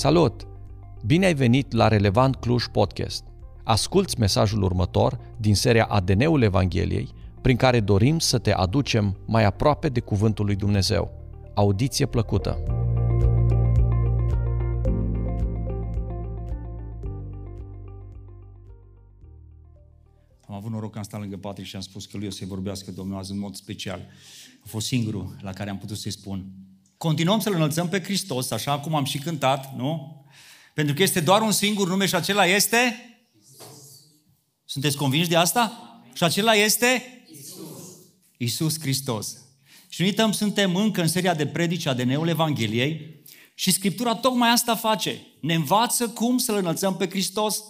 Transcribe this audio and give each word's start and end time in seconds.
Salut! 0.00 0.46
Bine 1.06 1.26
ai 1.26 1.34
venit 1.34 1.72
la 1.72 1.88
Relevant 1.88 2.36
Cluj 2.36 2.64
Podcast. 2.66 3.24
Asculți 3.64 4.18
mesajul 4.18 4.62
următor 4.62 5.20
din 5.38 5.54
seria 5.54 5.84
ADN-ul 5.84 6.42
Evangheliei, 6.42 7.12
prin 7.40 7.56
care 7.56 7.80
dorim 7.80 8.18
să 8.18 8.38
te 8.38 8.52
aducem 8.52 9.16
mai 9.26 9.44
aproape 9.44 9.88
de 9.88 10.00
Cuvântul 10.00 10.44
lui 10.44 10.56
Dumnezeu. 10.56 11.10
Audiție 11.54 12.06
plăcută! 12.06 12.58
Am 20.46 20.54
avut 20.54 20.70
noroc 20.70 20.92
că 20.92 20.98
am 20.98 21.04
stat 21.04 21.20
lângă 21.20 21.36
Patrick 21.36 21.68
și 21.68 21.76
am 21.76 21.82
spus 21.82 22.06
că 22.06 22.16
lui 22.16 22.26
o 22.26 22.30
să-i 22.30 22.46
vorbească 22.46 22.90
Domnul 22.90 23.18
azi 23.18 23.32
în 23.32 23.38
mod 23.38 23.54
special. 23.54 24.00
A 24.62 24.66
fost 24.66 24.86
singurul 24.86 25.36
la 25.40 25.52
care 25.52 25.70
am 25.70 25.78
putut 25.78 25.96
să-i 25.96 26.10
spun. 26.10 26.69
Continuăm 27.00 27.40
să-L 27.40 27.54
înălțăm 27.54 27.88
pe 27.88 28.02
Hristos, 28.02 28.50
așa 28.50 28.78
cum 28.78 28.94
am 28.94 29.04
și 29.04 29.18
cântat, 29.18 29.76
nu? 29.76 30.24
Pentru 30.74 30.94
că 30.94 31.02
este 31.02 31.20
doar 31.20 31.42
un 31.42 31.52
singur 31.52 31.88
nume 31.88 32.06
și 32.06 32.14
acela 32.14 32.46
este? 32.46 32.78
Sunteți 34.64 34.96
convinși 34.96 35.28
de 35.28 35.36
asta? 35.36 35.72
Și 36.14 36.24
acela 36.24 36.54
este? 36.54 37.22
Isus. 37.32 37.58
Isus 38.36 38.80
Hristos. 38.80 39.36
Și 39.88 40.00
nu 40.00 40.06
uităm, 40.06 40.32
suntem 40.32 40.76
încă 40.76 41.00
în 41.00 41.08
seria 41.08 41.34
de 41.34 41.46
predici 41.46 41.86
a 41.86 41.94
DN-ul 41.94 42.28
Evangheliei 42.28 43.22
și 43.54 43.70
Scriptura 43.70 44.14
tocmai 44.14 44.50
asta 44.50 44.76
face. 44.76 45.20
Ne 45.40 45.54
învață 45.54 46.08
cum 46.08 46.38
să-L 46.38 46.56
înălțăm 46.56 46.96
pe 46.96 47.08
Hristos. 47.08 47.62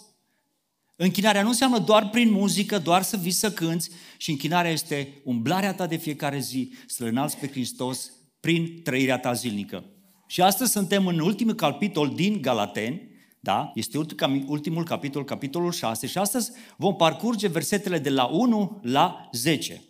Închinarea 0.96 1.42
nu 1.42 1.48
înseamnă 1.48 1.78
doar 1.78 2.08
prin 2.08 2.30
muzică, 2.30 2.78
doar 2.78 3.02
să 3.02 3.16
vii 3.16 3.30
să 3.30 3.52
cânți, 3.52 3.90
și 4.16 4.30
închinarea 4.30 4.70
este 4.70 5.20
umblarea 5.24 5.74
ta 5.74 5.86
de 5.86 5.96
fiecare 5.96 6.38
zi, 6.38 6.72
să-L 6.86 7.06
înalți 7.06 7.36
pe 7.36 7.48
Hristos 7.48 8.10
prin 8.40 8.82
trăirea 8.82 9.18
ta 9.18 9.32
zilnică. 9.32 9.84
Și 10.26 10.42
astăzi 10.42 10.70
suntem 10.70 11.06
în 11.06 11.18
ultimul 11.18 11.54
capitol 11.54 12.08
din 12.08 12.40
Galateni, 12.40 13.08
da? 13.40 13.72
Este 13.74 13.98
ultimul 14.46 14.84
capitol, 14.84 15.24
capitolul 15.24 15.72
6 15.72 16.06
și 16.06 16.18
astăzi 16.18 16.50
vom 16.76 16.96
parcurge 16.96 17.48
versetele 17.48 17.98
de 17.98 18.10
la 18.10 18.24
1 18.24 18.80
la 18.82 19.28
10. 19.32 19.82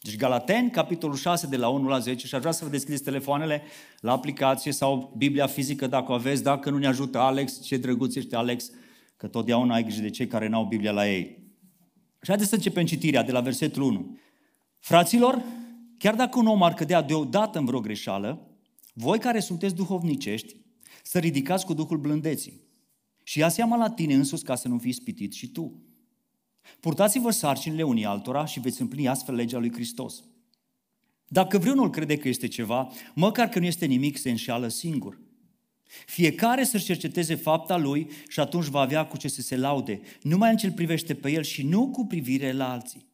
Deci 0.00 0.16
Galateni, 0.16 0.70
capitolul 0.70 1.16
6, 1.16 1.46
de 1.46 1.56
la 1.56 1.68
1 1.68 1.88
la 1.88 1.98
10 1.98 2.26
și 2.26 2.34
aș 2.34 2.40
vrea 2.40 2.52
să 2.52 2.64
vă 2.64 2.70
deschideți 2.70 3.02
telefoanele 3.02 3.62
la 4.00 4.12
aplicație 4.12 4.72
sau 4.72 5.14
Biblia 5.16 5.46
fizică 5.46 5.86
dacă 5.86 6.12
o 6.12 6.14
aveți, 6.14 6.42
dacă 6.42 6.70
nu 6.70 6.78
ne 6.78 6.86
ajută 6.86 7.18
Alex, 7.18 7.62
ce 7.62 7.76
drăguț 7.76 8.14
ești 8.14 8.34
Alex, 8.34 8.70
că 9.16 9.26
totdeauna 9.26 9.74
ai 9.74 9.82
grijă 9.82 10.00
de 10.00 10.10
cei 10.10 10.26
care 10.26 10.48
n-au 10.48 10.64
Biblia 10.64 10.92
la 10.92 11.10
ei. 11.10 11.42
Și 12.22 12.28
haideți 12.28 12.48
să 12.48 12.54
începem 12.54 12.84
citirea 12.84 13.22
de 13.22 13.32
la 13.32 13.40
versetul 13.40 13.82
1. 13.82 14.18
Fraților, 14.78 15.42
chiar 16.04 16.14
dacă 16.14 16.38
un 16.38 16.46
om 16.46 16.62
ar 16.62 16.74
cădea 16.74 17.02
deodată 17.02 17.58
în 17.58 17.64
vreo 17.64 17.80
greșeală, 17.80 18.50
voi 18.92 19.18
care 19.18 19.40
sunteți 19.40 19.74
duhovnicești, 19.74 20.56
să 21.02 21.18
ridicați 21.18 21.64
cu 21.64 21.74
Duhul 21.74 21.98
blândeții. 21.98 22.60
Și 23.22 23.38
ia 23.38 23.48
seama 23.48 23.76
la 23.76 23.90
tine 23.90 24.14
însus 24.14 24.42
ca 24.42 24.54
să 24.54 24.68
nu 24.68 24.78
fiți 24.78 24.96
spitit 24.96 25.32
și 25.32 25.48
tu. 25.48 25.82
Purtați-vă 26.80 27.30
sarcinile 27.30 27.82
unii 27.82 28.04
altora 28.04 28.44
și 28.44 28.60
veți 28.60 28.80
împlini 28.80 29.08
astfel 29.08 29.34
legea 29.34 29.58
lui 29.58 29.72
Hristos. 29.72 30.24
Dacă 31.28 31.58
vreunul 31.58 31.90
crede 31.90 32.16
că 32.16 32.28
este 32.28 32.48
ceva, 32.48 32.90
măcar 33.14 33.48
că 33.48 33.58
nu 33.58 33.64
este 33.64 33.86
nimic, 33.86 34.16
se 34.16 34.30
înșeală 34.30 34.68
singur. 34.68 35.20
Fiecare 36.06 36.64
să-și 36.64 36.84
cerceteze 36.84 37.34
fapta 37.34 37.76
lui 37.76 38.10
și 38.28 38.40
atunci 38.40 38.66
va 38.66 38.80
avea 38.80 39.06
cu 39.06 39.16
ce 39.16 39.28
să 39.28 39.40
se 39.40 39.56
laude, 39.56 40.00
numai 40.22 40.50
în 40.50 40.56
ce 40.56 40.66
îl 40.66 40.72
privește 40.72 41.14
pe 41.14 41.30
el 41.30 41.42
și 41.42 41.62
nu 41.62 41.90
cu 41.90 42.06
privire 42.06 42.52
la 42.52 42.72
alții. 42.72 43.12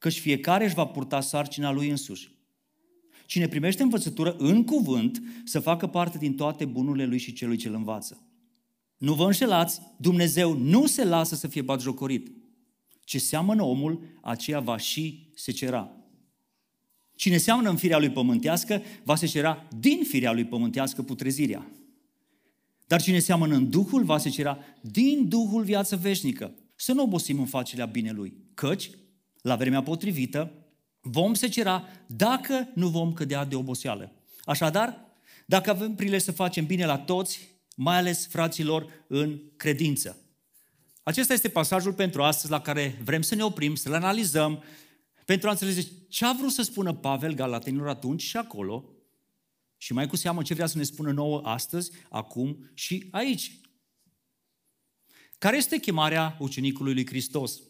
Căci 0.00 0.20
fiecare 0.20 0.64
își 0.64 0.74
va 0.74 0.84
purta 0.84 1.20
sarcina 1.20 1.72
lui 1.72 1.88
însuși. 1.88 2.30
Cine 3.26 3.48
primește 3.48 3.82
învățătură 3.82 4.36
în 4.38 4.64
cuvânt, 4.64 5.22
să 5.44 5.60
facă 5.60 5.86
parte 5.86 6.18
din 6.18 6.34
toate 6.34 6.64
bunurile 6.64 7.06
lui 7.06 7.18
și 7.18 7.32
celui 7.32 7.56
ce 7.56 7.68
îl 7.68 7.74
învață. 7.74 8.26
Nu 8.96 9.14
vă 9.14 9.24
înșelați, 9.24 9.80
Dumnezeu 9.96 10.56
nu 10.56 10.86
se 10.86 11.04
lasă 11.04 11.34
să 11.34 11.46
fie 11.46 11.62
batjocorit. 11.62 12.32
Ce 13.04 13.18
seamănă 13.18 13.62
omul, 13.62 14.02
aceea 14.20 14.60
va 14.60 14.76
și 14.76 15.30
secera. 15.34 15.90
Cine 17.14 17.36
seamănă 17.36 17.70
în 17.70 17.76
firea 17.76 17.98
lui 17.98 18.10
pământească, 18.10 18.82
va 19.02 19.14
secera 19.14 19.68
din 19.78 20.02
firea 20.04 20.32
lui 20.32 20.44
pământească 20.44 21.02
putrezirea. 21.02 21.70
Dar 22.86 23.02
cine 23.02 23.18
seamănă 23.18 23.54
în 23.54 23.70
Duhul, 23.70 24.04
va 24.04 24.18
secera 24.18 24.58
din 24.80 25.28
Duhul 25.28 25.64
viață 25.64 25.96
veșnică. 25.96 26.54
Să 26.74 26.92
nu 26.92 27.02
obosim 27.02 27.38
în 27.38 27.46
facerea 27.46 27.86
binelui, 27.86 28.34
căci, 28.54 28.90
la 29.42 29.56
vremea 29.56 29.82
potrivită, 29.82 30.52
vom 31.00 31.34
secera 31.34 31.88
dacă 32.06 32.68
nu 32.74 32.88
vom 32.88 33.12
cădea 33.12 33.44
de 33.44 33.56
oboseală. 33.56 34.12
Așadar, 34.44 35.08
dacă 35.46 35.70
avem 35.70 35.94
prilej 35.94 36.22
să 36.22 36.32
facem 36.32 36.66
bine 36.66 36.86
la 36.86 36.98
toți, 36.98 37.48
mai 37.76 37.96
ales 37.96 38.26
fraților 38.26 39.04
în 39.06 39.40
credință. 39.56 40.16
Acesta 41.02 41.32
este 41.32 41.48
pasajul 41.48 41.92
pentru 41.92 42.22
astăzi 42.22 42.52
la 42.52 42.60
care 42.60 43.00
vrem 43.04 43.22
să 43.22 43.34
ne 43.34 43.44
oprim, 43.44 43.74
să-l 43.74 43.94
analizăm, 43.94 44.62
pentru 45.24 45.48
a 45.48 45.50
înțelege 45.50 45.82
ce 46.08 46.24
a 46.24 46.32
vrut 46.32 46.52
să 46.52 46.62
spună 46.62 46.94
Pavel 46.94 47.34
Galatenilor 47.34 47.88
atunci 47.88 48.22
și 48.22 48.36
acolo, 48.36 48.84
și 49.76 49.92
mai 49.92 50.06
cu 50.06 50.16
seamă 50.16 50.42
ce 50.42 50.54
vrea 50.54 50.66
să 50.66 50.78
ne 50.78 50.82
spună 50.82 51.12
nouă 51.12 51.40
astăzi, 51.44 51.90
acum 52.08 52.70
și 52.74 53.08
aici. 53.10 53.60
Care 55.38 55.56
este 55.56 55.78
chemarea 55.78 56.36
ucenicului 56.38 56.94
lui 56.94 57.06
Hristos? 57.06 57.60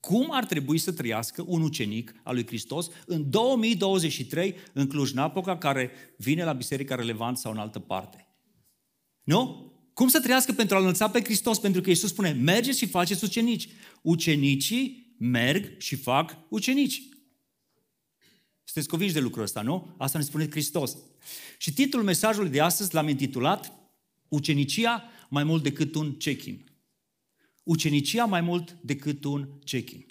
Cum 0.00 0.28
ar 0.30 0.44
trebui 0.44 0.78
să 0.78 0.92
trăiască 0.92 1.44
un 1.46 1.62
ucenic 1.62 2.14
al 2.22 2.34
lui 2.34 2.46
Hristos 2.46 2.88
în 3.06 3.30
2023 3.30 4.54
în 4.72 4.86
Cluj-Napoca, 4.86 5.58
care 5.58 5.90
vine 6.16 6.44
la 6.44 6.52
Biserica 6.52 6.94
Relevant 6.94 7.38
sau 7.38 7.52
în 7.52 7.58
altă 7.58 7.78
parte? 7.78 8.26
Nu? 9.22 9.72
Cum 9.92 10.08
să 10.08 10.20
trăiască 10.20 10.52
pentru 10.52 10.76
a 10.76 10.78
înălța 10.80 11.10
pe 11.10 11.22
Hristos? 11.24 11.58
Pentru 11.58 11.80
că 11.80 11.88
Iisus 11.88 12.10
spune, 12.10 12.32
mergeți 12.32 12.78
și 12.78 12.86
faceți 12.86 13.24
ucenici. 13.24 13.68
Ucenicii 14.02 15.14
merg 15.18 15.80
și 15.80 15.96
fac 15.96 16.36
ucenici. 16.48 17.02
Sunteți 18.64 18.88
convinși 18.88 19.14
de 19.14 19.20
lucrul 19.20 19.42
ăsta, 19.42 19.62
nu? 19.62 19.94
Asta 19.98 20.18
ne 20.18 20.24
spune 20.24 20.50
Hristos. 20.50 20.96
Și 21.58 21.72
titlul 21.72 22.02
mesajului 22.02 22.50
de 22.50 22.60
astăzi 22.60 22.94
l-am 22.94 23.08
intitulat 23.08 23.72
Ucenicia 24.28 25.04
mai 25.28 25.44
mult 25.44 25.62
decât 25.62 25.94
un 25.94 26.14
check-in. 26.16 26.69
Ucenicia 27.70 28.24
mai 28.24 28.40
mult 28.40 28.76
decât 28.80 29.24
un 29.24 29.48
check-in. 29.64 30.06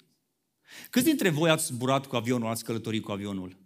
Câți 0.90 1.04
dintre 1.04 1.28
voi 1.28 1.50
ați 1.50 1.66
zburat 1.66 2.06
cu 2.06 2.16
avionul, 2.16 2.48
ați 2.48 2.64
călătorit 2.64 3.02
cu 3.02 3.10
avionul? 3.10 3.56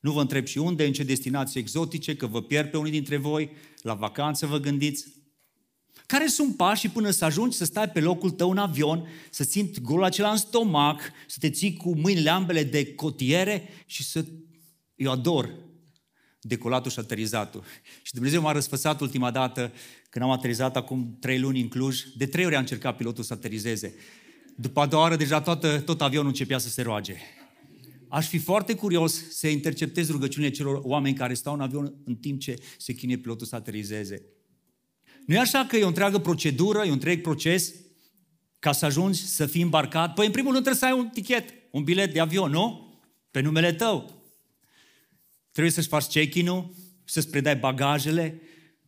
Nu 0.00 0.12
vă 0.12 0.20
întreb 0.20 0.46
și 0.46 0.58
unde, 0.58 0.86
în 0.86 0.92
ce 0.92 1.02
destinații 1.02 1.60
exotice, 1.60 2.16
că 2.16 2.26
vă 2.26 2.42
pierd 2.42 2.70
pe 2.70 2.76
unii 2.76 2.90
dintre 2.90 3.16
voi, 3.16 3.50
la 3.82 3.94
vacanță 3.94 4.46
vă 4.46 4.58
gândiți. 4.58 5.06
Care 6.06 6.26
sunt 6.26 6.56
pașii 6.56 6.88
până 6.88 7.10
să 7.10 7.24
ajungi 7.24 7.56
să 7.56 7.64
stai 7.64 7.90
pe 7.90 8.00
locul 8.00 8.30
tău 8.30 8.50
în 8.50 8.58
avion, 8.58 9.08
să 9.30 9.44
țin 9.44 9.70
golul 9.82 10.04
acela 10.04 10.30
în 10.30 10.36
stomac, 10.36 11.00
să 11.26 11.36
te 11.40 11.50
ții 11.50 11.76
cu 11.76 11.94
mâinile 11.94 12.30
ambele 12.30 12.64
de 12.64 12.94
cotiere 12.94 13.68
și 13.86 14.04
să... 14.04 14.24
Eu 14.94 15.10
ador 15.10 15.54
decolatul 16.40 16.90
și 16.90 16.98
aterizatul. 16.98 17.64
Și 18.02 18.12
Dumnezeu 18.12 18.40
m-a 18.40 18.52
răsfățat 18.52 19.00
ultima 19.00 19.30
dată 19.30 19.72
când 20.10 20.24
am 20.24 20.30
aterizat 20.30 20.76
acum 20.76 21.16
trei 21.20 21.38
luni 21.38 21.60
în 21.60 21.68
Cluj. 21.68 22.02
De 22.16 22.26
trei 22.26 22.44
ori 22.44 22.54
a 22.54 22.58
încercat 22.58 22.96
pilotul 22.96 23.24
să 23.24 23.32
aterizeze. 23.32 23.94
După 24.56 24.80
a 24.80 24.86
doua 24.86 25.04
oră, 25.04 25.16
deja 25.16 25.40
toată, 25.40 25.80
tot 25.80 26.00
avionul 26.00 26.28
începea 26.28 26.58
să 26.58 26.68
se 26.68 26.82
roage. 26.82 27.16
Aș 28.08 28.28
fi 28.28 28.38
foarte 28.38 28.74
curios 28.74 29.30
să 29.30 29.48
interceptez 29.48 30.10
rugăciunile 30.10 30.52
celor 30.52 30.80
oameni 30.82 31.14
care 31.14 31.34
stau 31.34 31.54
în 31.54 31.60
avion 31.60 31.94
în 32.04 32.16
timp 32.16 32.40
ce 32.40 32.54
se 32.78 32.92
chinie 32.92 33.16
pilotul 33.16 33.46
să 33.46 33.54
aterizeze. 33.54 34.22
Nu 35.26 35.34
e 35.34 35.38
așa 35.38 35.64
că 35.68 35.76
e 35.76 35.84
o 35.84 35.86
întreagă 35.86 36.18
procedură, 36.18 36.78
e 36.78 36.86
un 36.86 36.92
întreg 36.92 37.20
proces 37.20 37.74
ca 38.58 38.72
să 38.72 38.84
ajungi 38.84 39.26
să 39.26 39.46
fii 39.46 39.62
îmbarcat? 39.62 40.14
Păi, 40.14 40.26
în 40.26 40.32
primul 40.32 40.52
rând, 40.52 40.64
trebuie 40.64 40.88
să 40.88 40.94
ai 40.94 41.00
un 41.00 41.08
tichet, 41.08 41.54
un 41.70 41.84
bilet 41.84 42.12
de 42.12 42.20
avion, 42.20 42.50
nu? 42.50 42.94
Pe 43.30 43.40
numele 43.40 43.72
tău. 43.72 44.22
Trebuie 45.52 45.72
să-ți 45.72 45.88
faci 45.88 46.04
check-in-ul, 46.04 46.74
să-ți 47.04 47.30
predai 47.30 47.56
bagajele, 47.56 48.40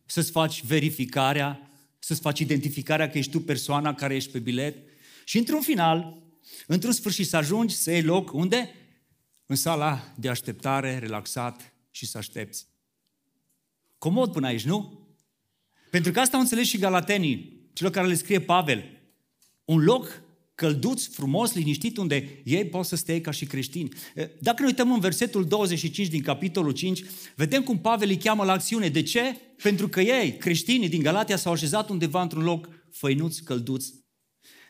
să-ți 0.05 0.31
faci 0.31 0.63
verificarea, 0.63 1.71
să-ți 1.99 2.21
faci 2.21 2.39
identificarea 2.39 3.09
că 3.09 3.17
ești 3.17 3.31
tu 3.31 3.39
persoana 3.39 3.93
care 3.93 4.15
ești 4.15 4.31
pe 4.31 4.39
bilet. 4.39 4.77
Și 5.25 5.37
într-un 5.37 5.61
final, 5.61 6.21
într-un 6.67 6.91
sfârșit, 6.91 7.27
să 7.27 7.37
ajungi 7.37 7.75
să 7.75 7.91
iei 7.91 8.01
loc 8.01 8.33
unde? 8.33 8.75
În 9.45 9.55
sala 9.55 10.13
de 10.15 10.29
așteptare, 10.29 10.97
relaxat 10.97 11.73
și 11.91 12.05
să 12.05 12.17
aștepți. 12.17 12.67
Comod 13.97 14.31
până 14.31 14.47
aici, 14.47 14.63
nu? 14.63 15.07
Pentru 15.89 16.11
că 16.11 16.19
asta 16.19 16.35
au 16.35 16.41
înțeles 16.41 16.67
și 16.67 16.77
galatenii, 16.77 17.67
celor 17.73 17.91
care 17.91 18.07
le 18.07 18.13
scrie 18.13 18.41
Pavel. 18.41 19.01
Un 19.65 19.83
loc 19.83 20.21
călduț, 20.55 21.05
frumos, 21.05 21.53
liniștit, 21.53 21.97
unde 21.97 22.41
ei 22.43 22.65
pot 22.65 22.85
să 22.85 22.95
stea 22.95 23.21
ca 23.21 23.31
și 23.31 23.45
creștini. 23.45 23.89
Dacă 24.39 24.61
ne 24.61 24.67
uităm 24.67 24.91
în 24.91 24.99
versetul 24.99 25.45
25 25.45 26.07
din 26.07 26.21
capitolul 26.21 26.71
5, 26.71 27.03
vedem 27.35 27.63
cum 27.63 27.79
Pavel 27.79 28.09
îi 28.09 28.17
cheamă 28.17 28.43
la 28.43 28.51
acțiune. 28.51 28.89
De 28.89 29.01
ce? 29.01 29.37
Pentru 29.63 29.87
că 29.87 30.01
ei, 30.01 30.37
creștinii 30.37 30.89
din 30.89 31.01
Galatia, 31.01 31.37
s-au 31.37 31.51
așezat 31.51 31.89
undeva 31.89 32.21
într-un 32.21 32.43
loc 32.43 32.69
făinuț, 32.91 33.37
călduț. 33.37 33.85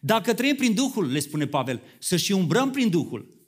Dacă 0.01 0.33
trăim 0.33 0.55
prin 0.55 0.73
Duhul, 0.73 1.11
le 1.11 1.19
spune 1.19 1.47
Pavel, 1.47 1.81
să 1.99 2.15
și 2.15 2.31
umbrăm 2.31 2.71
prin 2.71 2.89
Duhul. 2.89 3.41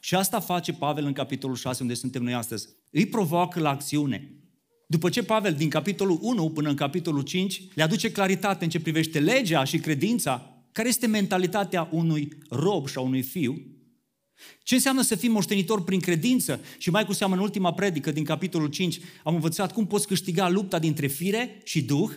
Și 0.00 0.14
asta 0.14 0.40
face 0.40 0.72
Pavel 0.72 1.04
în 1.04 1.12
capitolul 1.12 1.56
6, 1.56 1.82
unde 1.82 1.94
suntem 1.94 2.22
noi 2.22 2.34
astăzi. 2.34 2.68
Îi 2.90 3.06
provoacă 3.06 3.60
la 3.60 3.70
acțiune. 3.70 4.38
După 4.88 5.08
ce 5.08 5.22
Pavel, 5.22 5.52
din 5.52 5.68
capitolul 5.68 6.18
1 6.20 6.50
până 6.50 6.68
în 6.68 6.74
capitolul 6.74 7.22
5, 7.22 7.62
le 7.74 7.82
aduce 7.82 8.12
claritate 8.12 8.64
în 8.64 8.70
ce 8.70 8.80
privește 8.80 9.20
legea 9.20 9.64
și 9.64 9.78
credința, 9.78 10.53
care 10.74 10.88
este 10.88 11.06
mentalitatea 11.06 11.88
unui 11.92 12.28
rob 12.48 12.88
și 12.88 12.98
a 12.98 13.00
unui 13.00 13.22
fiu, 13.22 13.62
ce 14.62 14.74
înseamnă 14.74 15.02
să 15.02 15.14
fii 15.14 15.28
moștenitor 15.28 15.84
prin 15.84 16.00
credință? 16.00 16.60
Și 16.78 16.90
mai 16.90 17.04
cu 17.04 17.12
seamă 17.12 17.34
în 17.34 17.40
ultima 17.40 17.72
predică 17.72 18.10
din 18.10 18.24
capitolul 18.24 18.68
5 18.68 19.00
am 19.24 19.34
învățat 19.34 19.72
cum 19.72 19.86
poți 19.86 20.06
câștiga 20.06 20.48
lupta 20.48 20.78
dintre 20.78 21.06
fire 21.06 21.60
și 21.64 21.82
duh. 21.82 22.10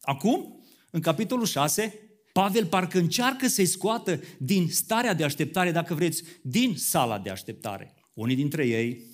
Acum, 0.00 0.64
în 0.90 1.00
capitolul 1.00 1.46
6, 1.46 1.98
Pavel 2.32 2.66
parcă 2.66 2.98
încearcă 2.98 3.48
să-i 3.48 3.66
scoată 3.66 4.20
din 4.38 4.68
starea 4.68 5.14
de 5.14 5.24
așteptare, 5.24 5.70
dacă 5.70 5.94
vreți, 5.94 6.22
din 6.42 6.76
sala 6.76 7.18
de 7.18 7.30
așteptare. 7.30 7.94
Unii 8.14 8.36
dintre 8.36 8.66
ei, 8.66 9.04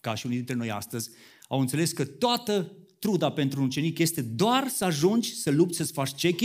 ca 0.00 0.14
și 0.14 0.26
unii 0.26 0.38
dintre 0.38 0.54
noi 0.54 0.70
astăzi, 0.70 1.10
au 1.48 1.60
înțeles 1.60 1.92
că 1.92 2.04
toată 2.04 2.76
truda 3.00 3.32
pentru 3.32 3.60
un 3.60 3.66
ucenic 3.66 3.98
este 3.98 4.22
doar 4.22 4.68
să 4.68 4.84
ajungi 4.84 5.34
să 5.34 5.50
lupți, 5.50 5.76
să-ți 5.76 5.92
faci 5.92 6.10
check 6.10 6.40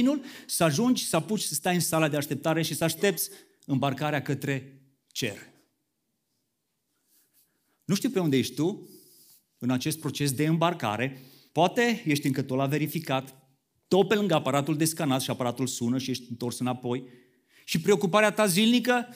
să 0.46 0.64
ajungi 0.64 1.06
să 1.06 1.16
apuci 1.16 1.42
să 1.42 1.54
stai 1.54 1.74
în 1.74 1.80
sala 1.80 2.08
de 2.08 2.18
așteptare 2.18 2.62
și 2.62 2.74
să 2.74 2.84
aștepți 2.84 3.30
îmbarcarea 3.66 4.22
către 4.22 4.82
cer. 5.12 5.38
Nu 7.86 7.96
știu 7.96 8.10
pe 8.10 8.20
unde 8.20 8.38
ești 8.38 8.54
tu 8.54 8.90
în 9.58 9.70
acest 9.70 10.00
proces 10.00 10.32
de 10.32 10.46
îmbarcare. 10.46 11.22
Poate 11.52 12.04
ești 12.06 12.26
încă 12.26 12.42
tot 12.42 12.58
la 12.58 12.66
verificat, 12.66 13.36
tot 13.88 14.08
pe 14.08 14.16
lângă 14.16 14.34
aparatul 14.34 14.78
de 14.78 14.86
scanat 14.86 15.22
și 15.22 15.30
aparatul 15.30 15.68
sună 15.68 15.98
și 15.98 16.10
ești 16.10 16.26
întors 16.30 16.60
înapoi. 16.60 17.04
Și 17.66 17.82
preocuparea 17.82 18.32
ta 18.32 18.46
zilnică 18.46 19.08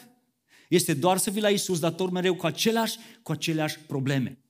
este 0.69 0.93
doar 0.93 1.17
să 1.17 1.29
vii 1.29 1.41
la 1.41 1.49
Isus, 1.49 1.79
dar 1.79 1.91
tot 1.91 2.11
mereu 2.11 2.35
cu 2.35 2.45
aceleași, 2.45 2.97
cu 3.23 3.31
aceleași 3.31 3.79
probleme. 3.79 4.43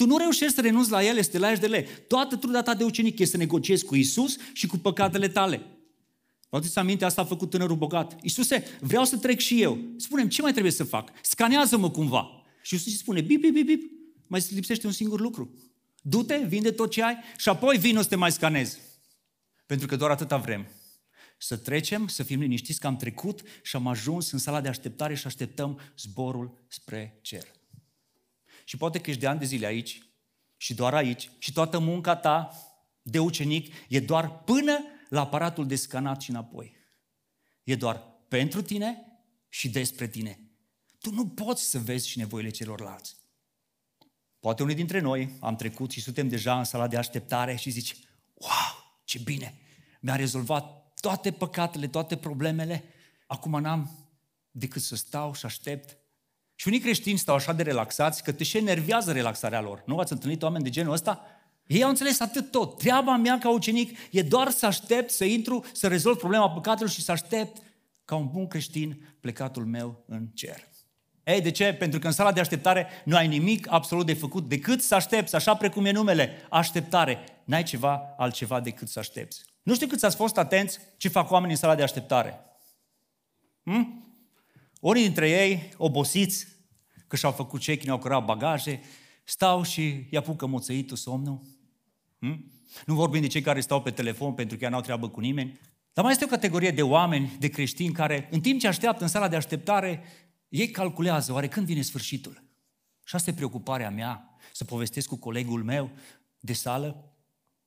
Tu 0.00 0.06
nu 0.06 0.16
reușești 0.16 0.54
să 0.54 0.60
renunți 0.60 0.90
la 0.90 1.04
ele, 1.04 1.22
la 1.32 1.54
de 1.54 1.66
le. 1.66 1.82
Toată 1.82 2.36
truda 2.36 2.62
ta 2.62 2.74
de 2.74 2.84
ucenic 2.84 3.18
este 3.18 3.30
să 3.30 3.36
negociezi 3.36 3.84
cu 3.84 3.96
Isus 3.96 4.36
și 4.52 4.66
cu 4.66 4.76
păcatele 4.76 5.28
tale. 5.28 5.56
Vă 6.48 6.56
aduceți 6.56 6.78
aminte, 6.78 7.04
asta 7.04 7.20
a 7.20 7.24
făcut 7.24 7.50
tânărul 7.50 7.76
bogat. 7.76 8.16
Isuse, 8.22 8.64
vreau 8.80 9.04
să 9.04 9.16
trec 9.16 9.38
și 9.38 9.62
eu. 9.62 9.78
Spune 9.96 10.28
ce 10.28 10.42
mai 10.42 10.50
trebuie 10.50 10.72
să 10.72 10.84
fac? 10.84 11.10
Scanează-mă 11.22 11.90
cumva. 11.90 12.44
Și 12.62 12.74
Iisus 12.74 12.92
îi 12.92 12.98
spune, 12.98 13.20
bip, 13.20 13.40
bip, 13.40 13.52
bip, 13.52 13.66
bip, 13.66 13.90
mai 14.26 14.46
lipsește 14.50 14.86
un 14.86 14.92
singur 14.92 15.20
lucru. 15.20 15.54
Du-te, 16.02 16.36
vinde 16.36 16.70
tot 16.70 16.90
ce 16.90 17.02
ai 17.02 17.18
și 17.36 17.48
apoi 17.48 17.78
vino 17.78 18.02
să 18.02 18.08
te 18.08 18.16
mai 18.16 18.32
scanezi. 18.32 18.78
Pentru 19.66 19.86
că 19.86 19.96
doar 19.96 20.10
atâta 20.10 20.36
vrem. 20.36 20.66
Să 21.38 21.56
trecem, 21.56 22.06
să 22.06 22.22
fim 22.22 22.40
liniștiți 22.40 22.80
că 22.80 22.86
am 22.86 22.96
trecut 22.96 23.42
și 23.62 23.76
am 23.76 23.86
ajuns 23.86 24.30
în 24.30 24.38
sala 24.38 24.60
de 24.60 24.68
așteptare 24.68 25.14
și 25.14 25.26
așteptăm 25.26 25.80
zborul 25.96 26.64
spre 26.68 27.18
cer. 27.22 27.58
Și 28.70 28.76
poate 28.76 29.00
că 29.00 29.10
ești 29.10 29.22
de 29.22 29.26
ani 29.26 29.38
de 29.38 29.44
zile 29.44 29.66
aici 29.66 30.02
și 30.56 30.74
doar 30.74 30.94
aici 30.94 31.30
și 31.38 31.52
toată 31.52 31.78
munca 31.78 32.16
ta 32.16 32.56
de 33.02 33.18
ucenic 33.18 33.74
e 33.88 34.00
doar 34.00 34.42
până 34.42 34.84
la 35.08 35.20
aparatul 35.20 35.66
de 35.66 35.76
scanat 35.76 36.20
și 36.20 36.30
înapoi. 36.30 36.76
E 37.64 37.76
doar 37.76 38.02
pentru 38.28 38.62
tine 38.62 38.98
și 39.48 39.70
despre 39.70 40.08
tine. 40.08 40.40
Tu 41.00 41.10
nu 41.10 41.28
poți 41.28 41.70
să 41.70 41.78
vezi 41.78 42.08
și 42.08 42.18
nevoile 42.18 42.50
celorlalți. 42.50 43.16
Poate 44.40 44.62
unii 44.62 44.74
dintre 44.74 45.00
noi 45.00 45.36
am 45.40 45.56
trecut 45.56 45.90
și 45.90 46.00
suntem 46.00 46.28
deja 46.28 46.58
în 46.58 46.64
sala 46.64 46.86
de 46.86 46.96
așteptare 46.96 47.56
și 47.56 47.70
zici, 47.70 47.96
wow, 48.34 49.00
ce 49.04 49.18
bine, 49.18 49.58
mi-a 50.00 50.16
rezolvat 50.16 50.92
toate 51.00 51.32
păcatele, 51.32 51.88
toate 51.88 52.16
problemele, 52.16 52.84
acum 53.26 53.60
n-am 53.60 54.08
decât 54.50 54.82
să 54.82 54.96
stau 54.96 55.34
și 55.34 55.44
aștept. 55.44 55.99
Și 56.60 56.68
unii 56.68 56.80
creștini 56.80 57.18
stau 57.18 57.34
așa 57.34 57.52
de 57.52 57.62
relaxați 57.62 58.22
că 58.22 58.32
te 58.32 58.44
și 58.44 58.56
enervează 58.56 59.12
relaxarea 59.12 59.60
lor. 59.60 59.82
Nu 59.86 59.98
ați 59.98 60.12
întâlnit 60.12 60.42
oameni 60.42 60.64
de 60.64 60.70
genul 60.70 60.92
ăsta? 60.92 61.24
Ei 61.66 61.82
au 61.82 61.88
înțeles 61.88 62.20
atât 62.20 62.50
tot. 62.50 62.78
Treaba 62.78 63.16
mea 63.16 63.38
ca 63.38 63.50
ucenic 63.50 63.98
e 64.10 64.22
doar 64.22 64.50
să 64.50 64.66
aștept 64.66 65.10
să 65.10 65.24
intru, 65.24 65.64
să 65.72 65.88
rezolv 65.88 66.16
problema 66.16 66.50
păcatelor 66.50 66.90
și 66.90 67.02
să 67.02 67.12
aștept 67.12 67.62
ca 68.04 68.14
un 68.14 68.28
bun 68.32 68.46
creștin 68.46 69.16
plecatul 69.20 69.64
meu 69.64 70.04
în 70.06 70.26
cer. 70.34 70.68
Ei, 71.24 71.40
de 71.40 71.50
ce? 71.50 71.72
Pentru 71.72 71.98
că 71.98 72.06
în 72.06 72.12
sala 72.12 72.32
de 72.32 72.40
așteptare 72.40 72.86
nu 73.04 73.16
ai 73.16 73.28
nimic 73.28 73.66
absolut 73.70 74.06
de 74.06 74.14
făcut 74.14 74.48
decât 74.48 74.82
să 74.82 74.94
aștepți, 74.94 75.34
așa 75.34 75.54
precum 75.54 75.84
e 75.84 75.90
numele, 75.90 76.46
așteptare. 76.50 77.18
N-ai 77.44 77.62
ceva 77.62 78.14
altceva 78.16 78.60
decât 78.60 78.88
să 78.88 78.98
aștepți. 78.98 79.44
Nu 79.62 79.74
știu 79.74 79.86
câți 79.86 80.04
ați 80.04 80.16
fost 80.16 80.36
atenți 80.36 80.78
ce 80.96 81.08
fac 81.08 81.30
oamenii 81.30 81.54
în 81.54 81.60
sala 81.60 81.74
de 81.74 81.82
așteptare. 81.82 82.40
Hm? 83.62 84.09
Unii 84.80 85.02
dintre 85.02 85.30
ei, 85.30 85.72
obosiți, 85.76 86.46
că 87.06 87.16
și-au 87.16 87.32
făcut 87.32 87.60
check 87.60 87.88
au 87.88 87.98
cărat 87.98 88.24
bagaje, 88.24 88.80
stau 89.24 89.62
și 89.62 90.06
îi 90.10 90.18
apucă 90.18 90.46
moțăitul 90.46 90.96
somnul. 90.96 91.40
Hm? 92.18 92.50
Nu 92.86 92.94
vorbim 92.94 93.20
de 93.20 93.26
cei 93.26 93.40
care 93.40 93.60
stau 93.60 93.82
pe 93.82 93.90
telefon 93.90 94.32
pentru 94.32 94.56
că 94.56 94.68
n-au 94.68 94.80
treabă 94.80 95.08
cu 95.08 95.20
nimeni. 95.20 95.58
Dar 95.92 96.04
mai 96.04 96.12
este 96.12 96.24
o 96.24 96.28
categorie 96.28 96.70
de 96.70 96.82
oameni, 96.82 97.36
de 97.38 97.48
creștini, 97.48 97.92
care 97.92 98.28
în 98.30 98.40
timp 98.40 98.60
ce 98.60 98.68
așteaptă 98.68 99.02
în 99.02 99.08
sala 99.08 99.28
de 99.28 99.36
așteptare, 99.36 100.02
ei 100.48 100.70
calculează, 100.70 101.32
oare 101.32 101.48
când 101.48 101.66
vine 101.66 101.82
sfârșitul? 101.82 102.42
Și 103.04 103.14
asta 103.14 103.30
e 103.30 103.34
preocuparea 103.34 103.90
mea, 103.90 104.36
să 104.52 104.64
povestesc 104.64 105.08
cu 105.08 105.16
colegul 105.16 105.62
meu 105.62 105.90
de 106.38 106.52
sală, 106.52 107.14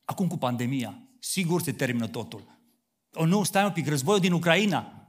acum 0.06 0.28
cu 0.28 0.38
pandemia, 0.38 1.04
sigur 1.20 1.62
se 1.62 1.72
termină 1.72 2.08
totul. 2.08 2.60
O, 3.14 3.26
nu, 3.26 3.44
stai 3.44 3.64
un 3.64 3.72
pic, 3.72 3.88
războiul 3.88 4.20
din 4.20 4.32
Ucraina. 4.32 5.03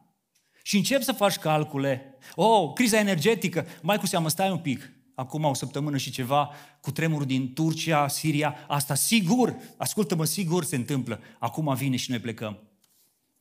Și 0.67 0.77
încep 0.77 1.03
să 1.03 1.13
faci 1.13 1.37
calcule. 1.37 2.19
O, 2.35 2.45
oh, 2.45 2.73
criza 2.75 2.99
energetică, 2.99 3.67
mai 3.83 3.99
cu 3.99 4.07
seamă, 4.07 4.29
stai 4.29 4.51
un 4.51 4.59
pic. 4.59 4.93
Acum 5.15 5.45
o 5.45 5.55
săptămână 5.55 5.97
și 5.97 6.11
ceva, 6.11 6.51
cu 6.81 6.91
tremurul 6.91 7.27
din 7.27 7.53
Turcia, 7.53 8.09
Siria, 8.09 8.57
asta 8.69 8.95
sigur, 8.95 9.57
ascultă-mă, 9.77 10.25
sigur 10.25 10.65
se 10.65 10.77
întâmplă. 10.77 11.21
Acum 11.39 11.75
vine 11.75 11.97
și 11.97 12.11
noi 12.11 12.19
plecăm. 12.19 12.59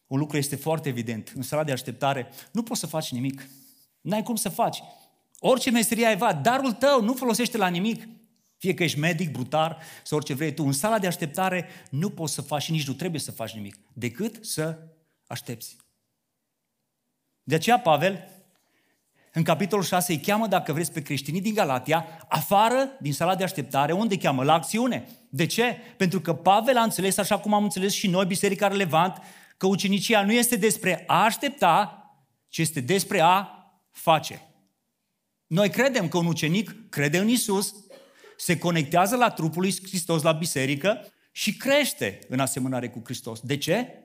Un 0.07 0.19
lucru 0.19 0.37
este 0.37 0.55
foarte 0.55 0.89
evident. 0.89 1.31
În 1.35 1.41
sala 1.41 1.63
de 1.63 1.71
așteptare 1.71 2.29
nu 2.51 2.63
poți 2.63 2.79
să 2.79 2.87
faci 2.87 3.11
nimic. 3.11 3.49
N-ai 4.01 4.23
cum 4.23 4.35
să 4.35 4.49
faci. 4.49 4.83
Orice 5.39 5.71
meserie 5.71 6.05
ai 6.05 6.17
va, 6.17 6.33
darul 6.33 6.71
tău 6.71 7.01
nu 7.01 7.13
folosește 7.13 7.57
la 7.57 7.67
nimic. 7.67 8.07
Fie 8.57 8.73
că 8.73 8.83
ești 8.83 8.99
medic, 8.99 9.31
brutar 9.31 9.77
sau 10.03 10.17
orice 10.17 10.33
vrei 10.33 10.53
tu, 10.53 10.63
în 10.63 10.71
sala 10.71 10.99
de 10.99 11.07
așteptare 11.07 11.67
nu 11.89 12.09
poți 12.09 12.33
să 12.33 12.41
faci 12.41 12.61
și 12.61 12.71
nici 12.71 12.87
nu 12.87 12.93
trebuie 12.93 13.21
să 13.21 13.31
faci 13.31 13.51
nimic, 13.51 13.79
decât 13.93 14.45
să 14.45 14.77
aștepți. 15.27 15.82
De 17.43 17.55
aceea 17.55 17.79
Pavel, 17.79 18.27
în 19.33 19.43
capitolul 19.43 19.83
6, 19.83 20.12
îi 20.12 20.19
cheamă, 20.19 20.47
dacă 20.47 20.73
vreți, 20.73 20.91
pe 20.91 21.01
creștinii 21.01 21.41
din 21.41 21.53
Galatia, 21.53 22.05
afară 22.29 22.89
din 23.00 23.13
sala 23.13 23.35
de 23.35 23.43
așteptare, 23.43 23.91
unde 23.91 24.17
cheamă? 24.17 24.43
La 24.43 24.53
acțiune. 24.53 25.07
De 25.29 25.45
ce? 25.45 25.77
Pentru 25.97 26.21
că 26.21 26.33
Pavel 26.33 26.77
a 26.77 26.83
înțeles, 26.83 27.17
așa 27.17 27.39
cum 27.39 27.53
am 27.53 27.63
înțeles 27.63 27.93
și 27.93 28.07
noi, 28.07 28.25
Biserica 28.25 28.67
Relevant, 28.67 29.17
că 29.57 29.67
ucenicia 29.67 30.25
nu 30.25 30.31
este 30.31 30.55
despre 30.55 31.03
a 31.07 31.23
aștepta, 31.23 31.97
ci 32.47 32.57
este 32.57 32.79
despre 32.79 33.19
a 33.19 33.47
face. 33.91 34.41
Noi 35.47 35.69
credem 35.69 36.07
că 36.07 36.17
un 36.17 36.25
ucenic 36.25 36.89
crede 36.89 37.17
în 37.17 37.27
Isus, 37.27 37.75
se 38.38 38.57
conectează 38.57 39.15
la 39.15 39.29
trupul 39.29 39.62
lui 39.62 39.75
Hristos, 39.83 40.21
la 40.21 40.31
biserică 40.31 41.12
și 41.31 41.57
crește 41.57 42.19
în 42.27 42.39
asemănare 42.39 42.89
cu 42.89 43.01
Hristos. 43.03 43.39
De 43.39 43.57
ce? 43.57 44.03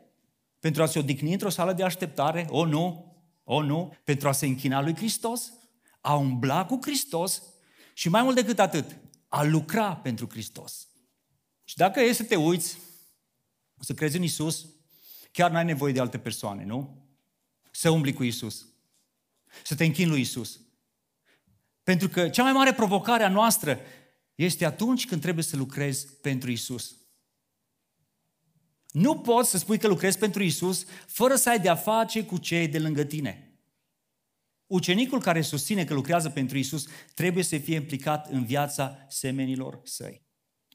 Pentru 0.60 0.82
a 0.82 0.86
se 0.86 0.98
odihni 0.98 1.32
într-o 1.32 1.48
sală 1.48 1.72
de 1.72 1.82
așteptare? 1.82 2.46
O, 2.50 2.64
nu! 2.64 3.07
O, 3.50 3.62
nu! 3.62 3.94
Pentru 4.04 4.28
a 4.28 4.32
se 4.32 4.46
închina 4.46 4.80
lui 4.82 4.96
Hristos? 4.96 5.52
A 6.00 6.14
umbla 6.14 6.66
cu 6.66 6.78
Hristos? 6.82 7.42
Și 7.94 8.08
mai 8.08 8.22
mult 8.22 8.34
decât 8.34 8.58
atât, 8.58 8.96
a 9.28 9.42
lucra 9.42 9.96
pentru 9.96 10.28
Hristos. 10.28 10.88
Și 11.64 11.76
dacă 11.76 12.00
e 12.00 12.12
să 12.12 12.24
te 12.24 12.36
uiți, 12.36 12.78
să 13.80 13.94
crezi 13.94 14.16
în 14.16 14.22
Isus, 14.22 14.66
chiar 15.32 15.50
n-ai 15.50 15.64
nevoie 15.64 15.92
de 15.92 16.00
alte 16.00 16.18
persoane, 16.18 16.64
nu? 16.64 17.06
Să 17.70 17.90
umbli 17.90 18.12
cu 18.12 18.22
Isus. 18.22 18.66
Să 19.64 19.74
te 19.74 19.84
închini 19.84 20.08
lui 20.08 20.20
Isus. 20.20 20.60
Pentru 21.82 22.08
că 22.08 22.28
cea 22.28 22.42
mai 22.42 22.52
mare 22.52 22.74
provocare 22.74 23.22
a 23.22 23.28
noastră 23.28 23.80
este 24.34 24.64
atunci 24.64 25.06
când 25.06 25.20
trebuie 25.20 25.44
să 25.44 25.56
lucrezi 25.56 26.06
pentru 26.12 26.50
Isus. 26.50 26.96
Nu 28.92 29.18
poți 29.18 29.50
să 29.50 29.58
spui 29.58 29.78
că 29.78 29.86
lucrezi 29.86 30.18
pentru 30.18 30.42
Isus 30.42 30.84
fără 31.06 31.34
să 31.34 31.48
ai 31.48 31.60
de-a 31.60 31.74
face 31.74 32.24
cu 32.24 32.38
cei 32.38 32.68
de 32.68 32.78
lângă 32.78 33.04
tine. 33.04 33.42
Ucenicul 34.66 35.20
care 35.20 35.40
susține 35.40 35.84
că 35.84 35.94
lucrează 35.94 36.30
pentru 36.30 36.58
Isus 36.58 36.86
trebuie 37.14 37.44
să 37.44 37.58
fie 37.58 37.74
implicat 37.74 38.30
în 38.30 38.44
viața 38.44 39.06
semenilor 39.08 39.80
săi. 39.84 40.26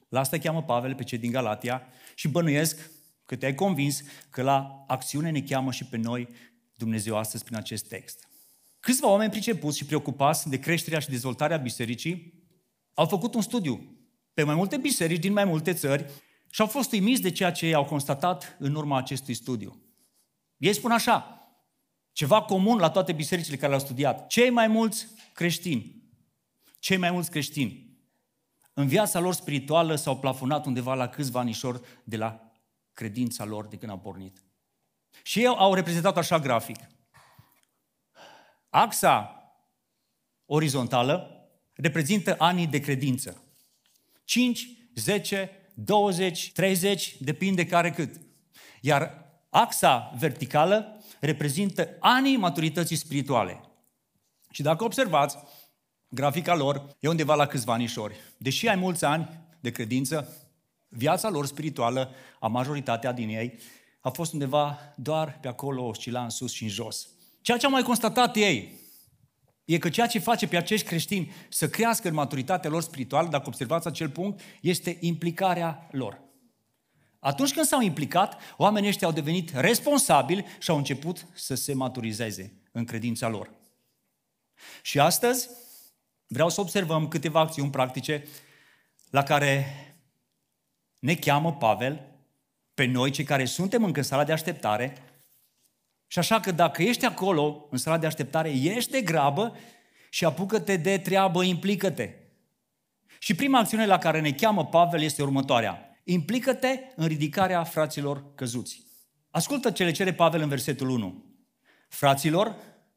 La 0.10 0.20
asta 0.20 0.38
cheamă 0.38 0.64
Pavel 0.64 0.96
pe 0.96 1.04
cei 1.04 1.18
din 1.18 1.32
Galatia 1.32 1.88
și 2.16 2.28
bănuiesc 2.28 2.90
că 3.26 3.36
te-ai 3.36 3.56
convins 3.56 4.02
că 4.30 4.42
la 4.42 4.84
acțiune 4.88 5.30
ne 5.30 5.42
cheamă 5.42 5.72
și 5.72 5.86
pe 5.86 5.98
noi 5.98 6.28
Dumnezeu 6.74 7.18
astăzi 7.18 7.44
prin 7.44 7.58
acest 7.58 7.88
text. 7.88 8.28
Câțiva 8.80 9.10
oameni 9.10 9.32
pricepuți 9.32 9.78
și 9.78 9.86
preocupați 9.86 10.50
de 10.50 10.60
creșterea 10.60 11.00
și 11.00 11.10
dezvoltarea 11.10 11.58
bisericii 11.58 12.44
au 12.94 13.06
făcut 13.06 13.34
un 13.34 13.42
studiu 13.42 13.98
pe 14.34 14.44
mai 14.44 14.56
multe 14.56 14.78
biserici 14.78 15.20
din 15.20 15.34
mai 15.34 15.46
multe 15.46 15.74
țări 15.74 16.06
și 16.54 16.62
au 16.62 16.68
fost 16.68 16.92
uimiți 16.92 17.22
de 17.22 17.32
ceea 17.32 17.52
ce 17.52 17.74
au 17.74 17.86
constatat 17.86 18.56
în 18.60 18.76
urma 18.76 18.98
acestui 18.98 19.34
studiu. 19.34 19.82
Ei 20.58 20.74
spun 20.74 20.92
așa, 20.92 21.48
ceva 22.12 22.42
comun 22.42 22.78
la 22.78 22.90
toate 22.90 23.12
bisericile 23.14 23.56
care 23.56 23.68
le-au 23.68 23.84
studiat. 23.84 24.28
Cei 24.28 24.50
mai 24.50 24.68
mulți 24.68 25.08
creștini, 25.34 26.04
cei 26.80 26.98
mai 26.98 27.12
mulți 27.12 27.30
creștini 27.30 27.94
în 28.74 28.88
viața 28.88 29.20
lor 29.20 29.34
spirituală 29.34 29.96
s-au 29.96 30.20
plafonat 30.20 30.66
undeva 30.66 30.94
la 30.94 31.08
câțiva 31.08 31.40
anișori 31.40 31.82
de 32.04 32.18
la 32.18 32.52
credința 32.94 33.46
lor 33.46 33.68
de 33.68 33.78
când 33.78 33.92
au 33.92 34.00
pornit. 34.00 34.44
Și 35.24 35.40
ei 35.40 35.46
au 35.46 35.74
reprezentat 35.74 36.18
așa 36.18 36.40
grafic. 36.40 36.78
Axa 38.70 39.38
orizontală 40.46 41.48
reprezintă 41.74 42.36
anii 42.38 42.68
de 42.68 42.80
credință. 42.80 43.44
5, 44.24 44.68
10, 44.96 45.63
20, 45.74 46.52
30, 46.52 47.16
depinde 47.20 47.66
care 47.66 47.92
cât. 47.92 48.22
Iar 48.82 49.32
axa 49.50 50.14
verticală 50.20 51.04
reprezintă 51.20 51.90
anii 52.00 52.38
maturității 52.38 52.96
spirituale. 52.96 53.62
Și 54.52 54.62
dacă 54.62 54.84
observați, 54.84 55.38
grafica 56.10 56.56
lor 56.56 56.96
e 57.00 57.08
undeva 57.08 57.36
la 57.36 57.46
câțiva 57.46 57.74
anișori. 57.74 58.16
Deși 58.38 58.68
ai 58.68 58.76
mulți 58.76 59.06
ani 59.06 59.30
de 59.60 59.72
credință, 59.72 60.38
viața 60.88 61.30
lor 61.30 61.46
spirituală, 61.46 62.12
a 62.40 62.48
majoritatea 62.48 63.12
din 63.12 63.30
ei, 63.30 63.60
a 64.00 64.10
fost 64.10 64.34
undeva 64.34 64.80
doar 64.96 65.40
pe 65.42 65.48
acolo, 65.48 65.84
oscila 65.84 66.24
în 66.24 66.30
sus 66.30 66.52
și 66.52 66.64
în 66.64 66.70
jos. 66.70 67.08
Ceea 67.42 67.58
ce 67.58 67.66
au 67.66 67.72
mai 67.72 67.84
constatat 67.84 68.36
ei 68.36 68.80
e 69.66 69.78
că 69.78 69.90
ceea 69.90 70.08
ce 70.08 70.20
face 70.20 70.48
pe 70.48 70.58
acești 70.58 70.88
creștini 70.88 71.34
să 71.50 71.70
crească 71.70 72.08
în 72.08 72.14
maturitatea 72.14 72.70
lor 72.70 72.82
spirituală, 72.82 73.28
dacă 73.28 73.44
observați 73.48 73.88
acel 73.88 74.10
punct, 74.10 74.42
este 74.62 74.98
implicarea 75.00 75.88
lor. 75.92 76.22
Atunci 77.20 77.54
când 77.54 77.66
s-au 77.66 77.82
implicat, 77.82 78.42
oamenii 78.58 78.90
ăștia 78.90 79.08
au 79.08 79.14
devenit 79.14 79.52
responsabili 79.54 80.46
și 80.60 80.70
au 80.70 80.78
început 80.78 81.28
să 81.34 81.56
se 81.56 81.74
maturizeze 81.74 82.62
în 82.72 82.86
credința 82.86 83.28
lor. 83.28 83.52
Și 84.82 85.00
astăzi 85.00 85.50
vreau 86.28 86.50
să 86.50 86.62
observăm 86.62 87.08
câteva 87.08 87.40
acțiuni 87.40 87.70
practice 87.70 88.28
la 89.10 89.24
care 89.24 89.66
ne 91.00 91.16
cheamă 91.16 91.54
Pavel 91.54 92.08
pe 92.74 92.86
noi, 92.86 93.12
cei 93.12 93.24
care 93.24 93.46
suntem 93.46 93.84
încă 93.84 94.00
în 94.00 94.06
sala 94.06 94.24
de 94.24 94.32
așteptare. 94.32 94.98
Și 96.14 96.20
așa 96.20 96.40
că 96.40 96.52
dacă 96.52 96.84
ești 96.84 97.06
acolo, 97.06 97.68
în 97.70 97.78
sala 97.78 97.98
de 97.98 98.06
așteptare, 98.06 98.50
ești 98.50 98.92
de 98.92 99.02
grabă 99.02 99.56
și 100.10 100.26
apucă-te 100.26 100.78
de 100.78 100.98
treabă, 100.98 101.44
implică-te. 101.44 102.14
Și 103.20 103.34
prima 103.34 103.60
acțiune 103.60 103.86
la 103.86 103.98
care 103.98 104.22
ne 104.22 104.32
cheamă 104.32 104.66
Pavel 104.66 105.02
este 105.02 105.22
următoarea. 105.22 106.00
Implică-te 106.04 106.80
în 106.96 107.08
ridicarea 107.08 107.64
fraților 107.64 108.34
căzuți. 108.36 108.84
Ascultă 109.30 109.72
ce 109.72 109.84
le 109.84 109.92
cere 109.92 110.14
Pavel 110.14 110.42
în 110.42 110.50
versetul 110.50 110.90
1. 110.90 111.26
Fraților, 111.90 112.56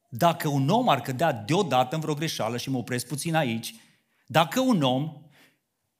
dacă 0.08 0.48
un 0.48 0.68
om 0.68 0.88
ar 0.88 1.00
cădea 1.00 1.32
deodată 1.32 1.94
în 1.94 2.00
vreo 2.00 2.14
greșeală, 2.14 2.56
și 2.56 2.70
mă 2.70 2.78
opresc 2.78 3.06
puțin 3.06 3.34
aici, 3.34 3.74
dacă 4.26 4.60
un 4.60 4.82
om 4.82 5.12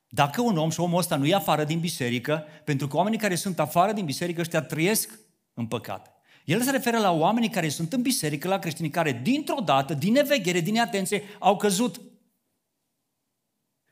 dacă 0.08 0.40
un 0.40 0.56
om 0.56 0.70
și 0.70 0.80
omul 0.80 0.98
ăsta 0.98 1.16
nu 1.16 1.26
e 1.26 1.34
afară 1.34 1.64
din 1.64 1.80
biserică, 1.80 2.44
pentru 2.64 2.88
că 2.88 2.96
oamenii 2.96 3.18
care 3.18 3.34
sunt 3.34 3.58
afară 3.58 3.92
din 3.92 4.04
biserică 4.04 4.40
ăștia 4.40 4.62
trăiesc 4.62 5.18
în 5.54 5.66
păcat. 5.66 6.15
El 6.46 6.62
se 6.62 6.70
referă 6.70 6.98
la 6.98 7.10
oamenii 7.10 7.50
care 7.50 7.68
sunt 7.68 7.92
în 7.92 8.02
biserică, 8.02 8.48
la 8.48 8.58
creștinii 8.58 8.90
care 8.90 9.20
dintr-o 9.22 9.60
dată, 9.60 9.94
din 9.94 10.12
neveghere, 10.12 10.60
din 10.60 10.78
atenție, 10.78 11.22
au 11.38 11.56
căzut. 11.56 12.00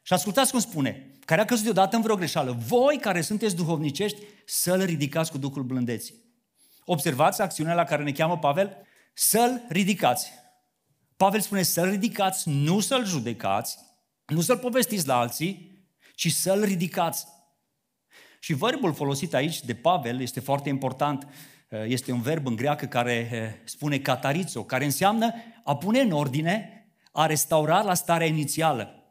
Și 0.03 0.13
ascultați 0.13 0.51
cum 0.51 0.61
spune, 0.61 1.13
care 1.25 1.41
a 1.41 1.45
căzut 1.45 1.65
deodată 1.65 1.97
în 1.97 2.03
vreo 2.03 2.17
greșeală. 2.17 2.57
Voi 2.67 2.99
care 3.01 3.21
sunteți 3.21 3.57
duhovnicești, 3.57 4.21
să-l 4.47 4.85
ridicați 4.85 5.31
cu 5.31 5.39
Duhul 5.39 5.63
blândeții. 5.63 6.15
Observați 6.85 7.43
acțiunea 7.43 7.75
la 7.75 7.85
care 7.85 8.03
ne 8.03 8.13
cheamă 8.13 8.39
Pavel? 8.39 8.77
Să-l 9.15 9.65
ridicați. 9.69 10.33
Pavel 11.17 11.41
spune 11.41 11.63
să-l 11.63 11.91
ridicați, 11.91 12.49
nu 12.49 12.81
să-l 12.81 13.07
judecați, 13.07 13.79
nu 14.27 14.41
să-l 14.41 14.59
povestiți 14.59 15.07
la 15.07 15.19
alții, 15.19 15.79
ci 16.15 16.33
să-l 16.33 16.65
ridicați. 16.65 17.27
Și 18.41 18.55
verbul 18.55 18.95
folosit 18.95 19.35
aici 19.35 19.63
de 19.63 19.75
Pavel 19.75 20.21
este 20.21 20.41
foarte 20.41 20.69
important. 20.69 21.29
Este 21.83 22.13
un 22.13 22.21
verb 22.21 22.47
în 22.47 22.57
greacă 22.57 22.87
care 22.87 23.29
eh, 23.33 23.69
spune 23.69 23.99
catarizo, 23.99 24.65
care 24.65 24.85
înseamnă 24.85 25.33
a 25.65 25.77
pune 25.77 26.01
în 26.01 26.11
ordine, 26.11 26.87
a 27.13 27.27
restaura 27.27 27.83
la 27.83 27.95
starea 27.95 28.27
inițială. 28.27 29.05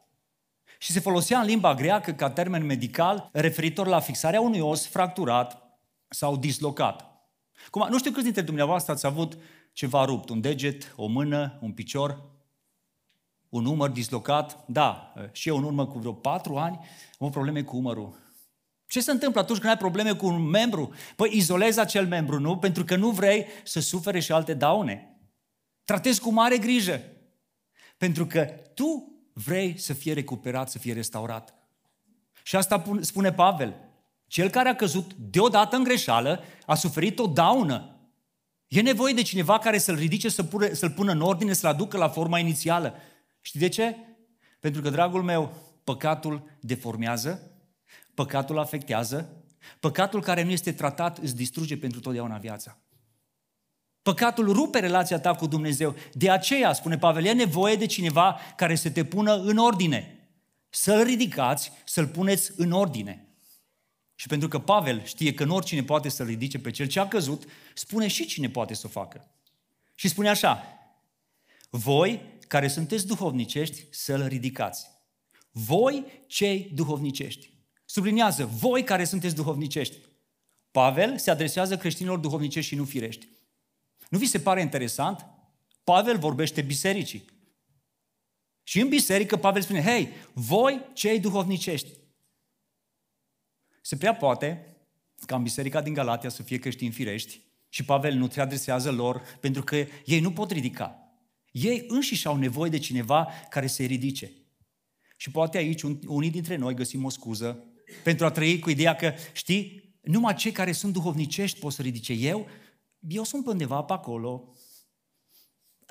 Și 0.78 0.92
se 0.92 1.00
folosea 1.00 1.40
în 1.40 1.46
limba 1.46 1.74
greacă 1.74 2.12
ca 2.12 2.30
termen 2.30 2.64
medical 2.64 3.28
referitor 3.32 3.86
la 3.86 4.00
fixarea 4.00 4.40
unui 4.40 4.60
os 4.60 4.86
fracturat 4.86 5.62
sau 6.08 6.36
dislocat. 6.36 7.06
Cum, 7.70 7.86
nu 7.90 7.98
știu 7.98 8.10
câți 8.10 8.24
dintre 8.24 8.42
dumneavoastră 8.42 8.92
ați 8.92 9.06
avut 9.06 9.38
ceva 9.72 10.04
rupt, 10.04 10.28
un 10.28 10.40
deget, 10.40 10.94
o 10.96 11.06
mână, 11.06 11.58
un 11.60 11.72
picior, 11.72 12.22
un 13.48 13.66
umăr 13.66 13.90
dislocat. 13.90 14.64
Da, 14.66 15.12
și 15.32 15.48
eu 15.48 15.56
în 15.56 15.64
urmă 15.64 15.86
cu 15.86 15.98
vreo 15.98 16.12
patru 16.12 16.56
ani 16.56 16.78
am 17.18 17.30
probleme 17.30 17.62
cu 17.62 17.76
umărul. 17.76 18.23
Ce 18.94 19.00
se 19.00 19.10
întâmplă 19.10 19.40
atunci 19.40 19.58
când 19.58 19.70
ai 19.70 19.78
probleme 19.78 20.14
cu 20.14 20.26
un 20.26 20.42
membru? 20.42 20.94
Păi 21.16 21.30
izolezi 21.32 21.80
acel 21.80 22.06
membru, 22.06 22.40
nu? 22.40 22.58
Pentru 22.58 22.84
că 22.84 22.96
nu 22.96 23.10
vrei 23.10 23.46
să 23.64 23.80
sufere 23.80 24.20
și 24.20 24.32
alte 24.32 24.54
daune. 24.54 25.18
Tratezi 25.84 26.20
cu 26.20 26.30
mare 26.30 26.58
grijă. 26.58 27.02
Pentru 27.96 28.26
că 28.26 28.40
tu 28.74 29.18
vrei 29.32 29.78
să 29.78 29.92
fie 29.92 30.12
recuperat, 30.12 30.70
să 30.70 30.78
fie 30.78 30.92
restaurat. 30.92 31.54
Și 32.42 32.56
asta 32.56 32.98
spune 33.00 33.32
Pavel. 33.32 33.74
Cel 34.26 34.48
care 34.48 34.68
a 34.68 34.74
căzut 34.74 35.14
deodată 35.14 35.76
în 35.76 35.84
greșeală 35.84 36.42
a 36.66 36.74
suferit 36.74 37.18
o 37.18 37.26
daună. 37.26 38.08
E 38.66 38.80
nevoie 38.80 39.14
de 39.14 39.22
cineva 39.22 39.58
care 39.58 39.78
să-l 39.78 39.96
ridice, 39.96 40.28
să 40.28 40.44
pune, 40.44 40.74
să-l 40.74 40.90
pună 40.90 41.12
în 41.12 41.20
ordine, 41.20 41.52
să-l 41.52 41.70
aducă 41.70 41.96
la 41.96 42.08
forma 42.08 42.38
inițială. 42.38 42.94
Știi 43.40 43.60
de 43.60 43.68
ce? 43.68 43.96
Pentru 44.60 44.82
că, 44.82 44.90
dragul 44.90 45.22
meu, 45.22 45.52
păcatul 45.84 46.50
deformează, 46.60 47.48
păcatul 48.14 48.58
afectează, 48.58 49.44
păcatul 49.80 50.22
care 50.22 50.42
nu 50.42 50.50
este 50.50 50.72
tratat 50.72 51.18
îți 51.18 51.36
distruge 51.36 51.76
pentru 51.76 52.00
totdeauna 52.00 52.38
viața. 52.38 52.78
Păcatul 54.02 54.52
rupe 54.52 54.78
relația 54.78 55.20
ta 55.20 55.34
cu 55.34 55.46
Dumnezeu. 55.46 55.94
De 56.12 56.30
aceea, 56.30 56.72
spune 56.72 56.98
Pavel, 56.98 57.24
e 57.24 57.32
nevoie 57.32 57.76
de 57.76 57.86
cineva 57.86 58.38
care 58.56 58.74
să 58.74 58.90
te 58.90 59.04
pună 59.04 59.34
în 59.34 59.56
ordine. 59.56 60.28
Să-l 60.68 61.02
ridicați, 61.02 61.72
să-l 61.84 62.06
puneți 62.06 62.52
în 62.56 62.72
ordine. 62.72 63.28
Și 64.14 64.26
pentru 64.26 64.48
că 64.48 64.58
Pavel 64.58 65.04
știe 65.04 65.34
că 65.34 65.44
nu 65.44 65.54
oricine 65.54 65.82
poate 65.82 66.08
să-l 66.08 66.26
ridice 66.26 66.58
pe 66.58 66.70
cel 66.70 66.86
ce 66.86 67.00
a 67.00 67.08
căzut, 67.08 67.44
spune 67.74 68.06
și 68.06 68.26
cine 68.26 68.50
poate 68.50 68.74
să 68.74 68.82
o 68.86 68.88
facă. 68.88 69.30
Și 69.94 70.08
spune 70.08 70.28
așa, 70.28 70.62
voi 71.70 72.22
care 72.48 72.68
sunteți 72.68 73.06
duhovnicești, 73.06 73.86
să-l 73.90 74.26
ridicați. 74.26 74.90
Voi, 75.50 76.22
cei 76.26 76.70
duhovnicești. 76.74 77.53
Sublinează, 77.94 78.46
voi 78.46 78.84
care 78.84 79.04
sunteți 79.04 79.34
duhovnicești. 79.34 79.96
Pavel 80.70 81.18
se 81.18 81.30
adresează 81.30 81.76
creștinilor 81.76 82.18
duhovnicești 82.18 82.70
și 82.70 82.76
nu 82.76 82.84
firești. 82.84 83.28
Nu 84.08 84.18
vi 84.18 84.26
se 84.26 84.40
pare 84.40 84.60
interesant? 84.60 85.26
Pavel 85.84 86.18
vorbește 86.18 86.62
bisericii. 86.62 87.24
Și 88.62 88.80
în 88.80 88.88
biserică 88.88 89.36
Pavel 89.36 89.62
spune, 89.62 89.82
hei, 89.82 90.08
voi 90.32 90.90
cei 90.92 91.20
duhovnicești. 91.20 91.88
Se 93.82 93.96
prea 93.96 94.14
poate 94.14 94.76
ca 95.26 95.36
în 95.36 95.42
biserica 95.42 95.82
din 95.82 95.92
Galatia 95.92 96.28
să 96.28 96.42
fie 96.42 96.58
creștini 96.58 96.92
firești 96.92 97.40
și 97.68 97.84
Pavel 97.84 98.14
nu 98.14 98.28
te 98.28 98.40
adresează 98.40 98.92
lor 98.92 99.22
pentru 99.40 99.62
că 99.62 99.76
ei 100.04 100.20
nu 100.20 100.32
pot 100.32 100.50
ridica. 100.50 101.12
Ei 101.50 101.84
înșiși 101.88 102.26
au 102.26 102.36
nevoie 102.36 102.70
de 102.70 102.78
cineva 102.78 103.28
care 103.48 103.66
să-i 103.66 103.86
ridice. 103.86 104.32
Și 105.16 105.30
poate 105.30 105.56
aici 105.56 105.82
unii 106.06 106.30
dintre 106.30 106.56
noi 106.56 106.74
găsim 106.74 107.04
o 107.04 107.08
scuză 107.08 107.68
pentru 108.02 108.26
a 108.26 108.30
trăi 108.30 108.58
cu 108.58 108.70
ideea 108.70 108.94
că, 108.94 109.12
știi, 109.32 109.94
numai 110.00 110.34
cei 110.34 110.52
care 110.52 110.72
sunt 110.72 110.92
duhovnicești 110.92 111.58
pot 111.58 111.72
să 111.72 111.82
ridice. 111.82 112.12
Eu, 112.12 112.46
eu 113.08 113.24
sunt 113.24 113.46
undeva 113.46 113.82
pe 113.82 113.92
acolo, 113.92 114.54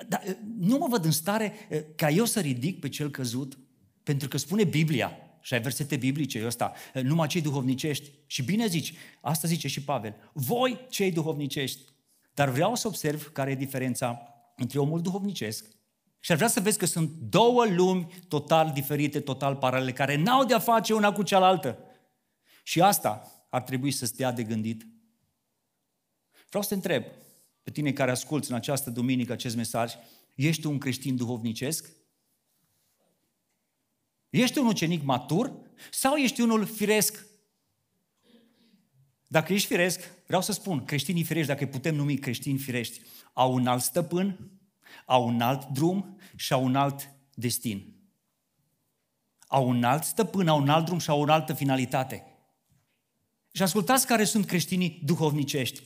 dar 0.08 0.22
eh, 0.26 0.36
nu 0.58 0.78
mă 0.78 0.86
văd 0.88 1.04
în 1.04 1.10
stare 1.10 1.52
eh, 1.68 1.82
ca 1.96 2.10
eu 2.10 2.24
să 2.24 2.40
ridic 2.40 2.80
pe 2.80 2.88
cel 2.88 3.10
căzut, 3.10 3.58
pentru 4.02 4.28
că 4.28 4.36
spune 4.36 4.64
Biblia, 4.64 5.18
și 5.40 5.54
ai 5.54 5.60
versete 5.60 5.96
biblice, 5.96 6.38
eu 6.38 6.46
ăsta, 6.46 6.72
eh, 6.94 7.02
numai 7.02 7.26
cei 7.26 7.40
duhovnicești. 7.40 8.10
Și 8.26 8.42
bine 8.42 8.66
zici, 8.66 8.94
asta 9.20 9.48
zice 9.48 9.68
și 9.68 9.82
Pavel, 9.82 10.30
voi 10.32 10.86
cei 10.88 11.12
duhovnicești. 11.12 11.80
Dar 12.34 12.48
vreau 12.48 12.74
să 12.74 12.86
observ 12.86 13.32
care 13.32 13.50
e 13.50 13.54
diferența 13.54 14.22
între 14.56 14.78
omul 14.78 15.00
duhovnicesc 15.00 15.66
și 16.20 16.30
ar 16.30 16.36
vrea 16.36 16.48
să 16.48 16.60
vezi 16.60 16.78
că 16.78 16.86
sunt 16.86 17.10
două 17.10 17.64
lumi 17.66 18.06
total 18.28 18.70
diferite, 18.74 19.20
total 19.20 19.56
paralele, 19.56 19.92
care 19.92 20.16
n-au 20.16 20.44
de-a 20.44 20.58
face 20.58 20.94
una 20.94 21.12
cu 21.12 21.22
cealaltă. 21.22 21.78
Și 22.66 22.80
asta 22.80 23.44
ar 23.50 23.62
trebui 23.62 23.90
să 23.90 24.06
stea 24.06 24.32
de 24.32 24.42
gândit. 24.42 24.86
Vreau 26.48 26.62
să 26.62 26.68
te 26.68 26.74
întreb, 26.74 27.04
pe 27.62 27.70
tine 27.70 27.92
care 27.92 28.10
asculți 28.10 28.50
în 28.50 28.56
această 28.56 28.90
duminică 28.90 29.32
acest 29.32 29.56
mesaj, 29.56 29.92
ești 30.34 30.66
un 30.66 30.78
creștin 30.78 31.16
duhovnicesc? 31.16 31.90
Ești 34.30 34.58
un 34.58 34.66
ucenic 34.66 35.02
matur 35.02 35.52
sau 35.90 36.14
ești 36.14 36.40
unul 36.40 36.66
firesc? 36.66 37.26
Dacă 39.26 39.52
ești 39.52 39.66
firesc, 39.66 40.10
vreau 40.26 40.42
să 40.42 40.52
spun, 40.52 40.84
creștinii 40.84 41.24
firești, 41.24 41.48
dacă 41.48 41.64
îi 41.64 41.70
putem 41.70 41.94
numi 41.94 42.16
creștini 42.16 42.58
firești, 42.58 43.00
au 43.32 43.54
un 43.54 43.66
alt 43.66 43.82
stăpân, 43.82 44.50
au 45.06 45.26
un 45.26 45.40
alt 45.40 45.64
drum 45.64 46.18
și 46.36 46.52
au 46.52 46.64
un 46.64 46.76
alt 46.76 47.10
destin. 47.34 47.92
au 49.46 49.68
un 49.68 49.84
alt 49.84 50.04
stăpân, 50.04 50.48
au 50.48 50.60
un 50.60 50.68
alt 50.68 50.84
drum 50.84 50.98
și 50.98 51.10
au 51.10 51.20
o 51.20 51.32
altă 51.32 51.52
finalitate. 51.52 52.33
Și 53.56 53.62
ascultați 53.62 54.06
care 54.06 54.24
sunt 54.24 54.46
creștinii 54.46 55.00
duhovnicești. 55.04 55.82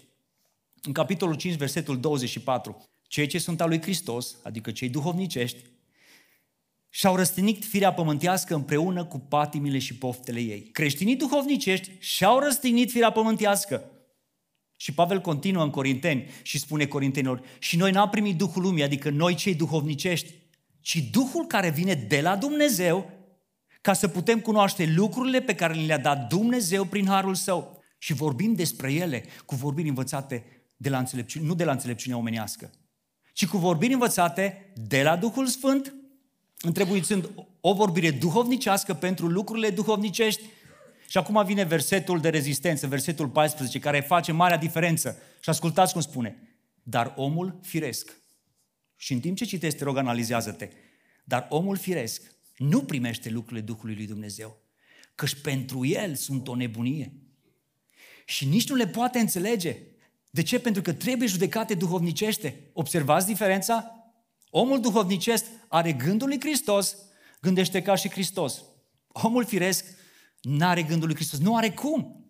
În 0.82 0.92
capitolul 0.92 1.34
5, 1.34 1.54
versetul 1.54 2.00
24, 2.00 2.88
cei 3.06 3.26
ce 3.26 3.38
sunt 3.38 3.60
al 3.60 3.68
lui 3.68 3.80
Hristos, 3.80 4.36
adică 4.42 4.70
cei 4.70 4.88
duhovnicești, 4.88 5.58
și-au 6.88 7.16
răstinit 7.16 7.64
firea 7.64 7.92
pământească 7.92 8.54
împreună 8.54 9.04
cu 9.04 9.18
patimile 9.18 9.78
și 9.78 9.94
poftele 9.94 10.40
ei. 10.40 10.60
Creștinii 10.60 11.16
duhovnicești 11.16 11.90
și-au 11.98 12.38
răstinit 12.38 12.90
firea 12.90 13.12
pământească. 13.12 13.90
Și 14.76 14.92
Pavel 14.92 15.20
continuă 15.20 15.62
în 15.62 15.70
Corinteni 15.70 16.28
și 16.42 16.58
spune 16.58 16.86
Corintenilor, 16.86 17.42
și 17.58 17.76
noi 17.76 17.90
n-am 17.90 18.08
primit 18.08 18.36
Duhul 18.36 18.62
lumii, 18.62 18.82
adică 18.82 19.10
noi 19.10 19.34
cei 19.34 19.54
duhovnicești, 19.54 20.34
ci 20.80 20.96
Duhul 21.10 21.46
care 21.46 21.70
vine 21.70 21.94
de 21.94 22.20
la 22.20 22.36
Dumnezeu, 22.36 23.17
ca 23.80 23.92
să 23.92 24.08
putem 24.08 24.40
cunoaște 24.40 24.86
lucrurile 24.86 25.40
pe 25.40 25.54
care 25.54 25.74
le-a 25.74 25.98
dat 25.98 26.28
Dumnezeu 26.28 26.84
prin 26.84 27.06
Harul 27.06 27.34
Său. 27.34 27.82
Și 27.98 28.12
vorbim 28.12 28.54
despre 28.54 28.92
ele 28.92 29.24
cu 29.44 29.54
vorbiri 29.54 29.88
învățate 29.88 30.44
de 30.76 30.88
la 30.88 30.98
înțelepciune, 30.98 31.46
nu 31.46 31.54
de 31.54 31.64
la 31.64 31.72
înțelepciunea 31.72 32.18
omenească, 32.18 32.70
ci 33.32 33.46
cu 33.46 33.56
vorbiri 33.56 33.92
învățate 33.92 34.72
de 34.74 35.02
la 35.02 35.16
Duhul 35.16 35.46
Sfânt, 35.46 35.94
întrebuițând 36.60 37.30
o 37.60 37.74
vorbire 37.74 38.10
duhovnicească 38.10 38.94
pentru 38.94 39.26
lucrurile 39.26 39.70
duhovnicești. 39.70 40.42
Și 41.08 41.18
acum 41.18 41.44
vine 41.44 41.64
versetul 41.64 42.20
de 42.20 42.28
rezistență, 42.28 42.86
versetul 42.86 43.28
14, 43.28 43.78
care 43.78 44.00
face 44.00 44.32
marea 44.32 44.56
diferență. 44.56 45.16
Și 45.40 45.50
ascultați 45.50 45.92
cum 45.92 46.00
spune. 46.00 46.36
Dar 46.82 47.12
omul 47.16 47.58
firesc. 47.62 48.16
Și 48.96 49.12
în 49.12 49.20
timp 49.20 49.36
ce 49.36 49.44
citești, 49.44 49.78
te 49.78 49.84
rog, 49.84 49.96
analizează-te. 49.96 50.68
Dar 51.24 51.46
omul 51.50 51.76
firesc 51.76 52.22
nu 52.58 52.82
primește 52.82 53.30
lucrurile 53.30 53.66
Duhului 53.66 53.94
lui 53.94 54.06
Dumnezeu, 54.06 54.62
căci 55.14 55.40
pentru 55.40 55.84
el 55.84 56.14
sunt 56.14 56.48
o 56.48 56.54
nebunie. 56.54 57.12
Și 58.24 58.46
nici 58.46 58.68
nu 58.68 58.74
le 58.74 58.86
poate 58.86 59.18
înțelege. 59.18 59.76
De 60.30 60.42
ce? 60.42 60.60
Pentru 60.60 60.82
că 60.82 60.92
trebuie 60.92 61.28
judecate 61.28 61.74
duhovnicește. 61.74 62.70
Observați 62.72 63.26
diferența? 63.26 63.92
Omul 64.50 64.80
duhovnicesc 64.80 65.44
are 65.68 65.92
gândul 65.92 66.28
lui 66.28 66.40
Hristos, 66.40 66.96
gândește 67.40 67.82
ca 67.82 67.94
și 67.94 68.10
Hristos. 68.10 68.62
Omul 69.08 69.44
firesc 69.44 69.84
nu 70.40 70.66
are 70.66 70.82
gândul 70.82 71.06
lui 71.06 71.16
Hristos, 71.16 71.38
nu 71.38 71.56
are 71.56 71.70
cum. 71.70 72.26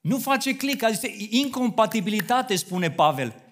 Nu 0.00 0.18
face 0.18 0.56
click, 0.56 0.88
este 0.90 1.14
incompatibilitate, 1.30 2.56
spune 2.56 2.90
Pavel. 2.90 3.45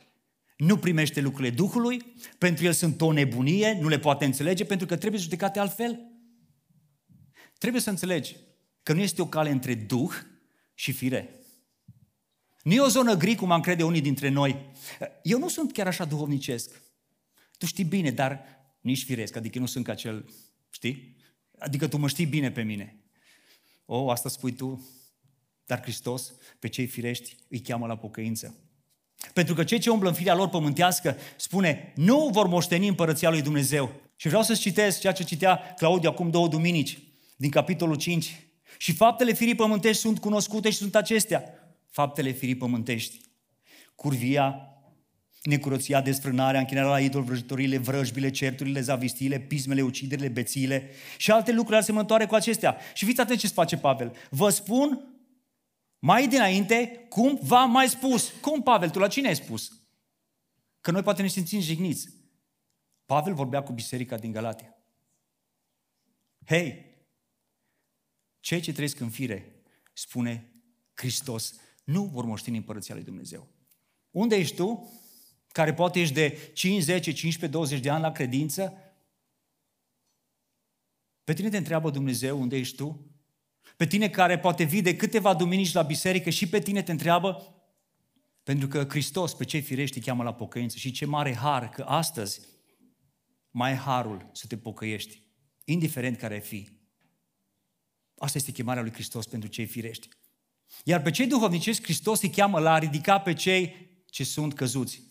Nu 0.57 0.79
primește 0.79 1.21
lucrurile 1.21 1.55
Duhului, 1.55 2.15
pentru 2.39 2.65
el 2.65 2.73
sunt 2.73 3.01
o 3.01 3.13
nebunie, 3.13 3.79
nu 3.81 3.89
le 3.89 3.99
poate 3.99 4.25
înțelege, 4.25 4.65
pentru 4.65 4.87
că 4.87 4.97
trebuie 4.97 5.21
judecate 5.21 5.59
altfel. 5.59 6.01
Trebuie 7.59 7.83
să 7.83 7.91
înțelegi 7.91 8.37
că 8.83 8.93
nu 8.93 9.01
este 9.01 9.23
o 9.23 9.27
cale 9.27 9.51
între 9.51 9.75
Duh 9.75 10.13
și 10.75 10.93
fire. 10.93 11.35
Nu 12.63 12.73
e 12.73 12.81
o 12.81 12.89
zonă 12.89 13.17
gri, 13.17 13.35
cum 13.35 13.51
am 13.51 13.61
crede 13.61 13.83
unii 13.83 14.01
dintre 14.01 14.29
noi. 14.29 14.71
Eu 15.23 15.39
nu 15.39 15.49
sunt 15.49 15.73
chiar 15.73 15.87
așa 15.87 16.05
duhovnicesc. 16.05 16.83
Tu 17.59 17.67
știi 17.67 17.85
bine, 17.85 18.11
dar 18.11 18.45
nici 18.81 19.05
firesc, 19.05 19.37
adică 19.37 19.59
nu 19.59 19.67
sunt 19.67 19.85
ca 19.85 19.95
cel, 19.95 20.31
știi? 20.71 21.17
Adică 21.59 21.89
tu 21.89 21.97
mă 21.97 22.09
știi 22.09 22.27
bine 22.27 22.51
pe 22.51 22.63
mine. 22.63 23.05
O, 23.85 24.11
asta 24.11 24.29
spui 24.29 24.53
tu, 24.53 24.89
dar 25.67 25.83
Hristos 25.83 26.33
pe 26.59 26.69
cei 26.69 26.87
firești 26.87 27.37
îi 27.49 27.61
cheamă 27.61 27.87
la 27.87 27.97
pocăință. 27.97 28.55
Pentru 29.33 29.55
că 29.55 29.65
cei 29.65 29.79
ce 29.79 29.91
umblă 29.91 30.09
în 30.09 30.15
firea 30.15 30.35
lor 30.35 30.49
pământească, 30.49 31.17
spune, 31.37 31.93
nu 31.95 32.29
vor 32.33 32.47
moșteni 32.47 32.89
împărăția 32.89 33.31
lui 33.31 33.43
Dumnezeu. 33.43 33.93
Și 34.17 34.29
vreau 34.29 34.43
să-ți 34.43 34.61
citesc 34.61 35.01
ceea 35.01 35.13
ce 35.13 35.25
citea 35.25 35.75
Claudiu 35.77 36.09
acum 36.09 36.31
două 36.31 36.49
duminici, 36.49 36.99
din 37.37 37.51
capitolul 37.51 37.97
5. 37.97 38.39
Și 38.79 38.93
faptele 38.93 39.33
firii 39.33 39.55
pământești 39.55 40.01
sunt 40.01 40.19
cunoscute 40.19 40.71
și 40.71 40.77
sunt 40.77 40.95
acestea. 40.95 41.45
Faptele 41.91 42.31
firii 42.31 42.57
pământești. 42.57 43.21
Curvia, 43.95 44.75
necurăția, 45.43 46.01
desfrânarea, 46.01 46.61
închinarea 46.61 46.91
la 46.91 47.01
idol, 47.01 47.23
vrăjitorile, 47.23 47.79
vrăjbile, 47.79 48.31
certurile, 48.31 48.81
zavistiile, 48.81 49.39
pismele, 49.39 49.83
uciderile, 49.83 50.29
bețiile 50.29 50.91
și 51.17 51.31
alte 51.31 51.53
lucruri 51.53 51.79
asemănătoare 51.79 52.27
cu 52.27 52.35
acestea. 52.35 52.77
Și 52.95 53.05
fiți 53.05 53.21
atenți 53.21 53.47
ce 53.47 53.53
face 53.53 53.77
Pavel. 53.77 54.13
Vă 54.31 54.49
spun 54.49 55.14
mai 56.05 56.29
dinainte, 56.29 57.07
cum 57.09 57.39
v-am 57.43 57.71
mai 57.71 57.89
spus. 57.89 58.31
Cum, 58.41 58.63
Pavel, 58.63 58.91
tu 58.91 58.99
la 58.99 59.09
cine 59.09 59.29
ai 59.29 59.37
spus? 59.37 59.73
Că 60.81 60.91
noi 60.91 61.03
poate 61.03 61.23
ne 61.23 61.29
simțim 61.29 61.61
jigniți. 61.61 62.09
Pavel 63.07 63.35
vorbea 63.35 63.63
cu 63.63 63.73
biserica 63.73 64.17
din 64.17 64.33
Galatia. 64.33 64.77
Hei, 66.47 66.85
cei 68.41 68.61
ce 68.61 68.73
trăiesc 68.73 69.01
în 69.01 69.11
fire, 69.11 69.63
spune 69.93 70.53
Hristos, 70.95 71.55
nu 71.85 72.05
vor 72.05 72.25
moșteni 72.25 72.57
împărăția 72.57 72.95
lui 72.95 73.05
Dumnezeu. 73.05 73.49
Unde 74.11 74.37
ești 74.37 74.57
tu? 74.57 74.93
care 75.49 75.75
poate 75.75 76.01
ești 76.01 76.15
de 76.15 76.51
5, 76.55 76.83
10, 76.83 77.13
15, 77.13 77.47
20 77.47 77.81
de 77.81 77.91
ani 77.91 78.03
la 78.03 78.13
credință, 78.13 78.73
pe 81.25 81.33
tine 81.33 81.49
te 81.49 81.57
întreabă 81.57 81.91
Dumnezeu 81.91 82.41
unde 82.41 82.57
ești 82.57 82.77
tu? 82.77 83.14
Pe 83.77 83.87
tine 83.87 84.09
care 84.09 84.39
poate 84.39 84.65
vii 84.65 84.83
de 84.83 84.97
câteva 84.97 85.35
duminici 85.35 85.73
la 85.73 85.83
biserică 85.83 86.31
și 86.31 86.49
pe 86.49 86.59
tine 86.59 86.83
te 86.83 86.91
întreabă? 86.91 87.55
Pentru 88.43 88.69
că 88.69 88.87
Hristos 88.89 89.35
pe 89.35 89.45
cei 89.45 89.61
firești 89.61 90.01
cheamă 90.01 90.23
la 90.23 90.35
pocăință 90.35 90.77
și 90.77 90.91
ce 90.91 91.07
mare 91.07 91.35
har 91.35 91.69
că 91.69 91.83
astăzi 91.83 92.41
mai 93.51 93.73
e 93.73 93.75
harul 93.75 94.31
să 94.33 94.47
te 94.47 94.57
pocăiești, 94.57 95.23
indiferent 95.65 96.19
care 96.19 96.35
ai 96.35 96.41
fi. 96.41 96.69
Asta 98.19 98.39
este 98.39 98.53
chemarea 98.53 98.83
lui 98.83 98.93
Hristos 98.93 99.27
pentru 99.27 99.49
cei 99.49 99.67
firești. 99.67 100.09
Iar 100.85 101.03
pe 101.03 101.11
cei 101.11 101.27
duhovnicești, 101.27 101.83
Hristos 101.83 102.23
îi 102.23 102.31
cheamă 102.31 102.59
la 102.59 102.73
a 102.73 102.79
ridica 102.79 103.19
pe 103.19 103.33
cei 103.33 103.75
ce 104.07 104.25
sunt 104.25 104.55
căzuți. 104.55 105.03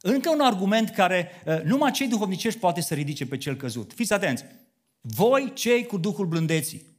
Încă 0.00 0.30
un 0.30 0.40
argument 0.40 0.90
care 0.90 1.30
uh, 1.46 1.62
numai 1.62 1.90
cei 1.90 2.08
duhovnicești 2.08 2.58
poate 2.58 2.80
să 2.80 2.94
ridice 2.94 3.26
pe 3.26 3.36
cel 3.36 3.56
căzut. 3.56 3.92
Fiți 3.92 4.12
atenți! 4.12 4.44
Voi, 5.00 5.52
cei 5.54 5.86
cu 5.86 5.98
Duhul 5.98 6.26
blândeții. 6.26 6.97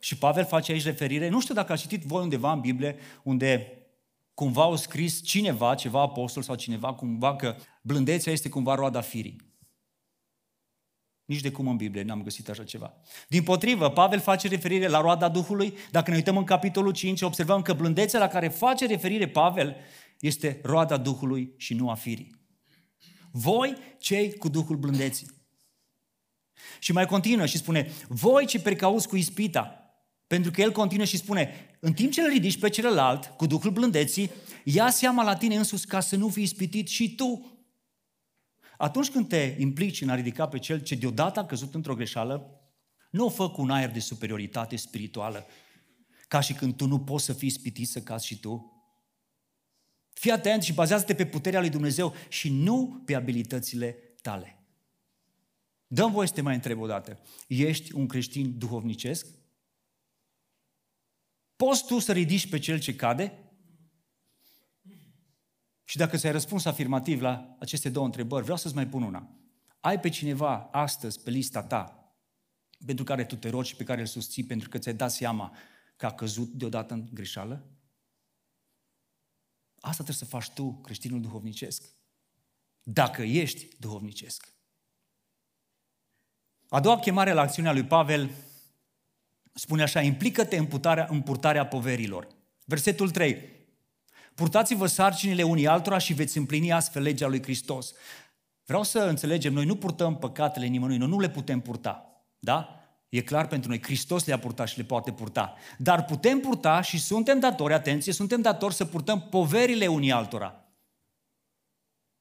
Și 0.00 0.18
Pavel 0.18 0.44
face 0.44 0.72
aici 0.72 0.84
referire, 0.84 1.28
nu 1.28 1.40
știu 1.40 1.54
dacă 1.54 1.72
a 1.72 1.76
citit 1.76 2.02
voi 2.02 2.22
undeva 2.22 2.52
în 2.52 2.60
Biblie, 2.60 2.96
unde 3.22 3.72
cumva 4.34 4.62
au 4.62 4.76
scris 4.76 5.22
cineva, 5.22 5.74
ceva 5.74 6.00
apostol 6.00 6.42
sau 6.42 6.54
cineva, 6.54 6.94
cumva 6.94 7.36
că 7.36 7.56
blândețea 7.82 8.32
este 8.32 8.48
cumva 8.48 8.74
roada 8.74 9.00
firii. 9.00 9.48
Nici 11.24 11.40
de 11.40 11.50
cum 11.50 11.68
în 11.68 11.76
Biblie 11.76 12.02
n-am 12.02 12.22
găsit 12.22 12.48
așa 12.48 12.64
ceva. 12.64 12.94
Din 13.28 13.42
potrivă, 13.42 13.90
Pavel 13.90 14.20
face 14.20 14.48
referire 14.48 14.86
la 14.86 15.00
roada 15.00 15.28
Duhului. 15.28 15.74
Dacă 15.90 16.10
ne 16.10 16.16
uităm 16.16 16.36
în 16.36 16.44
capitolul 16.44 16.92
5, 16.92 17.20
observăm 17.20 17.62
că 17.62 17.72
blândețea 17.72 18.20
la 18.20 18.28
care 18.28 18.48
face 18.48 18.86
referire 18.86 19.28
Pavel 19.28 19.76
este 20.20 20.60
roada 20.62 20.96
Duhului 20.96 21.54
și 21.56 21.74
nu 21.74 21.90
a 21.90 21.94
firii. 21.94 22.34
Voi, 23.30 23.76
cei 23.98 24.34
cu 24.36 24.48
Duhul 24.48 24.76
blândeții. 24.76 25.30
Și 26.78 26.92
mai 26.92 27.06
continuă 27.06 27.46
și 27.46 27.56
spune, 27.56 27.90
voi 28.08 28.46
ce 28.46 28.60
precauți 28.60 29.08
cu 29.08 29.16
ispita, 29.16 29.79
pentru 30.30 30.50
că 30.50 30.60
el 30.60 30.72
continuă 30.72 31.04
și 31.04 31.16
spune, 31.16 31.76
în 31.80 31.92
timp 31.92 32.12
ce 32.12 32.20
îl 32.20 32.28
ridici 32.28 32.58
pe 32.58 32.68
celălalt 32.68 33.24
cu 33.24 33.46
Duhul 33.46 33.70
blândeții, 33.70 34.30
ia 34.64 34.90
seama 34.90 35.22
la 35.22 35.36
tine 35.36 35.56
însuți 35.56 35.86
ca 35.86 36.00
să 36.00 36.16
nu 36.16 36.28
fii 36.28 36.42
ispitit 36.42 36.88
și 36.88 37.14
tu. 37.14 37.60
Atunci 38.76 39.10
când 39.10 39.28
te 39.28 39.56
implici 39.58 40.00
în 40.00 40.08
a 40.08 40.14
ridica 40.14 40.48
pe 40.48 40.58
cel 40.58 40.82
ce 40.82 40.94
deodată 40.94 41.40
a 41.40 41.46
căzut 41.46 41.74
într-o 41.74 41.94
greșeală, 41.94 42.60
nu 43.10 43.24
o 43.24 43.28
fă 43.28 43.50
cu 43.50 43.62
un 43.62 43.70
aer 43.70 43.90
de 43.90 43.98
superioritate 43.98 44.76
spirituală, 44.76 45.46
ca 46.28 46.40
și 46.40 46.52
când 46.52 46.76
tu 46.76 46.86
nu 46.86 47.00
poți 47.00 47.24
să 47.24 47.32
fii 47.32 47.48
ispitit 47.48 47.88
să 47.88 48.00
cazi 48.00 48.26
și 48.26 48.40
tu, 48.40 48.74
Fii 50.12 50.30
atent 50.30 50.62
și 50.62 50.72
bazează-te 50.72 51.14
pe 51.14 51.26
puterea 51.26 51.60
lui 51.60 51.70
Dumnezeu 51.70 52.14
și 52.28 52.48
nu 52.48 53.02
pe 53.04 53.14
abilitățile 53.14 53.96
tale. 54.22 54.64
Dăm 55.86 56.12
voie 56.12 56.26
să 56.26 56.34
te 56.34 56.40
mai 56.40 56.54
întreb 56.54 56.80
o 56.80 56.86
dată. 56.86 57.20
Ești 57.46 57.94
un 57.94 58.06
creștin 58.06 58.58
duhovnicesc? 58.58 59.26
Poți 61.66 61.86
tu 61.86 61.98
să 61.98 62.12
ridici 62.12 62.48
pe 62.48 62.58
cel 62.58 62.80
ce 62.80 62.94
cade? 62.94 63.38
Și 65.84 65.96
dacă 65.96 66.16
ți-ai 66.16 66.32
răspuns 66.32 66.64
afirmativ 66.64 67.20
la 67.20 67.56
aceste 67.58 67.88
două 67.88 68.06
întrebări, 68.06 68.42
vreau 68.42 68.58
să-ți 68.58 68.74
mai 68.74 68.88
pun 68.88 69.02
una. 69.02 69.30
Ai 69.80 70.00
pe 70.00 70.08
cineva 70.08 70.68
astăzi 70.72 71.22
pe 71.22 71.30
lista 71.30 71.62
ta 71.62 72.14
pentru 72.86 73.04
care 73.04 73.24
tu 73.24 73.36
te 73.36 73.48
rogi 73.48 73.68
și 73.68 73.76
pe 73.76 73.84
care 73.84 74.00
îl 74.00 74.06
susții 74.06 74.44
pentru 74.44 74.68
că 74.68 74.78
ți-ai 74.78 74.94
dat 74.94 75.10
seama 75.10 75.56
că 75.96 76.06
a 76.06 76.12
căzut 76.12 76.48
deodată 76.48 76.94
în 76.94 77.08
greșeală? 77.12 77.54
Asta 79.74 80.04
trebuie 80.04 80.16
să 80.16 80.24
faci 80.24 80.50
tu, 80.50 80.72
creștinul 80.72 81.20
duhovnicesc. 81.20 81.84
Dacă 82.82 83.22
ești 83.22 83.68
duhovnicesc. 83.78 84.54
A 86.68 86.80
doua 86.80 86.98
chemare 86.98 87.32
la 87.32 87.40
acțiunea 87.40 87.72
lui 87.72 87.84
Pavel 87.84 88.30
spune 89.52 89.82
așa, 89.82 90.00
implică-te 90.00 90.56
în, 90.56 90.66
purtarea, 90.66 91.06
în 91.10 91.20
purtarea 91.20 91.66
poverilor. 91.66 92.28
Versetul 92.64 93.10
3. 93.10 93.58
Purtați-vă 94.34 94.86
sarcinile 94.86 95.42
unii 95.42 95.66
altora 95.66 95.98
și 95.98 96.12
veți 96.12 96.38
împlini 96.38 96.72
astfel 96.72 97.02
legea 97.02 97.26
lui 97.26 97.42
Hristos. 97.42 97.92
Vreau 98.64 98.82
să 98.82 98.98
înțelegem, 98.98 99.52
noi 99.52 99.64
nu 99.64 99.76
purtăm 99.76 100.18
păcatele 100.18 100.66
nimănui, 100.66 100.96
noi 100.96 101.08
nu 101.08 101.20
le 101.20 101.30
putem 101.30 101.60
purta. 101.60 102.24
Da? 102.38 102.80
E 103.08 103.20
clar 103.20 103.46
pentru 103.46 103.68
noi, 103.68 103.82
Hristos 103.82 104.24
le-a 104.24 104.38
purtat 104.38 104.68
și 104.68 104.76
le 104.76 104.84
poate 104.84 105.12
purta. 105.12 105.54
Dar 105.78 106.04
putem 106.04 106.40
purta 106.40 106.80
și 106.80 106.98
suntem 106.98 107.38
datori, 107.38 107.72
atenție, 107.72 108.12
suntem 108.12 108.40
datori 108.40 108.74
să 108.74 108.84
purtăm 108.84 109.20
poverile 109.20 109.86
unii 109.86 110.12
altora. 110.12 110.64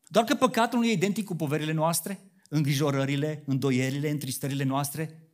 Doar 0.08 0.26
că 0.26 0.36
păcatul 0.36 0.80
nu 0.80 0.86
e 0.86 0.92
identic 0.92 1.26
cu 1.26 1.36
poverile 1.36 1.72
noastre, 1.72 2.20
îngrijorările, 2.50 3.44
îndoierile, 3.46 4.10
întristările 4.10 4.63
noastre. 4.63 5.29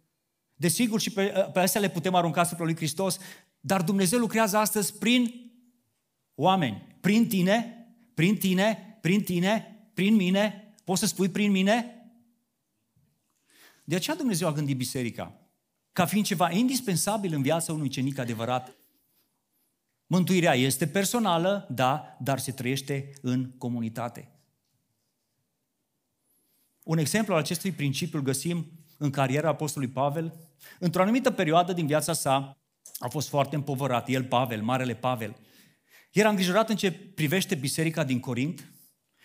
Desigur 0.55 0.99
și 0.99 1.09
pe, 1.09 1.49
pe 1.53 1.59
astea 1.59 1.81
le 1.81 1.89
putem 1.89 2.15
arunca 2.15 2.41
asupra 2.41 2.63
lui 2.63 2.75
Hristos, 2.75 3.17
dar 3.59 3.81
Dumnezeu 3.81 4.19
lucrează 4.19 4.57
astăzi 4.57 4.97
prin 4.97 5.51
oameni, 6.35 6.97
prin 7.01 7.27
tine, 7.27 7.87
prin 8.13 8.37
tine, 8.37 8.97
prin 9.01 9.23
tine, 9.23 9.87
prin 9.93 10.15
mine. 10.15 10.73
Poți 10.83 10.99
să 10.99 11.05
spui 11.05 11.29
prin 11.29 11.51
mine? 11.51 11.89
De 13.83 13.95
aceea 13.95 14.15
Dumnezeu 14.15 14.47
a 14.47 14.51
gândit 14.51 14.77
biserica 14.77 15.39
ca 15.95 16.05
fiind 16.05 16.25
ceva 16.25 16.51
indispensabil 16.51 17.33
în 17.33 17.41
viața 17.41 17.73
unui 17.73 17.89
cenic 17.89 18.17
adevărat. 18.17 18.77
Mântuirea 20.07 20.53
este 20.53 20.87
personală, 20.87 21.67
da, 21.69 22.17
dar 22.21 22.39
se 22.39 22.51
trăiește 22.51 23.09
în 23.21 23.51
comunitate. 23.57 24.31
Un 26.83 26.97
exemplu 26.97 27.33
al 27.33 27.39
acestui 27.39 27.71
principiu 27.71 28.17
îl 28.17 28.23
găsim 28.23 28.71
în 28.97 29.09
cariera 29.09 29.49
Apostolului 29.49 29.93
Pavel. 29.93 30.33
Într-o 30.79 31.01
anumită 31.01 31.31
perioadă 31.31 31.73
din 31.73 31.87
viața 31.87 32.13
sa 32.13 32.57
a 32.99 33.07
fost 33.07 33.29
foarte 33.29 33.55
împovărat. 33.55 34.09
El, 34.09 34.23
Pavel, 34.23 34.63
Marele 34.63 34.95
Pavel, 34.95 35.35
era 36.11 36.29
îngrijorat 36.29 36.69
în 36.69 36.75
ce 36.75 36.91
privește 36.91 37.55
biserica 37.55 38.03
din 38.03 38.19
Corint 38.19 38.69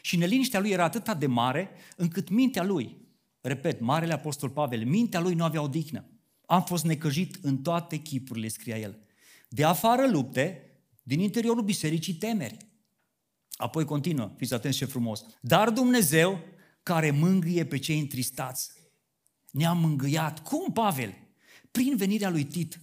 și 0.01 0.17
neliniștea 0.17 0.61
lui 0.61 0.71
era 0.71 0.85
atât 0.85 1.13
de 1.13 1.27
mare 1.27 1.71
încât 1.97 2.29
mintea 2.29 2.63
lui, 2.63 2.97
repet, 3.41 3.81
Marele 3.81 4.13
Apostol 4.13 4.49
Pavel, 4.49 4.85
mintea 4.85 5.21
lui 5.21 5.35
nu 5.35 5.45
avea 5.45 5.63
odihnă. 5.63 6.05
Am 6.47 6.65
fost 6.65 6.85
necăjit 6.85 7.39
în 7.43 7.59
toate 7.59 7.97
chipurile, 7.97 8.49
scria 8.49 8.79
el. 8.79 8.99
De 9.49 9.65
afară 9.65 10.09
lupte, 10.11 10.65
din 11.03 11.21
interiorul 11.21 11.63
bisericii 11.63 12.15
temeri. 12.15 12.57
Apoi 13.53 13.85
continuă, 13.85 14.33
fiți 14.37 14.55
atenți 14.55 14.77
ce 14.77 14.85
frumos. 14.85 15.25
Dar 15.41 15.71
Dumnezeu, 15.71 16.41
care 16.83 17.11
mângâie 17.11 17.65
pe 17.65 17.79
cei 17.79 17.99
întristați, 17.99 18.73
ne-a 19.51 19.73
mângâiat. 19.73 20.43
Cum, 20.43 20.73
Pavel? 20.73 21.15
Prin 21.71 21.97
venirea 21.97 22.31
lui 22.31 22.45
Tit. 22.45 22.81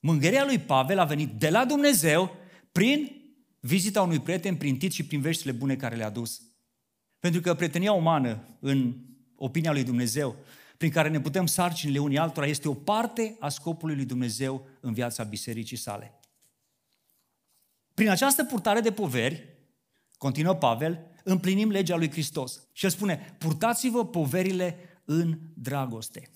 Mângâierea 0.00 0.44
lui 0.44 0.58
Pavel 0.58 0.98
a 0.98 1.04
venit 1.04 1.30
de 1.30 1.50
la 1.50 1.64
Dumnezeu 1.64 2.36
prin 2.72 3.10
vizita 3.60 4.02
unui 4.02 4.20
prieten, 4.20 4.56
prin 4.56 4.78
Tit 4.78 4.92
și 4.92 5.06
prin 5.06 5.20
veștile 5.20 5.52
bune 5.52 5.76
care 5.76 5.96
le-a 5.96 6.10
dus. 6.10 6.42
Pentru 7.18 7.40
că 7.40 7.54
prietenia 7.54 7.92
umană, 7.92 8.44
în 8.60 8.96
opinia 9.36 9.72
lui 9.72 9.84
Dumnezeu, 9.84 10.36
prin 10.76 10.90
care 10.90 11.08
ne 11.08 11.20
putem 11.20 11.46
sarcinile 11.46 11.98
unii 11.98 12.18
altora, 12.18 12.46
este 12.46 12.68
o 12.68 12.74
parte 12.74 13.36
a 13.40 13.48
scopului 13.48 13.94
lui 13.94 14.04
Dumnezeu 14.04 14.66
în 14.80 14.92
viața 14.92 15.22
bisericii 15.22 15.76
sale. 15.76 16.20
Prin 17.94 18.08
această 18.08 18.44
purtare 18.44 18.80
de 18.80 18.92
poveri, 18.92 19.48
continuă 20.16 20.54
Pavel, 20.54 21.06
împlinim 21.24 21.70
legea 21.70 21.96
lui 21.96 22.10
Hristos. 22.10 22.62
Și 22.72 22.84
el 22.84 22.90
spune, 22.90 23.36
purtați-vă 23.38 24.06
poverile 24.06 24.78
în 25.10 25.38
dragoste. 25.54 26.30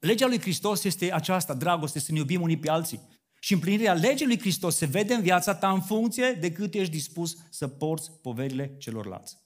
Legea 0.00 0.26
lui 0.26 0.40
Hristos 0.40 0.84
este 0.84 1.12
aceasta, 1.12 1.54
dragoste, 1.54 1.98
să 1.98 2.12
ne 2.12 2.18
iubim 2.18 2.40
unii 2.42 2.58
pe 2.58 2.70
alții. 2.70 3.00
Și 3.40 3.52
împlinirea 3.52 3.94
legii 3.94 4.26
lui 4.26 4.38
Hristos 4.38 4.76
se 4.76 4.86
vede 4.86 5.14
în 5.14 5.22
viața 5.22 5.54
ta 5.54 5.70
în 5.70 5.80
funcție 5.80 6.32
de 6.32 6.52
cât 6.52 6.74
ești 6.74 6.92
dispus 6.92 7.36
să 7.50 7.68
porți 7.68 8.12
poverile 8.12 8.74
celorlalți. 8.78 9.38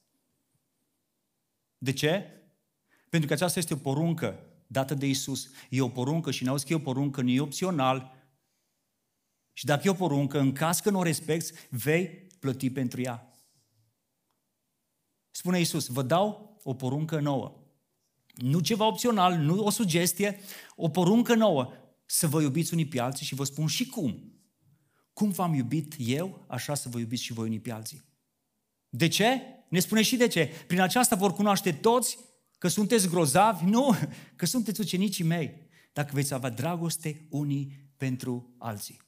De 1.78 1.92
ce? 1.92 2.24
Pentru 3.08 3.28
că 3.28 3.34
aceasta 3.34 3.58
este 3.58 3.74
o 3.74 3.76
poruncă 3.76 4.44
dată 4.66 4.94
de 4.94 5.06
Isus. 5.06 5.50
E 5.70 5.80
o 5.80 5.88
poruncă 5.88 6.30
și 6.30 6.42
ne-auzi 6.42 6.66
că 6.66 6.72
e 6.72 6.76
o 6.76 6.78
poruncă, 6.78 7.22
nu 7.22 7.28
e 7.28 7.40
opțional. 7.40 8.14
Și 9.52 9.64
dacă 9.64 9.82
e 9.84 9.90
o 9.90 9.94
poruncă, 9.94 10.38
în 10.38 10.52
caz 10.52 10.80
că 10.80 10.90
nu 10.90 10.98
o 10.98 11.02
respecti, 11.02 11.52
vei 11.70 12.06
plăti 12.38 12.70
pentru 12.70 13.00
ea. 13.00 13.34
Spune 15.30 15.60
Isus, 15.60 15.86
vă 15.86 16.02
dau 16.02 16.60
o 16.62 16.74
poruncă 16.74 17.20
nouă. 17.20 17.59
Nu 18.40 18.60
ceva 18.60 18.86
opțional, 18.86 19.34
nu 19.36 19.64
o 19.64 19.70
sugestie, 19.70 20.40
o 20.76 20.88
poruncă 20.88 21.34
nouă. 21.34 21.72
Să 22.06 22.26
vă 22.26 22.42
iubiți 22.42 22.72
unii 22.72 22.86
pe 22.86 23.00
alții 23.00 23.26
și 23.26 23.34
vă 23.34 23.44
spun 23.44 23.66
și 23.66 23.86
cum. 23.86 24.34
Cum 25.12 25.30
v-am 25.30 25.54
iubit 25.54 25.94
eu, 25.98 26.44
așa 26.48 26.74
să 26.74 26.88
vă 26.88 26.98
iubiți 26.98 27.22
și 27.22 27.32
voi 27.32 27.46
unii 27.46 27.60
pe 27.60 27.72
alții. 27.72 28.04
De 28.88 29.08
ce? 29.08 29.40
Ne 29.68 29.78
spune 29.78 30.02
și 30.02 30.16
de 30.16 30.26
ce. 30.26 30.50
Prin 30.66 30.80
aceasta 30.80 31.16
vor 31.16 31.32
cunoaște 31.32 31.72
toți 31.72 32.18
că 32.58 32.68
sunteți 32.68 33.08
grozavi, 33.08 33.64
nu, 33.64 33.96
că 34.36 34.46
sunteți 34.46 34.80
ucenicii 34.80 35.24
mei, 35.24 35.68
dacă 35.92 36.10
veți 36.12 36.34
avea 36.34 36.50
dragoste 36.50 37.26
unii 37.30 37.92
pentru 37.96 38.54
alții. 38.58 39.00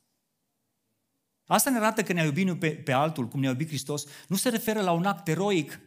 Asta 1.46 1.70
ne 1.70 1.76
arată 1.76 2.02
că 2.02 2.12
ne-a 2.12 2.24
iubit 2.24 2.58
pe, 2.58 2.70
pe 2.70 2.92
altul, 2.92 3.28
cum 3.28 3.40
ne-a 3.40 3.50
iubit 3.50 3.68
Hristos, 3.68 4.04
nu 4.28 4.36
se 4.36 4.48
referă 4.48 4.80
la 4.80 4.92
un 4.92 5.04
act 5.04 5.28
eroic 5.28 5.80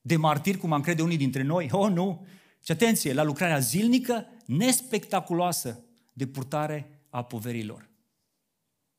de 0.00 0.16
martir, 0.16 0.58
cum 0.58 0.72
am 0.72 0.80
crede 0.80 1.02
unii 1.02 1.16
dintre 1.16 1.42
noi. 1.42 1.68
Oh, 1.70 1.90
nu! 1.90 2.26
Și 2.64 2.72
atenție, 2.72 3.12
la 3.12 3.22
lucrarea 3.22 3.58
zilnică, 3.58 4.26
nespectaculoasă 4.46 5.84
de 6.12 6.26
purtare 6.26 7.04
a 7.10 7.24
poverilor. 7.24 7.90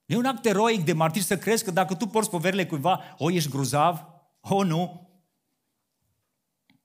Nu 0.05 0.15
e 0.15 0.17
un 0.17 0.25
act 0.25 0.45
eroic 0.45 0.85
de 0.85 0.93
martir 0.93 1.21
să 1.21 1.37
crezi 1.37 1.63
că 1.63 1.71
dacă 1.71 1.95
tu 1.95 2.07
porți 2.07 2.29
poverile 2.29 2.65
cuiva, 2.65 3.15
o, 3.17 3.31
ești 3.31 3.49
grozav, 3.49 4.05
o, 4.41 4.63
nu, 4.63 5.03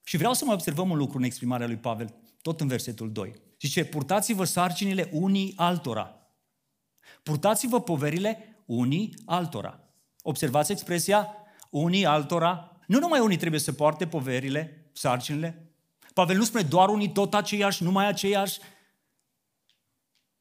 și 0.09 0.17
vreau 0.17 0.33
să 0.33 0.45
mai 0.45 0.55
observăm 0.55 0.91
un 0.91 0.97
lucru 0.97 1.19
în 1.19 1.23
exprimarea 1.25 1.67
lui 1.67 1.77
Pavel, 1.77 2.15
tot 2.43 2.61
în 2.61 2.69
versetul 2.69 3.13
2. 3.13 3.35
Zice, 3.61 3.85
purtați-vă 3.85 4.45
sarcinile 4.45 5.09
unii 5.13 5.53
altora. 5.57 6.17
Purtați-vă 7.23 7.81
poverile 7.81 8.63
unii 8.67 9.15
altora. 9.25 9.81
Observați 10.23 10.73
expresia 10.73 11.29
unii 11.71 12.07
altora. 12.07 12.81
Nu 12.87 12.99
numai 12.99 13.21
unii 13.21 13.37
trebuie 13.37 13.61
să 13.61 13.73
poarte 13.73 14.07
poverile, 14.07 14.91
sarcinile. 14.93 15.68
Pavel 16.19 16.37
nu 16.37 16.45
spune 16.45 16.63
doar 16.63 16.89
unii 16.89 17.13
tot 17.13 17.35
aceiași, 17.35 17.83
numai 17.83 18.07
aceiași. 18.07 18.59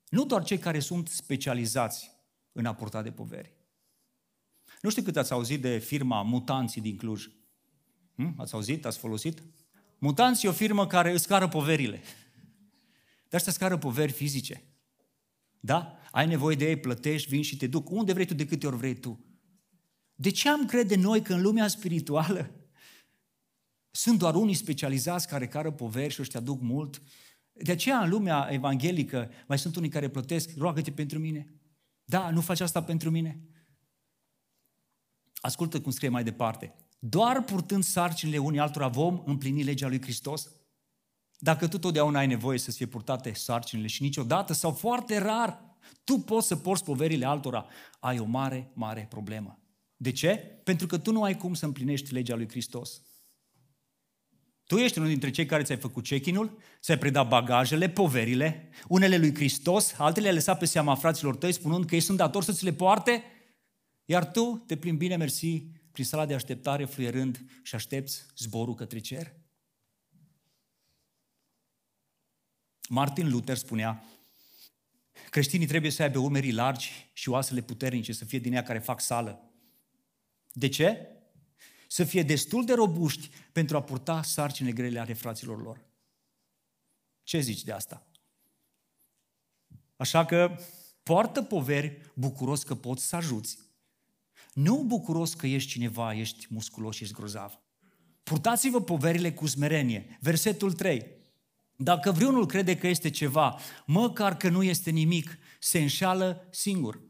Nu 0.10 0.26
doar 0.26 0.44
cei 0.44 0.58
care 0.58 0.80
sunt 0.80 1.08
specializați 1.08 2.12
în 2.52 2.66
a 2.66 2.74
purta 2.74 3.02
de 3.02 3.12
poveri. 3.12 3.54
Nu 4.82 4.90
știu 4.90 5.04
cât 5.04 5.18
ați 5.18 5.32
auzit 5.32 5.62
de 5.62 5.78
firma 5.78 6.22
Mutanții 6.22 6.82
din 6.82 6.98
Cluj. 6.98 7.30
Hm? 8.16 8.34
Ați 8.38 8.54
auzit? 8.54 8.86
Ați 8.86 8.98
folosit? 8.98 9.44
Mutanți 9.98 10.46
e 10.46 10.50
o 10.50 10.52
firmă 10.52 10.88
care 10.88 11.12
îți 11.12 11.24
scară 11.24 11.48
poverile. 11.48 12.02
Dar 13.30 13.42
să 13.42 13.52
scară 13.52 13.78
poveri 13.78 14.12
fizice. 14.12 14.63
Da? 15.60 15.98
Ai 16.12 16.28
nevoie 16.28 16.56
de 16.56 16.66
ei, 16.66 16.80
plătești, 16.80 17.30
vin 17.30 17.42
și 17.42 17.58
te 17.58 17.68
duc. 17.68 17.90
Unde 17.90 18.13
vrei 18.13 18.26
tu, 18.26 18.34
de 18.34 18.46
câte 18.46 18.68
ori 18.68 18.78
vrei 18.78 18.96
tu. 18.96 19.26
De 20.16 20.30
ce 20.30 20.50
am 20.50 20.66
crede 20.66 20.96
noi 20.96 21.22
că 21.22 21.34
în 21.34 21.42
lumea 21.42 21.68
spirituală 21.68 22.52
sunt 23.98 24.18
doar 24.18 24.36
unii 24.36 24.54
specializați 24.54 25.28
care 25.28 25.48
cară 25.48 25.72
poveri 25.72 26.14
și 26.14 26.22
ăștia 26.22 26.40
duc 26.40 26.62
mult? 26.62 27.02
De 27.54 27.72
aceea 27.72 28.00
în 28.00 28.10
lumea 28.10 28.48
evanghelică 28.52 29.30
mai 29.48 29.60
sunt 29.60 29.76
unii 29.76 29.90
care 29.90 30.10
plătesc, 30.10 30.50
roagă-te 30.58 30.92
pentru 30.92 31.20
mine. 31.20 31.54
Da, 32.06 32.30
nu 32.30 32.42
faci 32.42 32.60
asta 32.60 32.84
pentru 32.84 33.10
mine. 33.10 33.42
Ascultă 35.36 35.82
cum 35.82 35.92
scrie 35.92 36.10
mai 36.10 36.24
departe. 36.24 36.76
Doar 37.00 37.44
purtând 37.44 37.84
sarcinile 37.84 38.38
unii 38.38 38.60
altora 38.60 38.88
vom 38.88 39.22
împlini 39.26 39.64
legea 39.64 39.88
lui 39.88 40.02
Hristos? 40.02 40.52
Dacă 41.38 41.68
tu 41.68 41.80
totdeauna 41.80 42.20
ai 42.20 42.28
nevoie 42.28 42.58
să 42.58 42.72
fie 42.72 42.86
purtate 42.86 43.34
sarcinile 43.34 43.88
și 43.88 44.02
niciodată 44.02 44.54
sau 44.54 44.72
foarte 44.72 45.18
rar 45.18 45.78
tu 46.04 46.20
poți 46.20 46.48
să 46.48 46.56
porți 46.56 46.84
poverile 46.84 47.26
altora, 47.26 47.66
ai 48.00 48.20
o 48.20 48.26
mare, 48.26 48.72
mare 48.74 49.06
problemă. 49.10 49.60
De 49.96 50.12
ce? 50.12 50.36
Pentru 50.64 50.88
că 50.88 50.98
tu 50.98 51.12
nu 51.12 51.24
ai 51.24 51.38
cum 51.38 51.54
să 51.54 51.66
împlinești 51.66 52.14
legea 52.14 52.36
lui 52.36 52.50
Hristos. 52.50 53.02
Tu 54.67 54.77
ești 54.77 54.97
unul 54.97 55.10
dintre 55.10 55.30
cei 55.30 55.45
care 55.45 55.63
ți-ai 55.63 55.77
făcut 55.77 56.03
check-in-ul, 56.03 56.58
ți-ai 56.82 56.97
predat 56.97 57.27
bagajele, 57.27 57.89
poverile, 57.89 58.69
unele 58.88 59.17
lui 59.17 59.36
Hristos, 59.36 59.93
altele 59.97 60.21
le-ai 60.21 60.34
lăsat 60.34 60.60
pe 60.60 60.65
seama 60.65 60.95
fraților 60.95 61.36
tăi, 61.36 61.51
spunând 61.51 61.86
că 61.86 61.95
ei 61.95 62.01
sunt 62.01 62.17
datori 62.17 62.45
să 62.45 62.51
ți 62.51 62.63
le 62.63 62.73
poarte, 62.73 63.23
iar 64.06 64.32
tu 64.32 64.63
te 64.65 64.77
plimbi 64.77 64.99
bine, 64.99 65.15
mersi, 65.15 65.65
prin 65.91 66.06
sala 66.06 66.25
de 66.25 66.34
așteptare 66.34 66.86
fluierând 66.86 67.45
și 67.63 67.75
aștepți 67.75 68.25
zborul 68.38 68.75
către 68.75 68.99
cer? 68.99 69.34
Martin 72.89 73.30
Luther 73.30 73.58
spunea, 73.58 74.03
creștinii 75.30 75.67
trebuie 75.67 75.91
să 75.91 76.03
aibă 76.03 76.19
umerii 76.19 76.51
largi 76.51 77.10
și 77.13 77.30
oasele 77.30 77.62
puternice, 77.62 78.13
să 78.13 78.25
fie 78.25 78.39
din 78.39 78.53
ea 78.53 78.63
care 78.63 78.80
fac 78.80 79.01
sală. 79.01 79.51
De 80.51 80.67
ce? 80.67 81.16
Să 81.88 82.04
fie 82.04 82.23
destul 82.23 82.65
de 82.65 82.73
robuști 82.73 83.30
pentru 83.52 83.78
a 83.78 83.84
purta 83.84 84.21
sarcine 84.21 84.71
grele 84.71 85.00
ale 85.00 85.13
fraților 85.13 85.62
lor. 85.62 85.86
Ce 87.23 87.39
zici 87.39 87.63
de 87.63 87.71
asta? 87.71 88.08
Așa 89.95 90.26
că 90.26 90.60
poartă 91.04 91.41
poveri 91.41 92.12
bucuros 92.13 92.63
că 92.63 92.76
poți 92.76 93.08
să 93.08 93.15
ajuți, 93.15 93.58
nu 94.54 94.84
bucuros 94.84 95.34
că 95.34 95.47
ești 95.47 95.69
cineva, 95.69 96.13
ești 96.13 96.47
musculos 96.50 96.95
și 96.95 97.04
ești 97.04 97.15
grozav. 97.15 97.60
Purtați-vă 98.23 98.82
poverile 98.82 99.34
cu 99.34 99.47
smerenie. 99.47 100.17
Versetul 100.21 100.73
3. 100.73 101.06
Dacă 101.76 102.12
vreunul 102.12 102.45
crede 102.45 102.78
că 102.78 102.88
este 102.88 103.10
ceva, 103.10 103.60
măcar 103.86 104.38
că 104.38 104.50
nu 104.50 104.63
este 104.63 104.89
nimic, 104.89 105.38
se 105.60 105.80
înșală 105.80 106.47
singur. 106.52 107.02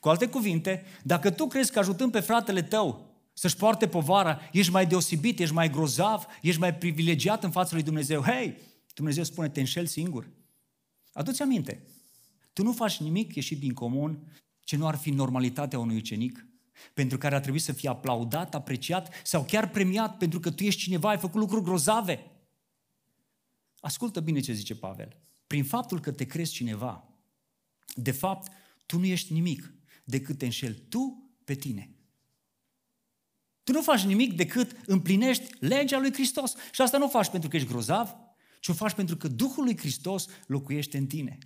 Cu 0.00 0.08
alte 0.08 0.28
cuvinte, 0.28 0.84
dacă 1.02 1.30
tu 1.30 1.46
crezi 1.46 1.72
că 1.72 1.78
ajutând 1.78 2.12
pe 2.12 2.20
fratele 2.20 2.62
tău 2.62 3.07
să-și 3.38 3.56
poarte 3.56 3.88
povara, 3.88 4.40
ești 4.52 4.72
mai 4.72 4.86
deosebit, 4.86 5.38
ești 5.38 5.54
mai 5.54 5.70
grozav, 5.70 6.26
ești 6.42 6.60
mai 6.60 6.74
privilegiat 6.74 7.44
în 7.44 7.50
fața 7.50 7.74
lui 7.74 7.82
Dumnezeu, 7.82 8.22
hei, 8.22 8.56
Dumnezeu 8.94 9.24
spune, 9.24 9.48
te 9.48 9.60
înșel 9.60 9.86
singur. 9.86 10.30
Adu-ți 11.12 11.42
aminte, 11.42 11.82
tu 12.52 12.62
nu 12.62 12.72
faci 12.72 13.00
nimic 13.00 13.34
ieșit 13.34 13.58
din 13.58 13.72
comun 13.72 14.32
ce 14.60 14.76
nu 14.76 14.86
ar 14.86 14.96
fi 14.96 15.10
normalitatea 15.10 15.78
unui 15.78 15.96
ucenic, 15.96 16.46
pentru 16.94 17.18
care 17.18 17.34
ar 17.34 17.40
trebui 17.40 17.58
să 17.58 17.72
fie 17.72 17.88
aplaudat, 17.88 18.54
apreciat 18.54 19.14
sau 19.24 19.44
chiar 19.44 19.70
premiat 19.70 20.16
pentru 20.16 20.40
că 20.40 20.50
tu 20.50 20.62
ești 20.62 20.80
cineva, 20.80 21.08
ai 21.08 21.18
făcut 21.18 21.40
lucruri 21.40 21.64
grozave. 21.64 22.30
Ascultă 23.80 24.20
bine 24.20 24.40
ce 24.40 24.52
zice 24.52 24.74
Pavel. 24.74 25.16
Prin 25.46 25.64
faptul 25.64 26.00
că 26.00 26.12
te 26.12 26.24
crezi 26.24 26.52
cineva, 26.52 27.08
de 27.94 28.10
fapt, 28.10 28.52
tu 28.86 28.98
nu 28.98 29.04
ești 29.04 29.32
nimic 29.32 29.74
decât 30.04 30.38
te 30.38 30.44
înșeli 30.44 30.82
tu 30.88 31.30
pe 31.44 31.54
tine. 31.54 31.92
Tu 33.68 33.74
nu 33.74 33.82
faci 33.82 34.02
nimic 34.02 34.36
decât 34.36 34.76
împlinești 34.86 35.44
legea 35.60 35.98
lui 35.98 36.12
Hristos. 36.12 36.54
Și 36.72 36.80
asta 36.80 36.98
nu 36.98 37.04
o 37.04 37.08
faci 37.08 37.28
pentru 37.28 37.48
că 37.48 37.56
ești 37.56 37.68
grozav, 37.68 38.16
ci 38.60 38.68
o 38.68 38.72
faci 38.72 38.92
pentru 38.92 39.16
că 39.16 39.28
Duhul 39.28 39.64
lui 39.64 39.78
Hristos 39.78 40.26
locuiește 40.46 40.98
în 40.98 41.06
tine. 41.06 41.38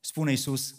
Spune 0.00 0.30
Iisus, 0.30 0.74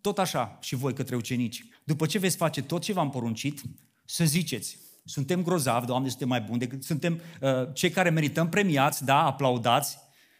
tot 0.00 0.18
așa 0.18 0.58
și 0.60 0.74
voi 0.74 0.94
către 0.94 1.16
ucenici, 1.16 1.64
după 1.84 2.06
ce 2.06 2.18
veți 2.18 2.36
face 2.36 2.62
tot 2.62 2.82
ce 2.82 2.92
v-am 2.92 3.10
poruncit, 3.10 3.62
să 4.04 4.24
ziceți, 4.24 4.78
suntem 5.04 5.42
grozavi, 5.42 5.86
Doamne, 5.86 6.08
suntem 6.08 6.28
mai 6.28 6.40
buni 6.40 6.58
decât 6.58 6.84
suntem 6.84 7.20
uh, 7.40 7.74
cei 7.74 7.90
care 7.90 8.10
merităm 8.10 8.48
premiați, 8.48 9.04
da, 9.04 9.24
aplaudați. 9.24 9.98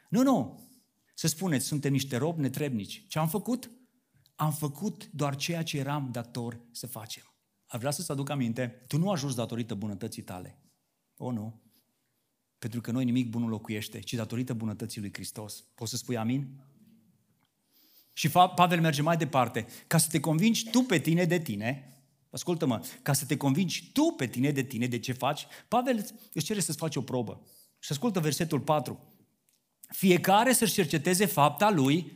Nu, 0.08 0.22
nu. 0.22 0.68
Să 1.14 1.26
spuneți, 1.26 1.66
suntem 1.66 1.92
niște 1.92 2.16
robi 2.16 2.40
netrebnici. 2.40 3.04
Ce 3.08 3.18
am 3.18 3.28
făcut? 3.28 3.70
Am 4.34 4.52
făcut 4.52 5.08
doar 5.10 5.36
ceea 5.36 5.62
ce 5.62 5.78
eram 5.78 6.08
dator 6.12 6.60
să 6.70 6.86
facem. 6.86 7.33
Ar 7.74 7.80
vrea 7.80 7.92
să-ți 7.92 8.10
aduc 8.10 8.30
aminte, 8.30 8.84
tu 8.86 8.98
nu 8.98 9.10
ajungi 9.10 9.36
datorită 9.36 9.74
bunătății 9.74 10.22
tale. 10.22 10.58
O, 11.16 11.32
nu. 11.32 11.62
Pentru 12.58 12.80
că 12.80 12.90
noi 12.90 13.04
nimic 13.04 13.28
bun 13.28 13.42
nu 13.42 13.48
locuiește, 13.48 14.00
ci 14.00 14.14
datorită 14.14 14.52
bunătății 14.52 15.00
lui 15.00 15.12
Hristos. 15.12 15.64
Poți 15.74 15.90
să 15.90 15.96
spui 15.96 16.16
amin? 16.16 16.64
Și 18.12 18.28
Pavel 18.30 18.80
merge 18.80 19.02
mai 19.02 19.16
departe. 19.16 19.66
Ca 19.86 19.98
să 19.98 20.08
te 20.10 20.20
convingi 20.20 20.70
tu 20.70 20.80
pe 20.80 20.98
tine 20.98 21.24
de 21.24 21.38
tine, 21.38 21.98
ascultă-mă, 22.30 22.84
ca 23.02 23.12
să 23.12 23.24
te 23.24 23.36
convingi 23.36 23.90
tu 23.92 24.14
pe 24.16 24.26
tine 24.26 24.50
de 24.50 24.62
tine 24.62 24.86
de 24.86 24.98
ce 24.98 25.12
faci, 25.12 25.46
Pavel 25.68 26.06
își 26.32 26.44
cere 26.44 26.60
să-ți 26.60 26.78
faci 26.78 26.96
o 26.96 27.02
probă. 27.02 27.46
Și 27.78 27.92
ascultă 27.92 28.20
versetul 28.20 28.60
4. 28.60 28.98
Fiecare 29.88 30.52
să-și 30.52 30.74
cerceteze 30.74 31.26
fapta 31.26 31.70
lui 31.70 32.12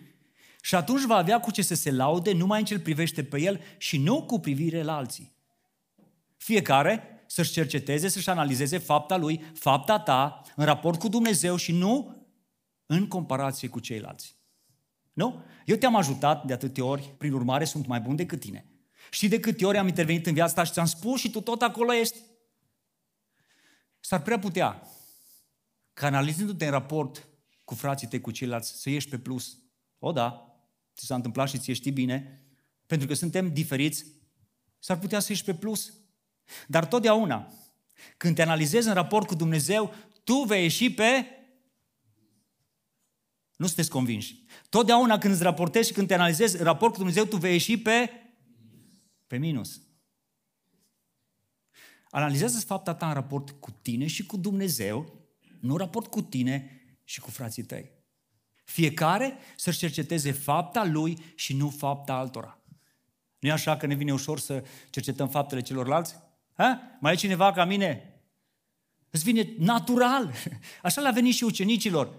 și 0.62 0.74
atunci 0.74 1.04
va 1.04 1.16
avea 1.16 1.40
cu 1.40 1.50
ce 1.50 1.62
să 1.62 1.74
se 1.74 1.90
laude 1.90 2.32
numai 2.32 2.58
în 2.58 2.64
ce 2.64 2.78
privește 2.78 3.24
pe 3.24 3.40
el 3.40 3.60
și 3.78 3.98
nu 3.98 4.24
cu 4.24 4.40
privire 4.40 4.82
la 4.82 4.96
alții. 4.96 5.36
Fiecare 6.38 7.22
să-și 7.26 7.52
cerceteze, 7.52 8.08
să-și 8.08 8.30
analizeze 8.30 8.78
fapta 8.78 9.16
lui, 9.16 9.52
fapta 9.54 9.98
ta, 9.98 10.42
în 10.56 10.64
raport 10.64 10.98
cu 10.98 11.08
Dumnezeu 11.08 11.56
și 11.56 11.72
nu 11.72 12.26
în 12.86 13.08
comparație 13.08 13.68
cu 13.68 13.80
ceilalți. 13.80 14.36
Nu? 15.12 15.42
Eu 15.66 15.76
te-am 15.76 15.96
ajutat 15.96 16.44
de 16.44 16.52
atâtea 16.52 16.84
ori, 16.84 17.14
prin 17.18 17.32
urmare 17.32 17.64
sunt 17.64 17.86
mai 17.86 18.00
bun 18.00 18.16
decât 18.16 18.40
tine. 18.40 18.66
Și 19.10 19.28
de 19.28 19.40
câte 19.40 19.66
ori 19.66 19.78
am 19.78 19.86
intervenit 19.86 20.26
în 20.26 20.34
viața 20.34 20.54
ta 20.54 20.64
și 20.64 20.72
ți-am 20.72 20.86
spus 20.86 21.20
și 21.20 21.30
tu 21.30 21.40
tot 21.40 21.62
acolo 21.62 21.92
ești? 21.92 22.18
S-ar 24.00 24.22
prea 24.22 24.38
putea, 24.38 24.82
canalizându-te 25.92 26.64
în 26.64 26.70
raport 26.70 27.28
cu 27.64 27.74
frații 27.74 28.08
tăi, 28.08 28.20
cu 28.20 28.30
ceilalți, 28.30 28.80
să 28.80 28.90
ieși 28.90 29.08
pe 29.08 29.18
plus. 29.18 29.58
O, 29.98 30.12
da, 30.12 30.56
ți 30.96 31.06
s-a 31.06 31.14
întâmplat 31.14 31.48
și 31.48 31.58
ți 31.58 31.72
știi 31.72 31.90
bine, 31.90 32.42
pentru 32.86 33.06
că 33.06 33.14
suntem 33.14 33.52
diferiți, 33.52 34.04
s-ar 34.78 34.98
putea 34.98 35.20
să 35.20 35.26
ieși 35.32 35.44
pe 35.44 35.54
plus. 35.54 35.92
Dar 36.66 36.86
totdeauna, 36.86 37.52
când 38.16 38.34
te 38.34 38.42
analizezi 38.42 38.88
în 38.88 38.94
raport 38.94 39.26
cu 39.26 39.34
Dumnezeu, 39.34 39.94
tu 40.24 40.34
vei 40.34 40.62
ieși 40.62 40.90
pe... 40.90 41.26
Nu 43.56 43.66
sunteți 43.66 43.90
convinși. 43.90 44.44
Totdeauna 44.68 45.18
când 45.18 45.34
îți 45.34 45.42
raportezi 45.42 45.88
și 45.88 45.94
când 45.94 46.06
te 46.06 46.14
analizezi 46.14 46.56
în 46.56 46.64
raport 46.64 46.92
cu 46.92 46.98
Dumnezeu, 46.98 47.24
tu 47.24 47.36
vei 47.36 47.52
ieși 47.52 47.78
pe... 47.78 48.10
Pe 49.26 49.36
minus. 49.36 49.80
Analizează 52.10 52.60
fapta 52.60 52.94
ta 52.94 53.08
în 53.08 53.14
raport 53.14 53.50
cu 53.50 53.70
tine 53.70 54.06
și 54.06 54.26
cu 54.26 54.36
Dumnezeu, 54.36 55.12
nu 55.60 55.76
raport 55.76 56.06
cu 56.06 56.22
tine 56.22 56.82
și 57.04 57.20
cu 57.20 57.30
frații 57.30 57.62
tăi. 57.62 57.90
Fiecare 58.64 59.36
să-și 59.56 59.78
cerceteze 59.78 60.32
fapta 60.32 60.84
lui 60.84 61.18
și 61.34 61.54
nu 61.54 61.70
fapta 61.70 62.14
altora. 62.14 62.58
Nu 63.38 63.48
e 63.48 63.52
așa 63.52 63.76
că 63.76 63.86
ne 63.86 63.94
vine 63.94 64.12
ușor 64.12 64.38
să 64.38 64.64
cercetăm 64.90 65.28
faptele 65.28 65.60
celorlalți? 65.60 66.16
Ha? 66.58 66.98
Mai 67.00 67.12
e 67.12 67.16
cineva 67.16 67.52
ca 67.52 67.64
mine? 67.64 68.20
Îți 69.10 69.24
vine 69.24 69.54
natural. 69.58 70.32
Așa 70.82 71.00
le-a 71.00 71.10
venit 71.10 71.34
și 71.34 71.44
ucenicilor. 71.44 72.14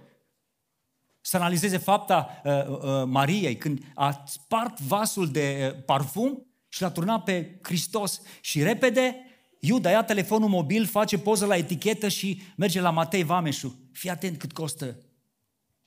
Să 1.21 1.38
analizeze 1.38 1.78
fapta 1.78 2.41
uh, 2.43 2.67
uh, 2.67 3.04
Mariei 3.06 3.58
când 3.58 3.84
a 3.93 4.23
spart 4.28 4.80
vasul 4.80 5.32
de 5.32 5.71
uh, 5.75 5.84
parfum 5.84 6.47
și 6.67 6.82
l-a 6.82 6.91
turnat 6.91 7.23
pe 7.23 7.60
Hristos 7.62 8.21
și 8.41 8.63
repede 8.63 9.15
Iuda 9.60 9.89
ia 9.89 10.04
telefonul 10.04 10.49
mobil, 10.49 10.86
face 10.86 11.17
poză 11.17 11.45
la 11.45 11.56
etichetă 11.56 12.08
și 12.08 12.41
merge 12.56 12.82
la 12.82 12.89
Matei 12.89 13.23
Vameșu. 13.23 13.89
Fii 13.91 14.10
atent 14.10 14.38
cât 14.38 14.54
costă. 14.54 14.97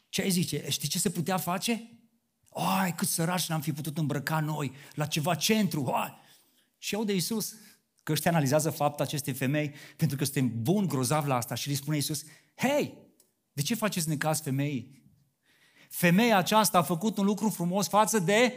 Ce 0.09 0.23
ai 0.23 0.31
zice? 0.31 0.71
Știi 0.71 0.88
ce 0.88 0.99
se 0.99 1.11
putea 1.11 1.37
face? 1.37 1.91
Ai, 2.51 2.95
cât 2.95 3.09
săraci 3.09 3.49
n-am 3.49 3.61
fi 3.61 3.73
putut 3.73 3.99
îmbrăca 3.99 4.41
noi 4.41 4.73
la 4.95 5.07
ceva 5.07 5.35
centru. 5.35 5.87
Ai. 5.87 6.21
Și 6.79 6.95
eu 6.95 7.05
de 7.05 7.12
Iisus 7.12 7.55
că 8.03 8.12
ăștia 8.12 8.31
analizează 8.31 8.71
faptul 8.71 9.05
acestei 9.05 9.33
femei 9.33 9.75
pentru 9.97 10.17
că 10.17 10.25
suntem 10.25 10.62
buni, 10.62 10.87
grozav 10.87 11.27
la 11.27 11.37
asta 11.37 11.55
și 11.55 11.69
îi 11.69 11.75
spune 11.75 11.97
Iisus, 11.97 12.25
hei, 12.55 12.99
de 13.53 13.62
ce 13.62 13.75
faceți 13.75 14.09
necaz 14.09 14.41
femeii? 14.41 15.03
Femeia 15.88 16.37
aceasta 16.37 16.79
a 16.79 16.83
făcut 16.83 17.17
un 17.17 17.25
lucru 17.25 17.49
frumos 17.49 17.88
față 17.88 18.19
de... 18.19 18.53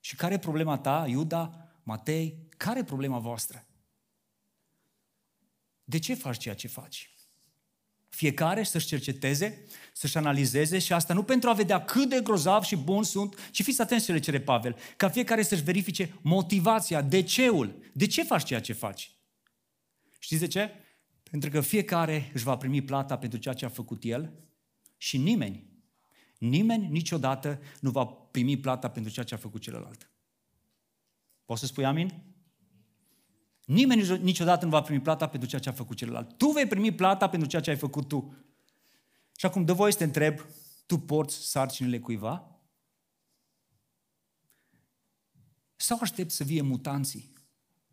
Și 0.00 0.16
care 0.16 0.34
e 0.34 0.38
problema 0.38 0.78
ta, 0.78 1.06
Iuda, 1.08 1.70
Matei? 1.82 2.48
Care 2.56 2.78
e 2.78 2.84
problema 2.84 3.18
voastră? 3.18 3.66
De 5.84 5.98
ce 5.98 6.14
faci 6.14 6.38
ceea 6.38 6.54
ce 6.54 6.68
faci? 6.68 7.15
Fiecare 8.08 8.62
să-și 8.62 8.86
cerceteze, 8.86 9.64
să-și 9.92 10.16
analizeze 10.16 10.78
și 10.78 10.92
asta 10.92 11.14
nu 11.14 11.22
pentru 11.22 11.48
a 11.48 11.52
vedea 11.52 11.84
cât 11.84 12.08
de 12.08 12.20
grozav 12.22 12.62
și 12.62 12.76
bun 12.76 13.02
sunt, 13.02 13.50
ci 13.50 13.62
fiți 13.62 13.80
atenți 13.80 14.04
ce 14.04 14.12
le 14.12 14.18
cere 14.18 14.40
Pavel, 14.40 14.76
ca 14.96 15.08
fiecare 15.08 15.42
să-și 15.42 15.62
verifice 15.62 16.18
motivația, 16.22 17.02
de 17.02 17.22
ceul, 17.22 17.82
de 17.92 18.06
ce 18.06 18.22
faci 18.22 18.44
ceea 18.44 18.60
ce 18.60 18.72
faci. 18.72 19.10
Știți 20.18 20.40
de 20.40 20.46
ce? 20.46 20.70
Pentru 21.30 21.50
că 21.50 21.60
fiecare 21.60 22.30
își 22.34 22.44
va 22.44 22.56
primi 22.56 22.82
plata 22.82 23.18
pentru 23.18 23.38
ceea 23.38 23.54
ce 23.54 23.64
a 23.64 23.68
făcut 23.68 24.04
el 24.04 24.32
și 24.96 25.18
nimeni, 25.18 25.66
nimeni 26.38 26.88
niciodată 26.88 27.60
nu 27.80 27.90
va 27.90 28.04
primi 28.04 28.56
plata 28.56 28.90
pentru 28.90 29.12
ceea 29.12 29.24
ce 29.24 29.34
a 29.34 29.38
făcut 29.38 29.60
celălalt. 29.60 30.10
Poți 31.44 31.60
să 31.60 31.66
spui 31.66 31.84
amin? 31.84 32.35
Nimeni 33.66 34.18
niciodată 34.22 34.64
nu 34.64 34.70
va 34.70 34.80
primi 34.80 35.00
plata 35.00 35.28
pentru 35.28 35.48
ceea 35.48 35.60
ce 35.60 35.68
a 35.68 35.72
făcut 35.72 35.96
celălalt. 35.96 36.38
Tu 36.38 36.48
vei 36.48 36.66
primi 36.66 36.92
plata 36.92 37.28
pentru 37.28 37.48
ceea 37.48 37.62
ce 37.62 37.70
ai 37.70 37.76
făcut 37.76 38.08
tu. 38.08 38.34
Și 39.36 39.46
acum 39.46 39.64
de 39.64 39.72
voi 39.72 39.92
să 39.92 39.98
te 39.98 40.04
întreb, 40.04 40.40
tu 40.86 40.98
porți 40.98 41.50
sarcinile 41.50 41.98
cuiva? 41.98 42.60
Sau 45.76 45.98
aștept 46.00 46.30
să 46.30 46.44
vie 46.44 46.62
mutanții? 46.62 47.32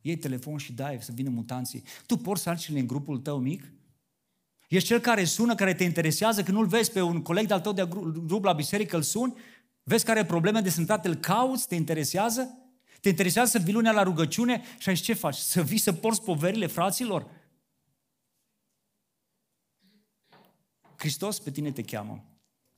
Iei 0.02 0.18
telefon 0.18 0.58
și 0.58 0.74
dai 0.74 0.98
să 1.02 1.12
vină 1.12 1.30
mutanții. 1.30 1.84
Tu 2.06 2.18
porți 2.18 2.44
sarcinile 2.44 2.82
în 2.82 2.88
grupul 2.88 3.18
tău 3.18 3.40
mic? 3.40 3.72
Ești 4.70 4.88
cel 4.88 5.00
care 5.00 5.24
sună, 5.24 5.56
care 5.56 5.74
te 5.74 5.84
interesează, 5.84 6.44
că 6.44 6.52
nu-l 6.52 6.68
vezi 6.68 6.92
pe 6.92 7.02
un 7.02 7.22
coleg 7.22 7.48
de-al 7.48 7.62
tău 7.62 7.74
de 7.74 7.88
grup 8.26 8.44
la 8.44 8.54
biserică, 8.54 8.96
îl 8.96 9.02
suni, 9.02 9.34
vezi 9.84 10.06
care 10.06 10.20
are 10.20 10.28
probleme 10.28 10.62
de 10.62 10.70
sănătate, 10.70 11.08
îl 11.08 11.16
cauți, 11.16 11.68
te 11.68 11.76
interesează? 11.76 12.63
Te 13.04 13.10
interesează 13.10 13.58
să 13.58 13.64
vii 13.64 13.74
lunea 13.74 13.92
la 13.92 14.04
rugăciune 14.04 14.64
și 14.78 14.90
aici 14.90 15.02
ce 15.02 15.14
faci? 15.14 15.36
Să 15.36 15.64
vii 15.64 15.78
să 15.78 15.94
porți 15.94 16.24
poverile 16.24 16.68
fraților? 16.68 17.30
Hristos 20.96 21.40
pe 21.40 21.52
tine 21.52 21.72
te 21.72 21.82
cheamă 21.82 22.26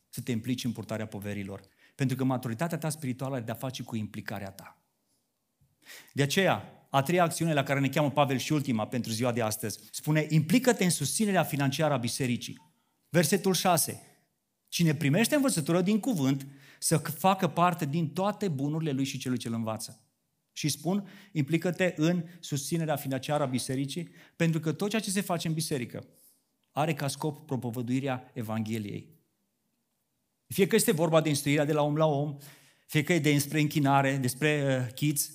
să 0.09 0.21
te 0.21 0.31
implici 0.31 0.63
în 0.63 0.71
purtarea 0.71 1.07
poverilor. 1.07 1.61
Pentru 1.95 2.15
că 2.15 2.23
maturitatea 2.23 2.77
ta 2.77 2.89
spirituală 2.89 3.35
are 3.35 3.43
de-a 3.43 3.53
face 3.53 3.83
cu 3.83 3.95
implicarea 3.95 4.51
ta. 4.51 4.77
De 6.13 6.23
aceea, 6.23 6.87
a 6.89 7.01
treia 7.01 7.23
acțiune 7.23 7.53
la 7.53 7.63
care 7.63 7.79
ne 7.79 7.89
cheamă 7.89 8.11
Pavel 8.11 8.37
și 8.37 8.53
ultima 8.53 8.87
pentru 8.87 9.11
ziua 9.11 9.31
de 9.31 9.41
astăzi, 9.41 9.79
spune, 9.91 10.25
implică-te 10.29 10.83
în 10.83 10.89
susținerea 10.89 11.43
financiară 11.43 11.93
a 11.93 11.97
bisericii. 11.97 12.61
Versetul 13.09 13.53
6. 13.53 14.01
Cine 14.67 14.95
primește 14.95 15.35
învățătură 15.35 15.81
din 15.81 15.99
cuvânt, 15.99 16.47
să 16.79 16.97
facă 16.97 17.47
parte 17.47 17.85
din 17.85 18.09
toate 18.09 18.47
bunurile 18.47 18.91
lui 18.91 19.05
și 19.05 19.17
celui 19.17 19.37
ce 19.37 19.47
îl 19.47 19.53
învață. 19.53 19.99
Și 20.57 20.69
spun, 20.69 21.07
implică-te 21.31 21.93
în 21.95 22.23
susținerea 22.39 22.95
financiară 22.95 23.43
a 23.43 23.45
bisericii, 23.45 24.09
pentru 24.35 24.59
că 24.59 24.71
tot 24.71 24.89
ceea 24.89 25.01
ce 25.01 25.09
se 25.09 25.21
face 25.21 25.47
în 25.47 25.53
biserică 25.53 26.05
are 26.71 26.93
ca 26.93 27.07
scop 27.07 27.45
propovăduirea 27.45 28.31
Evangheliei. 28.33 29.09
Fie 30.47 30.67
că 30.67 30.75
este 30.75 30.91
vorba 30.91 31.21
de 31.21 31.29
instruirea 31.29 31.65
de 31.65 31.73
la 31.73 31.81
om 31.81 31.95
la 31.95 32.05
om, 32.05 32.37
fie 32.85 33.03
că 33.03 33.13
e 33.13 33.19
despre 33.19 33.59
închinare, 33.59 34.17
despre 34.17 34.79
uh, 34.87 34.93
kids, 34.93 35.31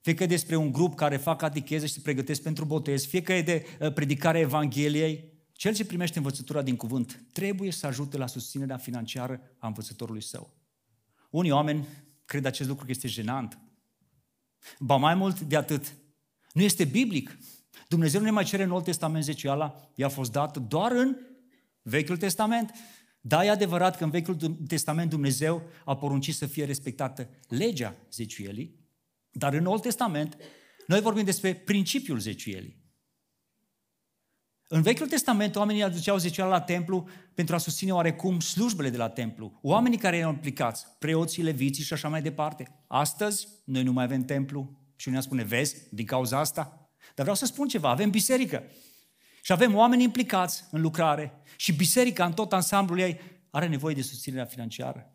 fie 0.00 0.14
că 0.14 0.22
e 0.22 0.26
despre 0.26 0.56
un 0.56 0.72
grup 0.72 0.94
care 0.94 1.16
fac 1.16 1.38
catecheză 1.38 1.86
și 1.86 1.92
se 1.92 2.00
pregătesc 2.00 2.42
pentru 2.42 2.64
botez, 2.64 3.06
fie 3.06 3.22
că 3.22 3.32
e 3.32 3.42
de 3.42 3.66
uh, 3.80 3.92
predicarea 3.92 4.40
Evangheliei, 4.40 5.32
cel 5.52 5.74
ce 5.74 5.84
primește 5.84 6.18
învățătura 6.18 6.62
din 6.62 6.76
cuvânt 6.76 7.24
trebuie 7.32 7.70
să 7.70 7.86
ajute 7.86 8.16
la 8.16 8.26
susținerea 8.26 8.76
financiară 8.76 9.40
a 9.58 9.66
învățătorului 9.66 10.22
său. 10.22 10.52
Unii 11.30 11.50
oameni 11.50 11.86
cred 12.24 12.44
acest 12.44 12.68
lucru 12.68 12.84
că 12.84 12.90
este 12.90 13.08
jenant. 13.08 13.58
Ba 14.78 14.96
mai 14.96 15.14
mult 15.14 15.40
de 15.40 15.56
atât, 15.56 15.94
nu 16.52 16.62
este 16.62 16.84
biblic. 16.84 17.38
Dumnezeu 17.88 18.20
nu 18.20 18.26
ne 18.26 18.32
mai 18.32 18.44
cere 18.44 18.62
în 18.62 18.68
Noul 18.68 18.82
Testament 18.82 19.24
zeciuiala, 19.24 19.90
i-a 19.94 20.08
fost 20.08 20.32
dat 20.32 20.56
doar 20.56 20.92
în 20.92 21.16
Vechiul 21.82 22.16
Testament. 22.16 22.70
Da, 23.20 23.44
e 23.44 23.50
adevărat 23.50 23.96
că 23.96 24.04
în 24.04 24.10
Vechiul 24.10 24.36
Testament 24.66 25.10
Dumnezeu 25.10 25.62
a 25.84 25.96
poruncit 25.96 26.34
să 26.34 26.46
fie 26.46 26.64
respectată 26.64 27.28
legea 27.48 27.96
zeciuielii, 28.12 28.88
dar 29.30 29.54
în 29.54 29.62
Noul 29.62 29.78
Testament 29.78 30.36
noi 30.86 31.00
vorbim 31.00 31.24
despre 31.24 31.54
principiul 31.54 32.18
zeciuielii. 32.18 32.83
În 34.74 34.82
Vechiul 34.82 35.06
Testament 35.06 35.56
oamenii 35.56 35.82
aduceau 35.82 36.16
zeciuiala 36.16 36.56
la 36.56 36.60
templu 36.60 37.08
pentru 37.34 37.54
a 37.54 37.58
susține 37.58 37.92
oarecum 37.92 38.40
slujbele 38.40 38.90
de 38.90 38.96
la 38.96 39.08
templu. 39.08 39.58
Oamenii 39.62 39.98
care 39.98 40.16
erau 40.16 40.30
implicați, 40.30 40.86
preoții, 40.98 41.42
leviții 41.42 41.84
și 41.84 41.92
așa 41.92 42.08
mai 42.08 42.22
departe. 42.22 42.84
Astăzi, 42.86 43.48
noi 43.64 43.82
nu 43.82 43.92
mai 43.92 44.04
avem 44.04 44.24
templu 44.24 44.78
și 44.96 45.08
unii 45.08 45.22
spune, 45.22 45.42
vezi, 45.42 45.76
din 45.90 46.06
cauza 46.06 46.38
asta. 46.38 46.90
Dar 47.04 47.14
vreau 47.14 47.34
să 47.34 47.46
spun 47.46 47.68
ceva, 47.68 47.88
avem 47.88 48.10
biserică. 48.10 48.62
Și 49.42 49.52
avem 49.52 49.74
oameni 49.74 50.02
implicați 50.02 50.64
în 50.70 50.80
lucrare 50.80 51.32
și 51.56 51.72
biserica 51.72 52.24
în 52.24 52.32
tot 52.32 52.52
ansamblul 52.52 52.98
ei 52.98 53.20
are 53.50 53.66
nevoie 53.68 53.94
de 53.94 54.02
susținerea 54.02 54.44
financiară. 54.44 55.10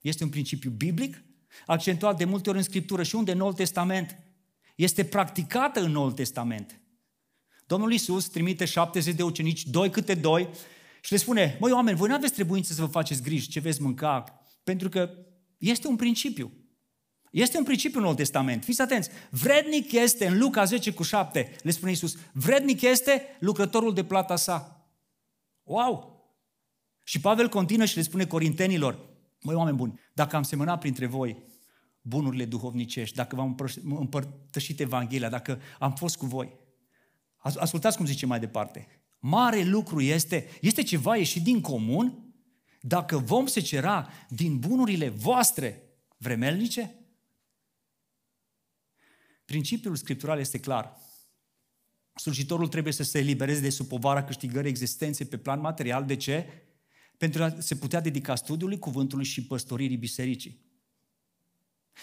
Este 0.00 0.24
un 0.24 0.30
principiu 0.30 0.70
biblic, 0.70 1.24
accentuat 1.66 2.16
de 2.16 2.24
multe 2.24 2.48
ori 2.48 2.58
în 2.58 2.64
Scriptură 2.64 3.02
și 3.02 3.14
unde 3.14 3.32
în 3.32 3.38
Noul 3.38 3.52
Testament. 3.52 4.18
Este 4.74 5.04
practicată 5.04 5.80
în 5.80 5.90
Noul 5.90 6.12
Testament. 6.12 6.81
Domnul 7.72 7.92
Iisus 7.92 8.26
trimite 8.26 8.64
70 8.64 9.14
de 9.14 9.22
ucenici, 9.22 9.66
doi 9.66 9.90
câte 9.90 10.14
doi, 10.14 10.48
și 11.00 11.12
le 11.12 11.18
spune, 11.18 11.56
măi 11.60 11.72
oameni, 11.72 11.96
voi 11.96 12.08
nu 12.08 12.14
aveți 12.14 12.32
trebuință 12.32 12.72
să 12.72 12.80
vă 12.80 12.86
faceți 12.86 13.22
griji 13.22 13.48
ce 13.48 13.60
veți 13.60 13.82
mânca, 13.82 14.42
pentru 14.64 14.88
că 14.88 15.10
este 15.58 15.88
un 15.88 15.96
principiu. 15.96 16.52
Este 17.30 17.58
un 17.58 17.64
principiu 17.64 17.98
în 17.98 18.04
Noul 18.04 18.16
Testament. 18.16 18.64
Fiți 18.64 18.80
atenți. 18.80 19.08
Vrednic 19.30 19.92
este, 19.92 20.26
în 20.26 20.38
Luca 20.38 20.64
10 20.64 20.92
cu 20.92 21.02
7, 21.02 21.56
le 21.62 21.70
spune 21.70 21.90
Iisus, 21.90 22.16
vrednic 22.32 22.80
este 22.80 23.36
lucrătorul 23.40 23.94
de 23.94 24.04
plata 24.04 24.36
sa. 24.36 24.86
Wow! 25.62 26.24
Și 27.04 27.20
Pavel 27.20 27.48
continuă 27.48 27.86
și 27.86 27.96
le 27.96 28.02
spune 28.02 28.26
corintenilor, 28.26 28.98
măi 29.42 29.54
oameni 29.54 29.76
buni, 29.76 30.00
dacă 30.12 30.36
am 30.36 30.42
semănat 30.42 30.80
printre 30.80 31.06
voi 31.06 31.36
bunurile 32.00 32.44
duhovnicești, 32.44 33.16
dacă 33.16 33.36
v-am 33.36 33.56
împărtășit 33.84 34.80
Evanghelia, 34.80 35.28
dacă 35.28 35.60
am 35.78 35.94
fost 35.94 36.16
cu 36.16 36.26
voi, 36.26 36.60
Ascultați 37.42 37.96
cum 37.96 38.06
zice 38.06 38.26
mai 38.26 38.40
departe. 38.40 38.86
Mare 39.18 39.62
lucru 39.62 40.00
este, 40.00 40.48
este 40.60 40.82
ceva 40.82 41.16
ieșit 41.16 41.42
din 41.42 41.60
comun 41.60 42.34
dacă 42.80 43.18
vom 43.18 43.46
secera 43.46 44.08
din 44.28 44.58
bunurile 44.58 45.08
voastre 45.08 45.82
vremelnice? 46.16 46.94
Principiul 49.44 49.96
scriptural 49.96 50.38
este 50.38 50.60
clar. 50.60 50.96
Slujitorul 52.14 52.68
trebuie 52.68 52.92
să 52.92 53.02
se 53.02 53.18
elibereze 53.18 53.60
de 53.60 53.70
sub 53.70 53.86
povara 53.86 54.24
câștigării 54.24 54.70
existenței 54.70 55.26
pe 55.26 55.36
plan 55.36 55.60
material. 55.60 56.04
De 56.04 56.16
ce? 56.16 56.46
Pentru 57.16 57.42
a 57.42 57.54
se 57.58 57.76
putea 57.76 58.00
dedica 58.00 58.34
studiului 58.34 58.78
cuvântului 58.78 59.24
și 59.24 59.46
păstoririi 59.46 59.96
bisericii. 59.96 60.60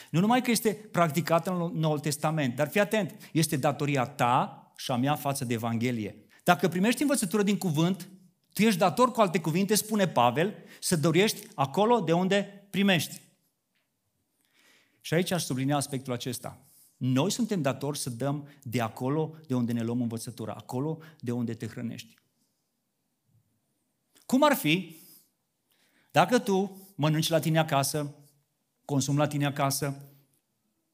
Nu 0.09 0.19
numai 0.19 0.41
că 0.41 0.51
este 0.51 0.73
practicată 0.73 1.51
în 1.51 1.79
Noul 1.79 1.99
Testament, 1.99 2.55
dar 2.55 2.69
fii 2.69 2.79
atent, 2.79 3.29
este 3.31 3.57
datoria 3.57 4.05
ta 4.05 4.58
și 4.79 4.91
a 4.91 4.95
mea 4.95 5.15
față 5.15 5.45
de 5.45 5.53
Evanghelie. 5.53 6.25
Dacă 6.43 6.67
primești 6.67 7.01
învățătură 7.01 7.43
din 7.43 7.57
cuvânt, 7.57 8.09
tu 8.53 8.61
ești 8.61 8.79
dator, 8.79 9.11
cu 9.11 9.21
alte 9.21 9.39
cuvinte, 9.39 9.75
spune 9.75 10.07
Pavel, 10.07 10.53
să 10.79 10.95
dorești 10.95 11.47
acolo 11.55 11.99
de 11.99 12.13
unde 12.13 12.67
primești. 12.69 13.21
Și 15.01 15.13
aici 15.13 15.31
aș 15.31 15.43
sublinea 15.43 15.75
aspectul 15.75 16.13
acesta. 16.13 16.65
Noi 16.97 17.31
suntem 17.31 17.61
datori 17.61 17.97
să 17.97 18.09
dăm 18.09 18.47
de 18.63 18.81
acolo 18.81 19.35
de 19.47 19.55
unde 19.55 19.71
ne 19.71 19.83
luăm 19.83 20.01
învățătura, 20.01 20.53
acolo 20.53 20.97
de 21.19 21.31
unde 21.31 21.53
te 21.53 21.67
hrănești. 21.67 22.13
Cum 24.25 24.43
ar 24.43 24.55
fi 24.55 24.95
dacă 26.11 26.39
tu 26.39 26.87
mănânci 26.95 27.29
la 27.29 27.39
tine 27.39 27.59
acasă, 27.59 28.15
consumi 28.85 29.17
la 29.17 29.27
tine 29.27 29.45
acasă, 29.45 30.08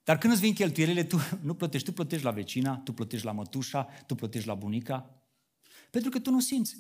dar 0.06 0.18
când 0.18 0.34
îți 0.34 0.42
vin 0.42 0.54
cheltuielile, 0.54 1.04
tu 1.04 1.18
nu 1.42 1.56
plătești, 1.56 1.88
tu 1.88 1.94
plătești 1.94 2.26
la 2.26 2.32
vecina, 2.32 2.78
tu 2.78 2.94
plătești 2.94 3.26
la 3.26 3.32
mătușa, 3.32 3.84
tu 3.84 4.16
plătești 4.16 4.48
la 4.48 4.54
bunica, 4.54 5.26
pentru 5.92 6.10
că 6.10 6.20
tu 6.20 6.32
nu 6.32 6.40
simți. 6.40 6.76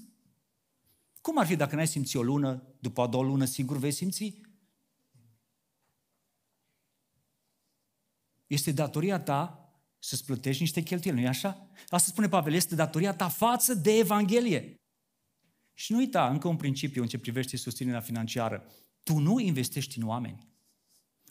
Cum 1.22 1.38
ar 1.38 1.46
fi 1.46 1.56
dacă 1.56 1.76
n-ai 1.76 1.88
simți 1.88 2.18
o 2.18 2.24
lună, 2.24 2.64
după 2.80 3.02
a 3.02 3.08
doua 3.08 3.24
lună, 3.24 3.46
sigur 3.46 3.78
vei 3.78 3.92
simți? 3.92 4.42
Este 8.48 8.72
datoria 8.72 9.20
ta 9.20 9.70
să-ți 10.00 10.26
plătești 10.26 10.62
niște 10.62 10.82
cheltuieli, 10.82 11.20
nu-i 11.20 11.28
așa? 11.28 11.70
Asta 11.88 12.12
spune 12.12 12.28
Pavel, 12.28 12.54
este 12.54 12.76
datoria 12.76 13.14
ta 13.14 13.30
față 13.30 13.74
de 13.74 13.98
Evanghelie. 13.98 14.76
Și 15.74 15.92
nu 15.92 15.98
uita 15.98 16.30
încă 16.30 16.48
un 16.48 16.58
principiu 16.58 17.02
în 17.02 17.08
ce 17.08 17.18
privește 17.18 17.58
susținerea 17.58 18.00
financiară. 18.00 18.72
Tu 19.04 19.18
nu 19.18 19.40
investești 19.40 20.00
în 20.00 20.08
oameni 20.08 20.55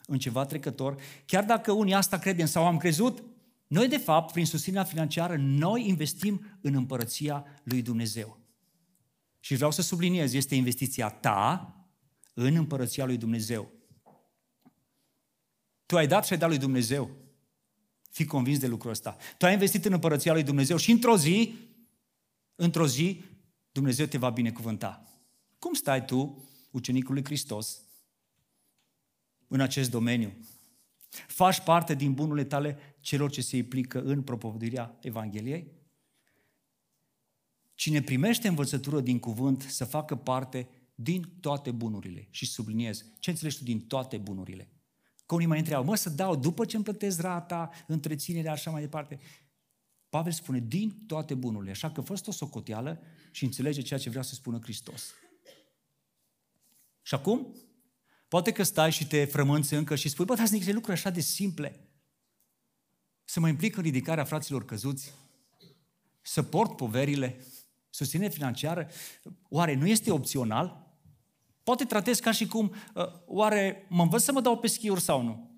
în 0.07 0.19
ceva 0.19 0.45
trecător, 0.45 1.01
chiar 1.25 1.43
dacă 1.43 1.71
unii 1.71 1.93
asta 1.93 2.17
credem 2.17 2.45
sau 2.45 2.65
am 2.65 2.77
crezut, 2.77 3.23
noi 3.67 3.87
de 3.87 3.97
fapt, 3.97 4.31
prin 4.31 4.45
susținerea 4.45 4.83
financiară, 4.83 5.35
noi 5.37 5.87
investim 5.87 6.57
în 6.61 6.73
împărăția 6.73 7.45
lui 7.63 7.81
Dumnezeu. 7.81 8.39
Și 9.39 9.55
vreau 9.55 9.71
să 9.71 9.81
subliniez, 9.81 10.33
este 10.33 10.55
investiția 10.55 11.09
ta 11.09 11.69
în 12.33 12.55
împărăția 12.55 13.05
lui 13.05 13.17
Dumnezeu. 13.17 13.71
Tu 15.85 15.97
ai 15.97 16.07
dat 16.07 16.25
și 16.25 16.33
ai 16.33 16.39
dat 16.39 16.49
lui 16.49 16.57
Dumnezeu. 16.57 17.11
Fii 18.09 18.25
convins 18.25 18.59
de 18.59 18.67
lucrul 18.67 18.91
ăsta. 18.91 19.17
Tu 19.37 19.45
ai 19.45 19.53
investit 19.53 19.85
în 19.85 19.93
împărăția 19.93 20.33
lui 20.33 20.43
Dumnezeu 20.43 20.77
și 20.77 20.91
într-o 20.91 21.17
zi, 21.17 21.55
într-o 22.55 22.87
zi, 22.87 23.23
Dumnezeu 23.71 24.05
te 24.05 24.17
va 24.17 24.29
binecuvânta. 24.29 25.03
Cum 25.59 25.73
stai 25.73 26.05
tu, 26.05 26.49
ucenicul 26.71 27.13
lui 27.13 27.23
Hristos, 27.23 27.84
în 29.47 29.59
acest 29.59 29.89
domeniu. 29.89 30.33
Faci 31.27 31.59
parte 31.59 31.95
din 31.95 32.13
bunurile 32.13 32.45
tale 32.45 32.77
celor 32.99 33.31
ce 33.31 33.41
se 33.41 33.57
implică 33.57 34.01
în 34.01 34.21
propovăduirea 34.21 34.97
Evangheliei? 35.01 35.71
Cine 37.73 38.01
primește 38.01 38.47
învățătură 38.47 38.99
din 38.99 39.19
cuvânt 39.19 39.61
să 39.61 39.85
facă 39.85 40.15
parte 40.15 40.67
din 40.95 41.37
toate 41.39 41.71
bunurile. 41.71 42.27
Și 42.29 42.45
subliniez, 42.45 43.05
ce 43.19 43.29
înțelegi 43.29 43.57
tu 43.57 43.63
din 43.63 43.87
toate 43.87 44.17
bunurile? 44.17 44.69
Că 45.25 45.35
unii 45.35 45.47
mai 45.47 45.57
întreabă, 45.57 45.85
mă, 45.85 45.95
să 45.95 46.09
dau 46.09 46.35
după 46.35 46.65
ce 46.65 46.75
îmi 46.75 46.85
plătesc 46.85 47.21
rata, 47.21 47.69
întreținerea, 47.87 48.51
așa 48.51 48.71
mai 48.71 48.81
departe. 48.81 49.19
Pavel 50.09 50.31
spune, 50.31 50.59
din 50.59 51.03
toate 51.07 51.33
bunurile. 51.33 51.71
Așa 51.71 51.91
că 51.91 52.01
fă 52.01 52.21
o 52.25 52.31
socoteală 52.31 53.01
și 53.31 53.43
înțelege 53.43 53.81
ceea 53.81 53.99
ce 53.99 54.09
vrea 54.09 54.21
să 54.21 54.33
spună 54.33 54.59
Hristos. 54.61 55.13
Și 57.01 57.13
acum, 57.13 57.55
Poate 58.27 58.51
că 58.51 58.63
stai 58.63 58.91
și 58.91 59.07
te 59.07 59.25
frămânți 59.25 59.73
încă 59.73 59.95
și 59.95 60.09
spui, 60.09 60.25
bă, 60.25 60.35
dar 60.35 60.45
sunt 60.45 60.57
niște 60.57 60.73
lucruri 60.73 60.97
așa 60.97 61.09
de 61.09 61.19
simple. 61.19 61.89
Să 63.23 63.39
mă 63.39 63.47
implic 63.47 63.75
în 63.75 63.83
ridicarea 63.83 64.23
fraților 64.23 64.65
căzuți, 64.65 65.13
să 66.21 66.43
port 66.43 66.75
poverile, 66.75 67.45
susținere 67.89 68.31
financiară, 68.31 68.89
oare 69.49 69.75
nu 69.75 69.87
este 69.87 70.11
opțional? 70.11 70.85
Poate 71.63 71.85
tratez 71.85 72.19
ca 72.19 72.31
și 72.31 72.47
cum, 72.47 72.73
uh, 72.93 73.05
oare 73.25 73.85
mă 73.89 74.01
învăț 74.01 74.23
să 74.23 74.31
mă 74.31 74.41
dau 74.41 74.57
pe 74.57 74.67
schiuri 74.67 75.01
sau 75.01 75.21
nu? 75.21 75.49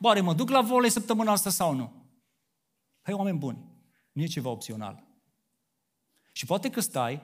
Oare 0.00 0.20
mă 0.20 0.34
duc 0.34 0.48
la 0.48 0.62
volei 0.62 0.90
săptămâna 0.90 1.32
asta 1.32 1.50
sau 1.50 1.74
nu? 1.74 2.06
Hai, 3.02 3.14
oameni 3.14 3.38
buni, 3.38 3.64
nu 4.12 4.22
e 4.22 4.26
ceva 4.26 4.50
opțional. 4.50 5.04
Și 6.32 6.46
poate 6.46 6.70
că 6.70 6.80
stai 6.80 7.22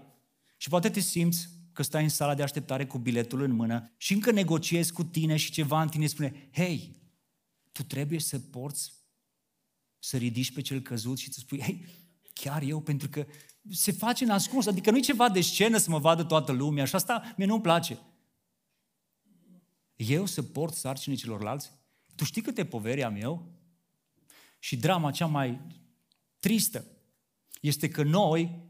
și 0.56 0.68
poate 0.68 0.90
te 0.90 1.00
simți 1.00 1.48
că 1.72 1.82
stai 1.82 2.02
în 2.02 2.08
sala 2.08 2.34
de 2.34 2.42
așteptare 2.42 2.86
cu 2.86 2.98
biletul 2.98 3.42
în 3.42 3.52
mână 3.52 3.92
și 3.96 4.12
încă 4.12 4.30
negociezi 4.30 4.92
cu 4.92 5.04
tine 5.04 5.36
și 5.36 5.50
ceva 5.50 5.82
în 5.82 5.88
tine 5.88 6.06
spune, 6.06 6.48
hei, 6.52 6.96
tu 7.72 7.82
trebuie 7.82 8.18
să 8.18 8.38
porți, 8.38 8.92
să 9.98 10.16
ridici 10.16 10.52
pe 10.52 10.60
cel 10.60 10.80
căzut 10.80 11.18
și 11.18 11.32
să 11.32 11.38
spui, 11.38 11.60
hei, 11.60 11.86
chiar 12.32 12.62
eu, 12.62 12.80
pentru 12.80 13.08
că 13.08 13.26
se 13.70 13.92
face 13.92 14.24
în 14.24 14.30
ascuns, 14.30 14.66
adică 14.66 14.90
nu 14.90 14.96
e 14.96 15.00
ceva 15.00 15.28
de 15.28 15.40
scenă 15.40 15.78
să 15.78 15.90
mă 15.90 15.98
vadă 15.98 16.24
toată 16.24 16.52
lumea 16.52 16.84
și 16.84 16.94
asta 16.94 17.34
mie 17.36 17.46
nu-mi 17.46 17.62
place. 17.62 17.98
Eu 19.96 20.26
să 20.26 20.42
port 20.42 20.74
sarcinii 20.74 21.18
celorlalți? 21.18 21.70
Tu 22.14 22.24
știi 22.24 22.42
câte 22.42 22.64
poveri 22.64 23.04
am 23.04 23.16
eu? 23.16 23.60
și 24.60 24.76
drama 24.76 25.10
cea 25.10 25.26
mai 25.26 25.60
tristă 26.38 26.84
este 27.60 27.88
că 27.88 28.02
noi, 28.02 28.68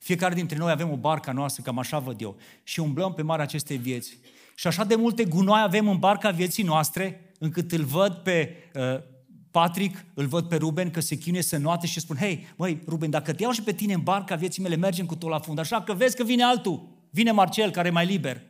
fiecare 0.00 0.34
dintre 0.34 0.56
noi 0.56 0.70
avem 0.70 0.90
o 0.90 0.96
barca 0.96 1.32
noastră, 1.32 1.62
cam 1.62 1.78
așa 1.78 1.98
văd 1.98 2.20
eu, 2.20 2.36
și 2.62 2.80
umblăm 2.80 3.14
pe 3.14 3.22
marea 3.22 3.44
acestei 3.44 3.76
vieți. 3.76 4.18
Și 4.54 4.66
așa 4.66 4.84
de 4.84 4.94
multe 4.94 5.24
gunoi 5.24 5.60
avem 5.60 5.88
în 5.88 5.98
barca 5.98 6.30
vieții 6.30 6.62
noastre, 6.62 7.32
încât 7.38 7.72
îl 7.72 7.84
văd 7.84 8.12
pe 8.12 8.56
uh, 8.74 9.02
Patrick, 9.50 10.04
îl 10.14 10.26
văd 10.26 10.48
pe 10.48 10.56
Ruben 10.56 10.90
că 10.90 11.00
se 11.00 11.16
chinuie 11.16 11.42
să 11.42 11.56
noate 11.56 11.86
și 11.86 12.00
spun, 12.00 12.16
hei, 12.16 12.46
măi, 12.56 12.82
Ruben, 12.86 13.10
dacă 13.10 13.32
te 13.32 13.42
iau 13.42 13.52
și 13.52 13.62
pe 13.62 13.72
tine 13.72 13.92
în 13.92 14.02
barca 14.02 14.34
vieții 14.34 14.62
mele, 14.62 14.76
mergem 14.76 15.06
cu 15.06 15.16
tot 15.16 15.30
la 15.30 15.38
fund, 15.38 15.58
așa 15.58 15.82
că 15.82 15.94
vezi 15.94 16.16
că 16.16 16.24
vine 16.24 16.42
altul, 16.42 16.88
vine 17.10 17.30
Marcel, 17.30 17.70
care 17.70 17.88
e 17.88 17.90
mai 17.90 18.06
liber. 18.06 18.42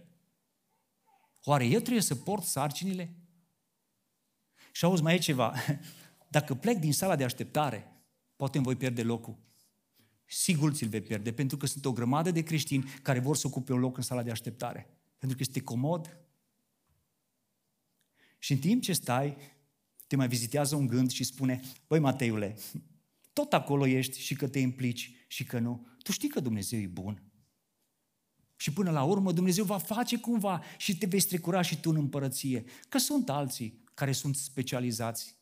Oare 1.45 1.65
eu 1.65 1.81
trebuie 1.81 2.03
să 2.03 2.15
port 2.15 2.45
sarcinile? 2.45 3.15
Și 4.73 4.85
auzi, 4.85 5.03
mai 5.03 5.15
e 5.15 5.19
ceva. 5.19 5.55
Dacă 6.29 6.55
plec 6.55 6.77
din 6.77 6.93
sala 6.93 7.17
de 7.17 7.25
așteptare, 7.25 7.93
poate 8.37 8.57
îmi 8.57 8.67
voi 8.67 8.77
pierde 8.77 9.03
locul. 9.03 9.50
Sigur 10.33 10.73
ți-l 10.73 10.89
vei 10.89 11.01
pierde, 11.01 11.33
pentru 11.33 11.57
că 11.57 11.67
sunt 11.67 11.85
o 11.85 11.93
grămadă 11.93 12.31
de 12.31 12.43
creștini 12.43 12.85
care 13.03 13.19
vor 13.19 13.37
să 13.37 13.47
ocupe 13.47 13.73
un 13.73 13.79
loc 13.79 13.97
în 13.97 14.03
sala 14.03 14.23
de 14.23 14.31
așteptare. 14.31 14.89
Pentru 15.19 15.37
că 15.37 15.43
este 15.47 15.61
comod. 15.61 16.19
Și 18.39 18.53
în 18.53 18.59
timp 18.59 18.83
ce 18.83 18.93
stai, 18.93 19.37
te 20.07 20.17
mai 20.17 20.29
vizitează 20.29 20.77
un 20.77 20.87
gând 20.87 21.11
și 21.11 21.25
spune, 21.25 21.61
băi 21.87 21.99
Mateule, 21.99 22.57
tot 23.33 23.53
acolo 23.53 23.87
ești 23.87 24.21
și 24.21 24.35
că 24.35 24.49
te 24.49 24.59
implici 24.59 25.25
și 25.27 25.45
că 25.45 25.59
nu. 25.59 25.87
Tu 26.03 26.13
știi 26.13 26.29
că 26.29 26.41
Dumnezeu 26.41 26.81
e 26.81 26.87
bun. 26.87 27.23
Și 28.57 28.73
până 28.73 28.91
la 28.91 29.03
urmă 29.03 29.33
Dumnezeu 29.33 29.65
va 29.65 29.79
face 29.79 30.19
cumva 30.19 30.63
și 30.77 30.99
te 30.99 31.07
vei 31.07 31.21
strecura 31.21 31.63
și 31.63 31.81
tu 31.81 31.91
în 31.91 31.97
împărăție. 31.97 32.65
Că 32.89 32.99
sunt 32.99 33.31
alții 33.31 33.85
care 33.95 34.13
sunt 34.13 34.37
specializați. 34.37 35.40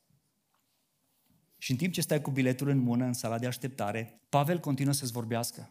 Și 1.58 1.70
în 1.70 1.76
timp 1.76 1.92
ce 1.92 2.00
stai 2.00 2.20
cu 2.20 2.30
biletul 2.30 2.68
în 2.68 2.78
mână 2.78 3.04
în 3.04 3.12
sala 3.12 3.38
de 3.38 3.46
așteptare, 3.46 4.20
Pavel 4.28 4.58
continuă 4.58 4.92
să-ți 4.92 5.12
vorbească 5.12 5.70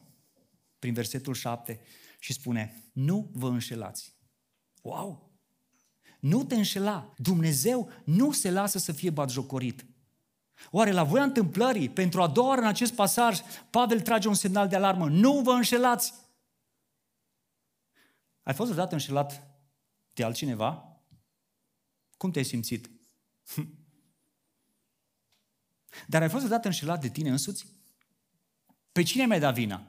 prin 0.80 0.94
versetul 0.94 1.34
7 1.34 1.80
și 2.20 2.34
spune, 2.34 2.84
nu 2.94 3.30
vă 3.34 3.48
înșelați. 3.48 4.16
Wow! 4.82 5.32
Nu 6.20 6.44
te 6.44 6.56
înșela. 6.56 7.14
Dumnezeu 7.18 7.92
nu 8.04 8.32
se 8.32 8.52
lasă 8.52 8.78
să 8.78 8.92
fie 8.92 9.10
batjocorit. 9.10 9.86
Oare 10.72 10.92
la 10.92 11.04
voia 11.04 11.24
întâmplării, 11.24 11.90
pentru 11.90 12.22
a 12.22 12.28
doua 12.28 12.48
oară 12.48 12.62
în 12.62 12.68
acest 12.68 12.94
pasaj, 12.94 13.42
Pavel 13.70 14.02
trage 14.02 14.28
un 14.28 14.34
semnal 14.34 14.68
de 14.68 14.76
alarmă. 14.76 15.10
Nu 15.10 15.42
vă 15.42 15.52
înșelați! 15.52 16.14
Ai 18.44 18.54
fost 18.54 18.70
vreodată 18.70 18.94
înșelat 18.94 19.44
de 20.14 20.24
altcineva? 20.24 21.02
Cum 22.18 22.32
te-ai 22.32 22.46
simțit? 22.46 22.90
Dar 26.08 26.22
ai 26.22 26.30
fost 26.30 26.44
vreodată 26.44 26.68
înșelat 26.68 27.02
de 27.02 27.10
tine 27.10 27.30
însuți? 27.30 27.66
Pe 28.92 29.04
cine 29.04 29.26
mai 29.26 29.40
dat 29.40 29.54
vina? 29.54 29.88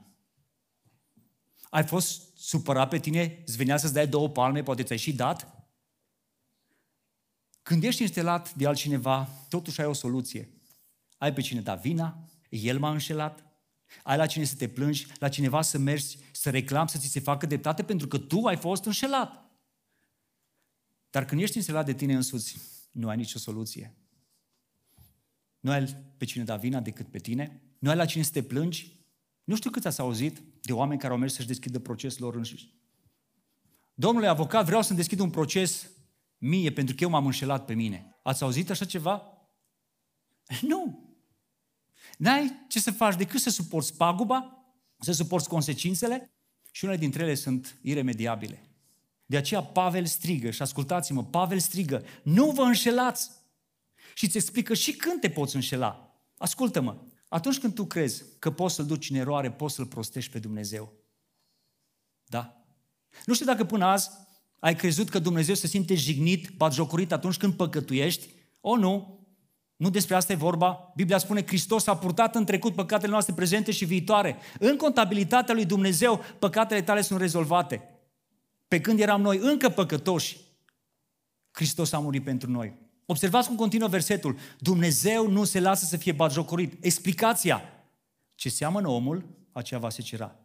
Ai 1.70 1.84
fost 1.84 2.36
supărat 2.36 2.88
pe 2.88 2.98
tine, 2.98 3.42
îți 3.46 3.56
venea 3.56 3.76
să-ți 3.76 3.92
dai 3.92 4.08
două 4.08 4.28
palme, 4.28 4.62
poate 4.62 4.82
ți-ai 4.82 4.98
și 4.98 5.12
dat? 5.12 5.68
Când 7.62 7.84
ești 7.84 8.02
înșelat 8.02 8.54
de 8.54 8.66
altcineva, 8.66 9.28
totuși 9.48 9.80
ai 9.80 9.86
o 9.86 9.92
soluție. 9.92 10.48
Ai 11.18 11.32
pe 11.32 11.40
cine 11.40 11.60
da 11.60 11.74
vina, 11.74 12.28
el 12.48 12.78
m-a 12.78 12.90
înșelat, 12.90 13.44
ai 14.02 14.16
la 14.16 14.26
cine 14.26 14.44
să 14.44 14.54
te 14.54 14.68
plângi, 14.68 15.06
la 15.18 15.28
cineva 15.28 15.62
să 15.62 15.78
mergi, 15.78 16.18
să 16.32 16.50
reclami, 16.50 16.88
să 16.88 16.98
ți 16.98 17.06
se 17.06 17.20
facă 17.20 17.46
dreptate 17.46 17.84
pentru 17.84 18.08
că 18.08 18.18
tu 18.18 18.44
ai 18.44 18.56
fost 18.56 18.84
înșelat. 18.84 19.50
Dar 21.10 21.24
când 21.24 21.40
ești 21.40 21.56
înșelat 21.56 21.84
de 21.84 21.94
tine 21.94 22.14
însuți, 22.14 22.58
nu 22.90 23.08
ai 23.08 23.16
nicio 23.16 23.38
soluție. 23.38 23.94
Nu 25.60 25.70
ai 25.70 25.96
pe 26.16 26.24
cine 26.24 26.44
da 26.44 26.56
vina 26.56 26.80
decât 26.80 27.06
pe 27.06 27.18
tine, 27.18 27.62
nu 27.78 27.90
ai 27.90 27.96
la 27.96 28.04
cine 28.04 28.22
să 28.22 28.30
te 28.32 28.42
plângi. 28.42 28.96
Nu 29.44 29.56
știu 29.56 29.70
cât 29.70 29.86
ați 29.86 30.00
auzit 30.00 30.42
de 30.60 30.72
oameni 30.72 31.00
care 31.00 31.12
au 31.12 31.18
mers 31.18 31.34
să-și 31.34 31.46
deschidă 31.46 31.78
procesul 31.78 32.24
lor 32.24 32.34
înșiși. 32.34 32.74
Domnule 33.94 34.26
avocat, 34.26 34.64
vreau 34.64 34.82
să-mi 34.82 34.98
deschid 34.98 35.18
un 35.18 35.30
proces 35.30 35.90
mie 36.38 36.72
pentru 36.72 36.94
că 36.94 37.02
eu 37.02 37.10
m-am 37.10 37.26
înșelat 37.26 37.64
pe 37.64 37.74
mine. 37.74 38.18
Ați 38.22 38.42
auzit 38.42 38.70
așa 38.70 38.84
ceva? 38.84 39.22
Nu. 40.60 41.06
N-ai 42.18 42.64
ce 42.68 42.80
să 42.80 42.90
faci 42.90 43.16
decât 43.16 43.40
să 43.40 43.50
suporți 43.50 43.96
paguba, 43.96 44.64
să 44.98 45.12
suporți 45.12 45.48
consecințele 45.48 46.32
și 46.70 46.84
unele 46.84 46.98
dintre 46.98 47.22
ele 47.22 47.34
sunt 47.34 47.78
iremediabile. 47.82 48.62
De 49.26 49.36
aceea 49.36 49.62
Pavel 49.62 50.06
strigă, 50.06 50.50
și 50.50 50.62
ascultați-mă, 50.62 51.24
Pavel 51.24 51.58
strigă, 51.58 52.04
nu 52.22 52.50
vă 52.50 52.62
înșelați! 52.62 53.30
Și 54.18 54.24
îți 54.24 54.36
explică 54.36 54.74
și 54.74 54.92
când 54.92 55.20
te 55.20 55.30
poți 55.30 55.54
înșela. 55.54 56.14
Ascultă-mă, 56.38 56.96
atunci 57.28 57.58
când 57.58 57.74
tu 57.74 57.84
crezi 57.84 58.24
că 58.38 58.50
poți 58.50 58.74
să-L 58.74 58.86
duci 58.86 59.10
în 59.10 59.16
eroare, 59.16 59.50
poți 59.50 59.74
să-L 59.74 59.86
prostești 59.86 60.32
pe 60.32 60.38
Dumnezeu. 60.38 60.92
Da? 62.26 62.64
Nu 63.26 63.34
știu 63.34 63.46
dacă 63.46 63.64
până 63.64 63.84
azi 63.84 64.10
ai 64.58 64.76
crezut 64.76 65.08
că 65.08 65.18
Dumnezeu 65.18 65.54
se 65.54 65.66
simte 65.66 65.94
jignit, 65.94 66.50
batjocorit 66.56 67.12
atunci 67.12 67.36
când 67.36 67.54
păcătuiești? 67.54 68.28
O, 68.60 68.76
nu. 68.76 69.26
Nu 69.76 69.90
despre 69.90 70.14
asta 70.14 70.32
e 70.32 70.36
vorba. 70.36 70.92
Biblia 70.96 71.18
spune 71.18 71.46
Hristos 71.46 71.86
a 71.86 71.96
purtat 71.96 72.34
în 72.34 72.44
trecut 72.44 72.74
păcatele 72.74 73.10
noastre 73.10 73.34
prezente 73.34 73.70
și 73.72 73.84
viitoare. 73.84 74.36
În 74.58 74.76
contabilitatea 74.76 75.54
lui 75.54 75.64
Dumnezeu, 75.64 76.20
păcatele 76.38 76.82
tale 76.82 77.00
sunt 77.00 77.20
rezolvate. 77.20 77.82
Pe 78.68 78.80
când 78.80 79.00
eram 79.00 79.20
noi 79.20 79.38
încă 79.38 79.68
păcătoși, 79.68 80.36
Hristos 81.50 81.92
a 81.92 81.98
murit 81.98 82.24
pentru 82.24 82.50
noi. 82.50 82.86
Observați 83.10 83.46
cum 83.46 83.56
continuă 83.56 83.88
versetul. 83.88 84.38
Dumnezeu 84.58 85.30
nu 85.30 85.44
se 85.44 85.60
lasă 85.60 85.84
să 85.84 85.96
fie 85.96 86.12
batjocorit. 86.12 86.84
Explicația. 86.84 87.62
Ce 88.34 88.48
seamănă 88.48 88.88
omul, 88.88 89.28
aceea 89.52 89.80
va 89.80 89.90
se 89.90 90.02
cera. 90.02 90.36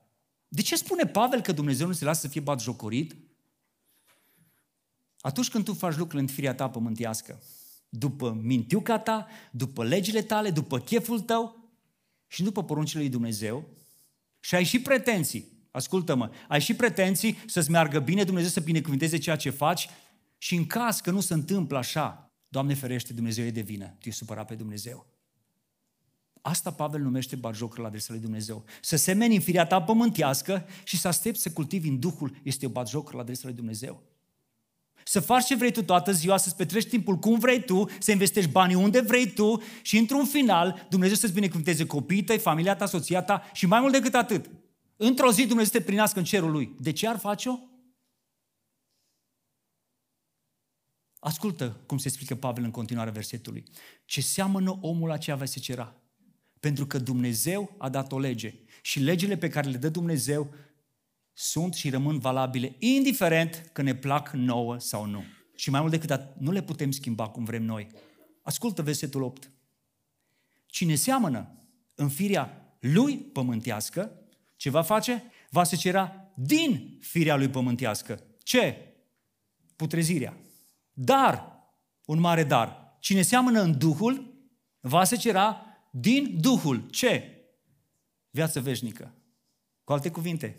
De 0.47 0.61
ce 0.61 0.75
spune 0.75 1.05
Pavel 1.05 1.41
că 1.41 1.51
Dumnezeu 1.51 1.87
nu 1.87 1.93
se 1.93 2.05
lasă 2.05 2.19
să 2.19 2.27
fie 2.27 2.41
batjocorit? 2.41 3.15
Atunci 5.19 5.49
când 5.49 5.63
tu 5.63 5.73
faci 5.73 5.95
lucruri 5.95 6.21
în 6.21 6.27
firea 6.27 6.53
ta 6.53 6.69
pământească, 6.69 7.41
după 7.89 8.39
mintiuca 8.41 8.99
ta, 8.99 9.27
după 9.51 9.83
legile 9.83 10.21
tale, 10.21 10.49
după 10.49 10.79
cheful 10.79 11.19
tău 11.19 11.71
și 12.27 12.43
după 12.43 12.63
poruncile 12.63 12.99
lui 12.99 13.09
Dumnezeu 13.09 13.69
și 14.39 14.55
ai 14.55 14.63
și 14.63 14.81
pretenții, 14.81 15.67
ascultă-mă, 15.71 16.31
ai 16.47 16.61
și 16.61 16.73
pretenții 16.73 17.37
să-ți 17.45 17.71
meargă 17.71 17.99
bine, 17.99 18.23
Dumnezeu 18.23 18.49
să 18.49 18.59
binecuvânteze 18.59 19.17
ceea 19.17 19.35
ce 19.35 19.49
faci 19.49 19.89
și 20.37 20.55
în 20.55 20.65
caz 20.65 20.99
că 20.99 21.11
nu 21.11 21.19
se 21.19 21.33
întâmplă 21.33 21.77
așa, 21.77 22.32
Doamne 22.53 22.73
ferește, 22.73 23.13
Dumnezeu 23.13 23.45
e 23.45 23.51
de 23.51 23.61
vină, 23.61 23.95
tu 23.99 24.09
e 24.09 24.11
supărat 24.11 24.47
pe 24.47 24.55
Dumnezeu. 24.55 25.05
Asta 26.41 26.71
Pavel 26.71 27.01
numește 27.01 27.35
batjocul 27.35 27.81
la 27.81 27.87
adresa 27.87 28.13
lui 28.13 28.21
Dumnezeu. 28.21 28.65
Să 28.81 28.95
semeni 28.95 29.35
în 29.35 29.41
firea 29.41 29.65
ta 29.65 29.81
pământească 29.81 30.67
și 30.83 30.97
să 30.97 31.07
aștepți 31.07 31.41
să 31.41 31.51
cultivi 31.51 31.87
în 31.87 31.99
Duhul 31.99 32.35
este 32.43 32.65
o 32.65 32.69
batjoc 32.69 33.11
la 33.11 33.21
adresa 33.21 33.41
lui 33.43 33.53
Dumnezeu. 33.53 34.03
Să 35.03 35.19
faci 35.19 35.45
ce 35.45 35.55
vrei 35.55 35.71
tu 35.71 35.83
toată 35.83 36.11
ziua, 36.11 36.37
să-ți 36.37 36.55
petrești 36.55 36.89
timpul 36.89 37.15
cum 37.15 37.39
vrei 37.39 37.63
tu, 37.63 37.85
să 37.99 38.11
investești 38.11 38.51
banii 38.51 38.75
unde 38.75 39.01
vrei 39.01 39.27
tu 39.27 39.61
și 39.81 39.97
într-un 39.97 40.25
final 40.25 40.87
Dumnezeu 40.89 41.15
să-ți 41.15 41.33
binecuvânteze 41.33 41.85
copiii 41.85 42.23
tăi, 42.23 42.39
familia 42.39 42.75
ta, 42.75 42.85
soția 42.85 43.21
ta 43.21 43.43
și 43.53 43.65
mai 43.65 43.79
mult 43.79 43.93
decât 43.93 44.13
atât. 44.13 44.49
Într-o 44.97 45.31
zi 45.31 45.45
Dumnezeu 45.45 45.71
să 45.71 45.77
te 45.77 45.85
prinească 45.85 46.19
în 46.19 46.25
cerul 46.25 46.51
lui. 46.51 46.75
De 46.79 46.91
ce 46.91 47.07
ar 47.07 47.17
face-o? 47.17 47.59
Ascultă 51.23 51.77
cum 51.85 51.97
se 51.97 52.07
explică 52.07 52.35
Pavel 52.35 52.63
în 52.63 52.71
continuare 52.71 53.09
versetului. 53.09 53.63
Ce 54.05 54.21
seamănă 54.21 54.77
omul 54.81 55.11
aceea 55.11 55.35
va 55.35 55.45
se 55.45 55.59
cera. 55.59 55.95
Pentru 56.59 56.87
că 56.87 56.97
Dumnezeu 56.97 57.75
a 57.77 57.89
dat 57.89 58.11
o 58.11 58.19
lege 58.19 58.53
și 58.81 58.99
legile 58.99 59.37
pe 59.37 59.49
care 59.49 59.69
le 59.69 59.77
dă 59.77 59.89
Dumnezeu 59.89 60.53
sunt 61.33 61.73
și 61.73 61.89
rămân 61.89 62.19
valabile, 62.19 62.75
indiferent 62.79 63.69
că 63.73 63.81
ne 63.81 63.95
plac 63.95 64.31
nouă 64.31 64.77
sau 64.79 65.05
nu. 65.05 65.23
Și 65.55 65.69
mai 65.69 65.79
mult 65.79 65.91
decât 65.91 66.11
atât, 66.11 66.41
nu 66.41 66.51
le 66.51 66.61
putem 66.61 66.91
schimba 66.91 67.27
cum 67.29 67.43
vrem 67.43 67.63
noi. 67.63 67.87
Ascultă 68.41 68.81
versetul 68.81 69.21
8. 69.21 69.51
Cine 70.65 70.95
seamănă 70.95 71.65
în 71.95 72.09
firea 72.09 72.75
lui 72.79 73.17
pământească, 73.17 74.11
ce 74.55 74.69
va 74.69 74.81
face? 74.81 75.23
Va 75.49 75.63
se 75.63 75.75
cera 75.75 76.31
din 76.35 76.97
firea 77.01 77.35
lui 77.35 77.49
pământească. 77.49 78.23
Ce? 78.43 78.93
Putrezirea. 79.75 80.37
Dar, 80.93 81.61
un 82.05 82.19
mare 82.19 82.43
dar. 82.43 82.97
Cine 82.99 83.21
seamănă 83.21 83.61
în 83.61 83.77
Duhul, 83.77 84.33
va 84.79 85.03
se 85.03 85.15
cera 85.15 85.65
din 85.91 86.37
Duhul. 86.39 86.89
Ce? 86.89 87.37
Viață 88.29 88.61
veșnică. 88.61 89.13
Cu 89.83 89.93
alte 89.93 90.11
cuvinte, 90.11 90.57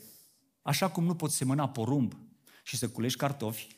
Așa 0.67 0.91
cum 0.91 1.05
nu 1.05 1.15
poți 1.15 1.37
semăna 1.37 1.69
porumb 1.69 2.17
și 2.63 2.77
să 2.77 2.89
culegi 2.89 3.17
cartofi, 3.17 3.77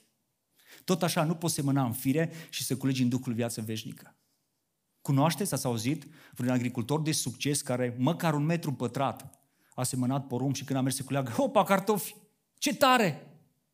tot 0.84 1.02
așa 1.02 1.24
nu 1.24 1.34
poți 1.34 1.54
semăna 1.54 1.84
în 1.84 1.92
fire 1.92 2.32
și 2.50 2.64
să 2.64 2.76
culegi 2.76 3.02
în 3.02 3.08
Duhul 3.08 3.32
viață 3.32 3.60
veșnică. 3.60 4.16
Cunoașteți, 5.00 5.54
ați 5.54 5.66
auzit, 5.66 6.06
vreun 6.34 6.52
agricultor 6.52 7.02
de 7.02 7.12
succes 7.12 7.62
care 7.62 7.94
măcar 7.98 8.34
un 8.34 8.44
metru 8.44 8.72
pătrat 8.72 9.38
a 9.74 9.82
semănat 9.82 10.26
porumb 10.26 10.54
și 10.54 10.64
când 10.64 10.78
a 10.78 10.82
mers 10.82 10.96
să 10.96 11.02
culeagă, 11.02 11.34
opa, 11.36 11.64
cartofi, 11.64 12.16
ce 12.58 12.74
tare! 12.74 13.26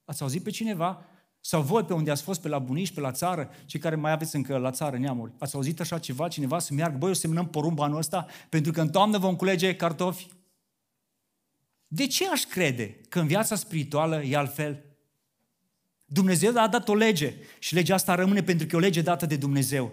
Ați 0.04 0.22
auzit 0.22 0.42
pe 0.42 0.50
cineva 0.50 1.04
Sau 1.44 1.62
voi 1.62 1.84
pe 1.84 1.92
unde 1.92 2.10
ați 2.10 2.22
fost, 2.22 2.40
pe 2.40 2.48
la 2.48 2.58
bunici, 2.58 2.92
pe 2.92 3.00
la 3.00 3.12
țară, 3.12 3.50
cei 3.66 3.80
care 3.80 3.94
mai 3.94 4.12
aveți 4.12 4.36
încă 4.36 4.56
la 4.56 4.70
țară 4.70 4.98
neamuri, 4.98 5.32
ați 5.38 5.54
auzit 5.54 5.80
așa 5.80 5.98
ceva, 5.98 6.28
cineva 6.28 6.58
să 6.58 6.74
meargă, 6.74 6.96
băi, 6.98 7.10
o 7.10 7.14
semnăm 7.14 7.48
porumb 7.48 7.78
anul 7.78 7.98
ăsta, 7.98 8.26
pentru 8.48 8.72
că 8.72 8.80
în 8.80 8.90
toamnă 8.90 9.18
vom 9.18 9.36
culege 9.36 9.76
cartofi? 9.76 10.28
De 11.86 12.06
ce 12.06 12.28
aș 12.28 12.44
crede 12.44 13.00
că 13.08 13.20
în 13.20 13.26
viața 13.26 13.54
spirituală 13.54 14.22
e 14.22 14.36
altfel? 14.36 14.84
Dumnezeu 16.04 16.52
a 16.56 16.68
dat 16.68 16.88
o 16.88 16.94
lege 16.94 17.34
și 17.58 17.74
legea 17.74 17.94
asta 17.94 18.14
rămâne 18.14 18.42
pentru 18.42 18.66
că 18.66 18.74
e 18.74 18.78
o 18.78 18.82
lege 18.82 19.02
dată 19.02 19.26
de 19.26 19.36
Dumnezeu. 19.36 19.92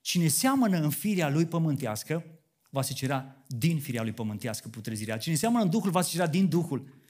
Cine 0.00 0.28
seamănă 0.28 0.76
în 0.76 0.90
firea 0.90 1.30
lui 1.30 1.46
pământească, 1.46 2.24
va 2.70 2.82
se 2.82 2.92
cera 2.92 3.36
din 3.46 3.80
firea 3.80 4.02
lui 4.02 4.12
pământească 4.12 4.68
putrezirea. 4.68 5.16
Cine 5.16 5.34
seamănă 5.34 5.64
în 5.64 5.70
Duhul, 5.70 5.90
va 5.90 6.02
se 6.02 6.10
cera 6.10 6.26
din 6.26 6.48
Duhul. 6.48 7.00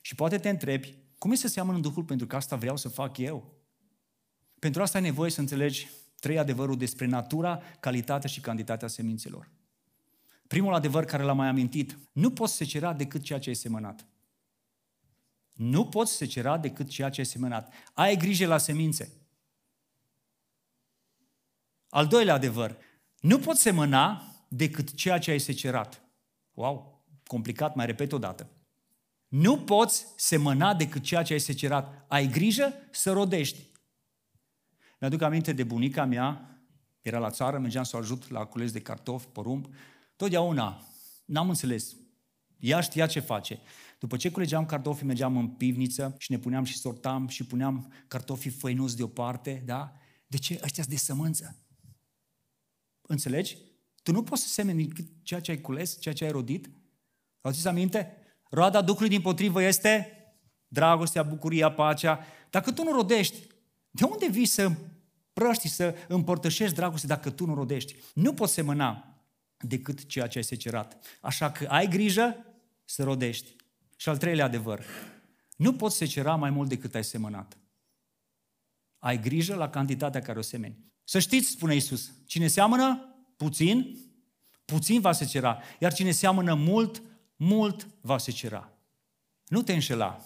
Și 0.00 0.14
poate 0.14 0.38
te 0.38 0.48
întrebi, 0.48 1.01
cum 1.22 1.30
e 1.30 1.34
să 1.34 1.48
seamănă 1.48 1.76
în 1.76 1.82
Duhul 1.82 2.04
pentru 2.04 2.26
că 2.26 2.36
asta 2.36 2.56
vreau 2.56 2.76
să 2.76 2.88
fac 2.88 3.18
eu? 3.18 3.54
Pentru 4.58 4.82
asta 4.82 4.98
ai 4.98 5.04
nevoie 5.04 5.30
să 5.30 5.40
înțelegi 5.40 5.90
trei 6.20 6.38
adevăruri 6.38 6.78
despre 6.78 7.06
natura, 7.06 7.62
calitatea 7.80 8.28
și 8.28 8.40
cantitatea 8.40 8.88
semințelor. 8.88 9.50
Primul 10.46 10.74
adevăr 10.74 11.04
care 11.04 11.22
l-am 11.22 11.36
mai 11.36 11.48
amintit, 11.48 11.98
nu 12.12 12.30
poți 12.30 12.54
secera 12.54 12.92
decât 12.92 13.22
ceea 13.22 13.38
ce 13.38 13.48
ai 13.48 13.54
semănat. 13.54 14.06
Nu 15.52 15.88
poți 15.88 16.12
secera 16.12 16.58
decât 16.58 16.88
ceea 16.88 17.10
ce 17.10 17.20
ai 17.20 17.26
semănat. 17.26 17.72
Ai 17.92 18.16
grijă 18.16 18.46
la 18.46 18.58
semințe. 18.58 19.12
Al 21.88 22.06
doilea 22.06 22.34
adevăr, 22.34 22.76
nu 23.20 23.38
poți 23.38 23.60
semăna 23.60 24.34
decât 24.48 24.94
ceea 24.94 25.18
ce 25.18 25.30
ai 25.30 25.38
secerat. 25.38 26.02
Wow, 26.52 27.04
complicat, 27.26 27.74
mai 27.74 27.86
repet 27.86 28.12
o 28.12 28.18
dată. 28.18 28.50
Nu 29.32 29.58
poți 29.58 30.06
semăna 30.16 30.74
decât 30.74 31.02
ceea 31.02 31.22
ce 31.22 31.32
ai 31.32 31.38
secerat. 31.38 32.04
Ai 32.08 32.28
grijă 32.28 32.72
să 32.90 33.12
rodești. 33.12 33.70
Mi-aduc 35.00 35.22
aminte 35.22 35.52
de 35.52 35.64
bunica 35.64 36.04
mea, 36.04 36.60
era 37.00 37.18
la 37.18 37.30
țară, 37.30 37.58
mergeam 37.58 37.84
să 37.84 37.96
o 37.96 37.98
ajut 37.98 38.30
la 38.30 38.44
cules 38.44 38.72
de 38.72 38.80
cartofi, 38.80 39.26
porumb. 39.26 39.74
Totdeauna, 40.16 40.86
n-am 41.24 41.48
înțeles. 41.48 41.96
Ea 42.58 42.80
știa 42.80 43.06
ce 43.06 43.20
face. 43.20 43.60
După 43.98 44.16
ce 44.16 44.30
culegeam 44.30 44.66
cartofii, 44.66 45.06
mergeam 45.06 45.36
în 45.36 45.48
pivniță 45.48 46.14
și 46.18 46.30
ne 46.30 46.38
puneam 46.38 46.64
și 46.64 46.78
sortam 46.78 47.28
și 47.28 47.46
puneam 47.46 47.92
cartofii 48.08 48.50
făinuți 48.50 48.96
deoparte, 48.96 49.62
da? 49.66 49.92
De 50.26 50.36
ce? 50.36 50.60
Ăștia 50.62 50.84
de 50.88 50.96
sămânță. 50.96 51.56
Înțelegi? 53.02 53.56
Tu 54.02 54.12
nu 54.12 54.22
poți 54.22 54.42
să 54.42 54.48
semeni 54.48 54.88
ceea 55.22 55.40
ce 55.40 55.50
ai 55.50 55.60
cules, 55.60 56.00
ceea 56.00 56.14
ce 56.14 56.24
ai 56.24 56.30
rodit. 56.30 56.70
Auziți 57.40 57.68
aminte? 57.68 58.16
Roada 58.54 58.82
Duhului 58.82 59.08
din 59.08 59.20
potrivă 59.20 59.62
este 59.62 60.16
dragostea, 60.68 61.22
bucuria, 61.22 61.72
pacea. 61.72 62.24
Dacă 62.50 62.72
tu 62.72 62.82
nu 62.82 62.92
rodești, 62.92 63.46
de 63.90 64.04
unde 64.04 64.26
vii 64.28 64.46
să 64.46 64.72
prăști, 65.32 65.68
să 65.68 65.94
împărtășești 66.08 66.74
dragoste 66.74 67.06
dacă 67.06 67.30
tu 67.30 67.46
nu 67.46 67.54
rodești? 67.54 67.94
Nu 68.14 68.34
poți 68.34 68.52
semăna 68.52 69.16
decât 69.56 70.06
ceea 70.06 70.26
ce 70.26 70.38
ai 70.38 70.44
secerat. 70.44 70.98
Așa 71.20 71.50
că 71.50 71.66
ai 71.68 71.88
grijă 71.88 72.36
să 72.84 73.02
rodești. 73.02 73.56
Și 73.96 74.08
al 74.08 74.18
treilea 74.18 74.44
adevăr, 74.44 74.84
nu 75.56 75.74
poți 75.74 75.96
secera 75.96 76.34
mai 76.34 76.50
mult 76.50 76.68
decât 76.68 76.94
ai 76.94 77.04
semănat. 77.04 77.56
Ai 78.98 79.20
grijă 79.20 79.54
la 79.54 79.70
cantitatea 79.70 80.20
care 80.20 80.38
o 80.38 80.42
semeni. 80.42 80.92
Să 81.04 81.18
știți, 81.18 81.50
spune 81.50 81.74
Isus, 81.74 82.12
cine 82.26 82.46
seamănă 82.46 83.16
puțin, 83.36 83.98
puțin 84.64 85.00
va 85.00 85.12
secera. 85.12 85.58
Iar 85.78 85.92
cine 85.92 86.10
seamănă 86.10 86.54
mult, 86.54 87.02
mult 87.44 87.88
va 88.00 88.18
secera. 88.18 88.72
Nu 89.46 89.62
te 89.62 89.72
înșela. 89.72 90.24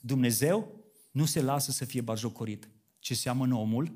Dumnezeu 0.00 0.84
nu 1.10 1.24
se 1.24 1.40
lasă 1.40 1.70
să 1.70 1.84
fie 1.84 2.00
bajocorit. 2.00 2.68
Ce 2.98 3.14
seamănă 3.14 3.54
omul, 3.54 3.92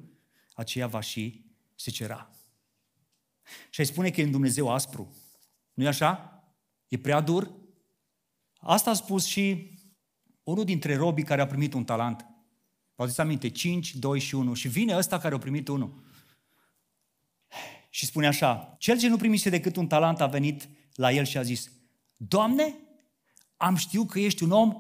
aceea 0.55 0.87
va 0.87 1.01
și 1.01 1.45
secera. 1.75 2.31
Și 3.71 3.81
ai 3.81 3.87
spune 3.87 4.11
că 4.11 4.21
e 4.21 4.25
un 4.25 4.31
Dumnezeu 4.31 4.69
aspru. 4.73 5.17
nu 5.75 5.85
e 5.85 5.89
așa? 5.89 6.43
E 6.89 6.99
prea 6.99 7.21
dur? 7.21 7.53
Asta 8.59 8.91
a 8.91 8.95
spus 8.95 9.25
și 9.25 9.79
unul 10.43 10.65
dintre 10.65 10.97
robii 10.97 11.25
care 11.25 11.41
a 11.41 11.47
primit 11.47 11.73
un 11.73 11.85
talent. 11.85 12.27
Vă 12.95 13.03
aduceți 13.03 13.21
aminte? 13.21 13.49
5, 13.49 13.95
2 13.95 14.21
și 14.21 14.35
1. 14.35 14.55
Și 14.55 14.69
vine 14.69 14.97
ăsta 14.97 15.19
care 15.19 15.35
a 15.35 15.39
primit 15.39 15.69
unul. 15.69 16.03
Și 17.91 18.07
spune 18.07 18.27
așa, 18.27 18.77
cel 18.79 18.99
ce 18.99 19.09
nu 19.09 19.17
primise 19.17 19.51
decât 19.51 19.77
un 19.77 19.87
talent 19.87 20.21
a 20.21 20.27
venit 20.27 20.69
la 20.95 21.13
el 21.13 21.25
și 21.25 21.39
a 21.39 21.43
zis, 21.43 21.71
Doamne, 22.23 22.75
am 23.57 23.77
știut 23.77 24.11
că 24.11 24.19
ești 24.19 24.43
un 24.43 24.51
om 24.51 24.75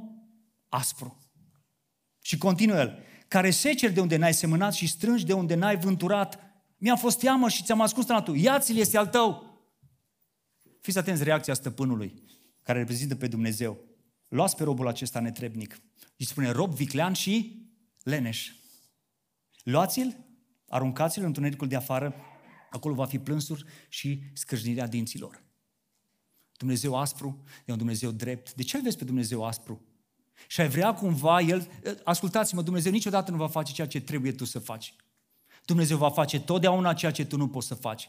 aspru. 0.68 1.30
Și 2.20 2.38
continuă 2.38 2.76
el, 2.76 2.98
care 3.28 3.50
seceri 3.50 3.92
de 3.92 4.00
unde 4.00 4.16
n-ai 4.16 4.34
semănat 4.34 4.72
și 4.72 4.86
strângi 4.86 5.24
de 5.24 5.32
unde 5.32 5.54
n-ai 5.54 5.76
vânturat. 5.76 6.38
Mi-a 6.78 6.96
fost 6.96 7.18
teamă 7.18 7.48
și 7.48 7.62
ți-am 7.62 7.80
ascuns 7.80 8.06
talentul. 8.06 8.36
Ia-ți-l, 8.36 8.76
este 8.76 8.98
al 8.98 9.06
tău. 9.06 9.58
Fiți 10.80 10.98
atenți 10.98 11.22
reacția 11.22 11.54
stăpânului, 11.54 12.22
care 12.62 12.78
reprezintă 12.78 13.16
pe 13.16 13.26
Dumnezeu. 13.26 13.78
Luați 14.28 14.56
pe 14.56 14.64
robul 14.64 14.88
acesta 14.88 15.20
netrebnic. 15.20 15.80
Și 16.16 16.26
spune, 16.26 16.50
rob 16.50 16.74
viclean 16.74 17.12
și 17.12 17.66
leneș. 18.02 18.52
Luați-l, 19.62 20.16
aruncați-l 20.68 21.20
în 21.20 21.26
întunericul 21.26 21.68
de 21.68 21.76
afară, 21.76 22.14
acolo 22.70 22.94
va 22.94 23.06
fi 23.06 23.18
plânsuri 23.18 23.64
și 23.88 24.22
scârșnirea 24.32 24.86
dinților. 24.86 25.48
Dumnezeu 26.60 26.96
aspru 26.96 27.42
e 27.64 27.72
un 27.72 27.78
Dumnezeu 27.78 28.10
drept. 28.10 28.54
De 28.54 28.62
ce 28.62 28.76
îl 28.76 28.82
vezi 28.82 28.96
pe 28.96 29.04
Dumnezeu 29.04 29.44
aspru? 29.44 29.80
Și 30.48 30.60
ai 30.60 30.68
vrea 30.68 30.94
cumva 30.94 31.40
El, 31.40 31.70
ascultați-mă, 32.04 32.62
Dumnezeu 32.62 32.92
niciodată 32.92 33.30
nu 33.30 33.36
va 33.36 33.48
face 33.48 33.72
ceea 33.72 33.86
ce 33.86 34.00
trebuie 34.00 34.32
tu 34.32 34.44
să 34.44 34.58
faci. 34.58 34.94
Dumnezeu 35.64 35.96
va 35.96 36.10
face 36.10 36.40
totdeauna 36.40 36.94
ceea 36.94 37.12
ce 37.12 37.24
tu 37.24 37.36
nu 37.36 37.48
poți 37.48 37.66
să 37.66 37.74
faci. 37.74 38.08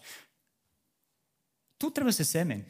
Tu 1.78 1.86
trebuie 1.86 2.14
să 2.14 2.24
semeni. 2.24 2.66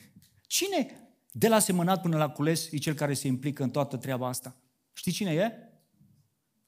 Cine 0.48 1.10
de 1.32 1.48
la 1.48 1.60
semănat 1.60 2.02
până 2.02 2.18
la 2.18 2.30
cules 2.30 2.72
e 2.72 2.78
cel 2.78 2.94
care 2.94 3.14
se 3.14 3.28
implică 3.28 3.64
în 3.64 3.70
toată 3.70 3.98
treaba 3.98 4.28
asta? 4.28 4.56
Știi 4.94 5.12
cine 5.12 5.34
e? 5.34 5.52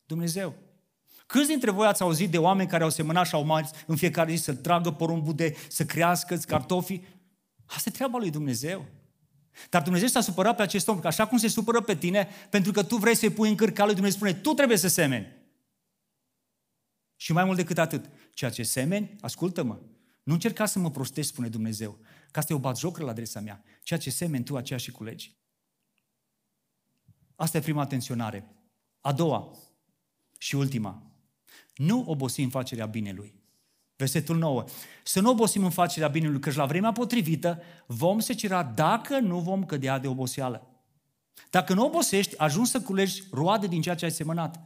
Dumnezeu. 0.05 0.55
Câți 1.26 1.47
dintre 1.47 1.72
voi 1.72 1.88
ați 1.88 2.01
auzit 2.01 2.32
de 2.32 2.38
oameni 2.38 2.70
care 2.70 2.84
au 2.84 2.89
semănat 2.89 3.28
și 3.28 3.36
au 3.36 3.43
mari 3.43 3.70
în 3.88 3.95
fiecare 3.95 4.36
zi 4.36 4.43
să 4.43 4.53
tragă 4.53 4.91
porumbul 4.91 5.34
de, 5.36 5.55
să 5.70 5.86
crească 5.86 6.36
cartofii? 6.36 7.05
Asta 7.66 7.89
e 7.89 7.91
treaba 7.91 8.18
lui 8.18 8.30
Dumnezeu. 8.30 9.01
Dar 9.70 9.82
Dumnezeu 9.82 10.08
s-a 10.08 10.22
supărat 10.22 10.56
pe 10.56 10.62
acest 10.62 10.88
om, 10.88 10.99
că 10.99 11.08
așa 11.08 11.28
cum 11.28 11.38
se 11.38 11.47
supără 11.47 11.82
pe 11.82 11.95
tine, 11.95 12.28
pentru 12.49 12.72
că 12.72 12.84
tu 12.84 12.95
vrei 12.95 13.16
să-i 13.16 13.30
pui 13.30 13.49
în 13.49 13.56
cârca 13.56 13.86
lui 13.86 13.93
Dumnezeu, 13.93 14.18
spune, 14.18 14.34
tu 14.34 14.54
trebuie 14.54 14.78
să 14.78 14.88
semeni. 14.88 15.28
Și 17.16 17.32
mai 17.32 17.43
mult 17.43 17.58
decât 17.58 17.78
atât, 17.78 18.10
ceea 18.34 18.51
ce 18.51 18.64
semeni, 18.64 19.16
ascultă-mă, 19.22 19.80
nu 20.24 20.34
încerca 20.34 20.66
să 20.66 20.80
mă 20.80 20.91
prostești, 20.91 21.32
spune 21.32 21.47
Dumnezeu, 21.47 21.99
că 22.32 22.39
asta 22.39 22.54
e 22.54 22.56
o 22.56 22.60
batjocră 22.60 23.04
la 23.04 23.12
adresa 23.12 23.39
mea. 23.39 23.64
Ceea 23.84 23.99
ce 23.99 24.10
semeni 24.10 24.43
tu, 24.43 24.56
aceea 24.56 24.80
și 24.80 24.91
culegi. 24.91 25.36
Asta 27.36 27.58
e 27.58 27.62
prima 27.62 27.82
atenționare. 27.82 28.56
A 29.01 29.12
doua 29.12 29.58
și 30.38 30.56
ultima. 30.56 31.12
Nu 31.76 32.04
obosi 32.08 32.41
în 32.41 32.49
facerea 32.49 32.86
binelui. 32.86 33.42
Versetul 33.95 34.37
9. 34.37 34.63
Să 35.03 35.19
nu 35.21 35.29
obosim 35.29 35.63
în 35.63 35.69
facerea 35.69 36.07
binelui, 36.07 36.39
căci 36.39 36.55
la 36.55 36.65
vremea 36.65 36.91
potrivită 36.91 37.61
vom 37.85 38.19
secera 38.19 38.63
dacă 38.63 39.19
nu 39.19 39.39
vom 39.39 39.65
cădea 39.65 39.99
de 39.99 40.07
oboseală. 40.07 40.67
Dacă 41.49 41.73
nu 41.73 41.85
obosești, 41.85 42.37
ajungi 42.37 42.69
să 42.69 42.81
culegi 42.81 43.23
roade 43.31 43.67
din 43.67 43.81
ceea 43.81 43.95
ce 43.95 44.05
ai 44.05 44.11
semănat. 44.11 44.59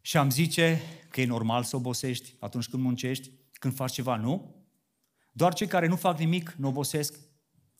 Și 0.00 0.16
am 0.16 0.30
zice 0.30 0.80
că 1.08 1.20
e 1.20 1.26
normal 1.26 1.62
să 1.64 1.76
obosești 1.76 2.34
atunci 2.38 2.68
când 2.68 2.82
muncești, 2.82 3.30
când 3.52 3.74
faci 3.74 3.92
ceva, 3.92 4.16
nu? 4.16 4.54
Doar 5.32 5.54
cei 5.54 5.66
care 5.66 5.86
nu 5.86 5.96
fac 5.96 6.18
nimic 6.18 6.54
nu 6.58 6.68
obosesc. 6.68 7.14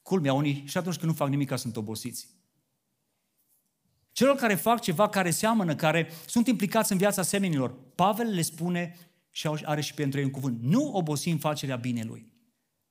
Culmea, 0.02 0.32
unii 0.32 0.64
și 0.66 0.78
atunci 0.78 0.96
când 0.96 1.10
nu 1.10 1.16
fac 1.16 1.28
nimic 1.28 1.58
sunt 1.58 1.76
obosiți. 1.76 2.28
Celor 4.12 4.36
care 4.36 4.54
fac 4.54 4.80
ceva 4.80 5.08
care 5.08 5.30
seamănă, 5.30 5.74
care 5.74 6.10
sunt 6.26 6.46
implicați 6.46 6.92
în 6.92 6.98
viața 6.98 7.22
semenilor, 7.22 7.74
Pavel 7.94 8.34
le 8.34 8.42
spune 8.42 8.96
și 9.36 9.46
are 9.46 9.80
și 9.80 9.94
pentru 9.94 10.18
ei 10.18 10.24
un 10.24 10.30
cuvânt. 10.30 10.62
Nu 10.62 10.92
obosi 10.92 11.28
în 11.28 11.38
facerea 11.38 11.76
binelui. 11.76 12.32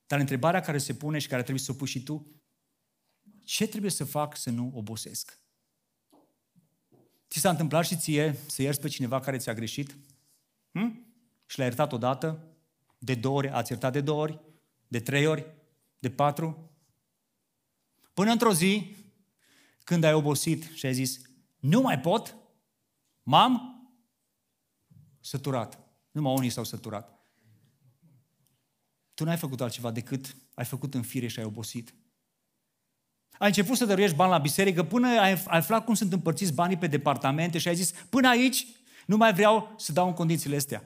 Dar 0.08 0.20
întrebarea 0.20 0.60
care 0.60 0.78
se 0.78 0.94
pune 0.94 1.20
și 1.20 1.28
care 1.28 1.42
trebuie 1.42 1.64
să 1.64 1.72
o 1.72 1.76
pui 1.76 1.88
și 1.88 2.04
tu, 2.04 2.42
ce 3.44 3.68
trebuie 3.68 3.92
să 3.92 4.04
fac 4.04 4.38
să 4.38 4.50
nu 4.50 4.72
obosesc? 4.74 5.40
Ți 7.30 7.40
s-a 7.40 7.50
întâmplat 7.50 7.86
și 7.86 7.98
ție 7.98 8.36
să 8.48 8.62
ierți 8.62 8.80
pe 8.80 8.88
cineva 8.88 9.20
care 9.20 9.38
ți-a 9.38 9.54
greșit? 9.54 9.98
Hm? 10.72 11.16
Și 11.46 11.58
l-ai 11.58 11.68
iertat 11.68 11.92
odată? 11.92 12.48
De 12.98 13.16
două 13.16 13.38
ori? 13.38 13.50
Ați 13.50 13.72
iertat 13.72 13.92
de 13.92 14.02
două 14.02 14.22
ori? 14.22 14.40
De 14.88 15.00
trei 15.00 15.26
ori? 15.26 15.46
De 16.00 16.10
patru? 16.10 16.72
Până 18.14 18.32
într-o 18.32 18.54
zi, 18.54 18.96
când 19.84 20.04
ai 20.04 20.14
obosit 20.14 20.64
și 20.74 20.86
ai 20.86 20.94
zis, 20.94 21.22
nu 21.60 21.82
mai 21.82 22.00
pot, 22.00 22.36
m-am 23.24 23.74
săturat. 25.20 25.85
Numai 26.16 26.34
unii 26.34 26.50
s-au 26.50 26.64
săturat. 26.64 27.20
Tu 29.14 29.24
n-ai 29.24 29.38
făcut 29.38 29.62
altceva 29.62 29.92
decât 29.92 30.36
ai 30.54 30.66
făcut 30.66 30.94
în 30.94 31.02
fire 31.02 31.28
și 31.28 31.40
ai 31.40 31.46
obosit. 31.46 31.94
Ai 33.38 33.48
început 33.48 33.78
să 33.78 33.86
dăruiești 33.86 34.16
bani 34.16 34.32
la 34.32 34.38
biserică 34.38 34.84
până 34.84 35.08
ai 35.08 35.44
aflat 35.46 35.86
cum 35.86 35.94
sunt 35.94 36.14
împărțiți 36.14 36.54
banii 36.54 36.78
pe 36.78 36.88
departamente 36.88 37.58
și 37.58 37.68
ai 37.68 37.76
zis, 37.76 37.92
până 38.10 38.28
aici, 38.28 38.68
Nu 39.06 39.18
mai 39.18 39.34
vreau 39.34 39.74
să 39.78 39.92
dau 39.92 40.08
în 40.08 40.14
condițiile 40.14 40.56
astea. 40.56 40.84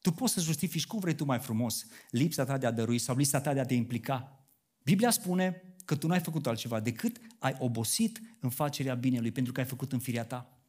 Tu 0.00 0.12
poți 0.12 0.32
să 0.32 0.40
justifici 0.40 0.86
cum 0.86 0.98
vrei 0.98 1.14
tu 1.14 1.24
mai 1.24 1.38
frumos 1.38 1.86
lipsa 2.10 2.44
ta 2.44 2.58
de 2.58 2.66
a 2.66 2.70
dărui 2.70 2.98
sau 2.98 3.16
lipsa 3.16 3.40
ta 3.40 3.52
de 3.52 3.60
a 3.60 3.64
te 3.66 3.74
implica. 3.74 4.46
Biblia 4.82 5.10
spune 5.10 5.74
că 5.84 5.96
tu 5.96 6.06
n-ai 6.06 6.20
făcut 6.20 6.46
altceva 6.46 6.80
decât 6.80 7.20
ai 7.38 7.56
obosit 7.58 8.20
în 8.40 8.50
facerea 8.50 8.94
binelui 8.94 9.32
pentru 9.32 9.52
că 9.52 9.60
ai 9.60 9.66
făcut 9.66 9.92
în 9.92 9.98
firea 9.98 10.24
ta. 10.24 10.59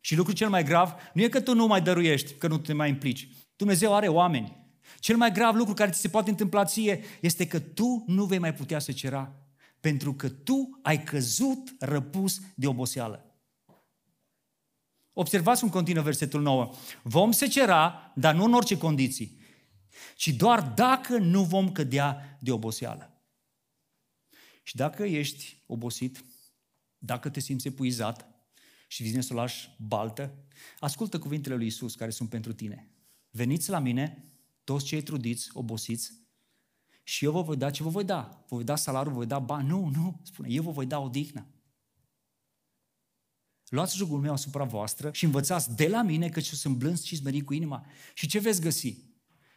Și 0.00 0.16
lucrul 0.16 0.34
cel 0.34 0.48
mai 0.48 0.64
grav 0.64 0.94
nu 1.14 1.22
e 1.22 1.28
că 1.28 1.40
tu 1.40 1.54
nu 1.54 1.66
mai 1.66 1.82
dăruiești, 1.82 2.34
că 2.34 2.48
nu 2.48 2.58
te 2.58 2.72
mai 2.72 2.88
implici. 2.88 3.28
Dumnezeu 3.56 3.94
are 3.94 4.08
oameni. 4.08 4.58
Cel 4.98 5.16
mai 5.16 5.32
grav 5.32 5.54
lucru 5.54 5.74
care 5.74 5.90
ți 5.90 6.00
se 6.00 6.08
poate 6.08 6.30
întâmpla 6.30 6.64
ție 6.64 7.04
este 7.20 7.46
că 7.46 7.58
tu 7.58 8.04
nu 8.06 8.24
vei 8.24 8.38
mai 8.38 8.54
putea 8.54 8.78
să 8.78 8.92
cera 8.92 9.34
pentru 9.80 10.14
că 10.14 10.28
tu 10.28 10.78
ai 10.82 11.02
căzut 11.02 11.74
răpus 11.78 12.40
de 12.54 12.66
oboseală. 12.66 13.24
Observați 15.12 15.60
cum 15.60 15.70
continuă 15.70 16.02
versetul 16.02 16.40
9. 16.40 16.70
Vom 17.02 17.32
secera, 17.32 18.12
dar 18.14 18.34
nu 18.34 18.44
în 18.44 18.54
orice 18.54 18.78
condiții, 18.78 19.38
ci 20.16 20.28
doar 20.28 20.62
dacă 20.62 21.18
nu 21.18 21.42
vom 21.42 21.72
cădea 21.72 22.38
de 22.40 22.52
oboseală. 22.52 23.22
Și 24.62 24.76
dacă 24.76 25.02
ești 25.02 25.62
obosit, 25.66 26.24
dacă 26.98 27.28
te 27.28 27.40
simți 27.40 27.66
epuizat 27.66 28.28
și 28.90 29.02
vine 29.02 29.20
să 29.20 29.32
o 29.32 29.36
lași 29.36 29.76
baltă, 29.78 30.34
ascultă 30.78 31.18
cuvintele 31.18 31.54
lui 31.54 31.66
Isus 31.66 31.94
care 31.94 32.10
sunt 32.10 32.28
pentru 32.28 32.52
tine. 32.52 32.90
Veniți 33.30 33.70
la 33.70 33.78
mine, 33.78 34.24
toți 34.64 34.84
cei 34.84 35.02
trudiți, 35.02 35.50
obosiți, 35.52 36.12
și 37.02 37.24
eu 37.24 37.32
vă 37.32 37.42
voi 37.42 37.56
da 37.56 37.70
ce 37.70 37.82
vă 37.82 37.88
voi 37.88 38.04
da. 38.04 38.44
Vă 38.48 38.54
voi 38.54 38.64
da 38.64 38.76
salariul, 38.76 39.12
vă 39.12 39.18
voi 39.18 39.26
da 39.26 39.38
bani. 39.38 39.68
Nu, 39.68 39.88
nu, 39.88 40.20
spune, 40.22 40.48
eu 40.50 40.62
vă 40.62 40.70
voi 40.70 40.86
da 40.86 40.98
odihnă. 40.98 41.46
Luați 43.68 43.96
jugul 43.96 44.20
meu 44.20 44.32
asupra 44.32 44.64
voastră 44.64 45.10
și 45.12 45.24
învățați 45.24 45.76
de 45.76 45.88
la 45.88 46.02
mine 46.02 46.28
că 46.28 46.40
sunt 46.40 46.76
blâns 46.76 47.02
și 47.02 47.16
smerit 47.16 47.44
cu 47.44 47.52
inima. 47.52 47.86
Și 48.14 48.26
ce 48.26 48.38
veți 48.38 48.60
găsi? 48.60 48.96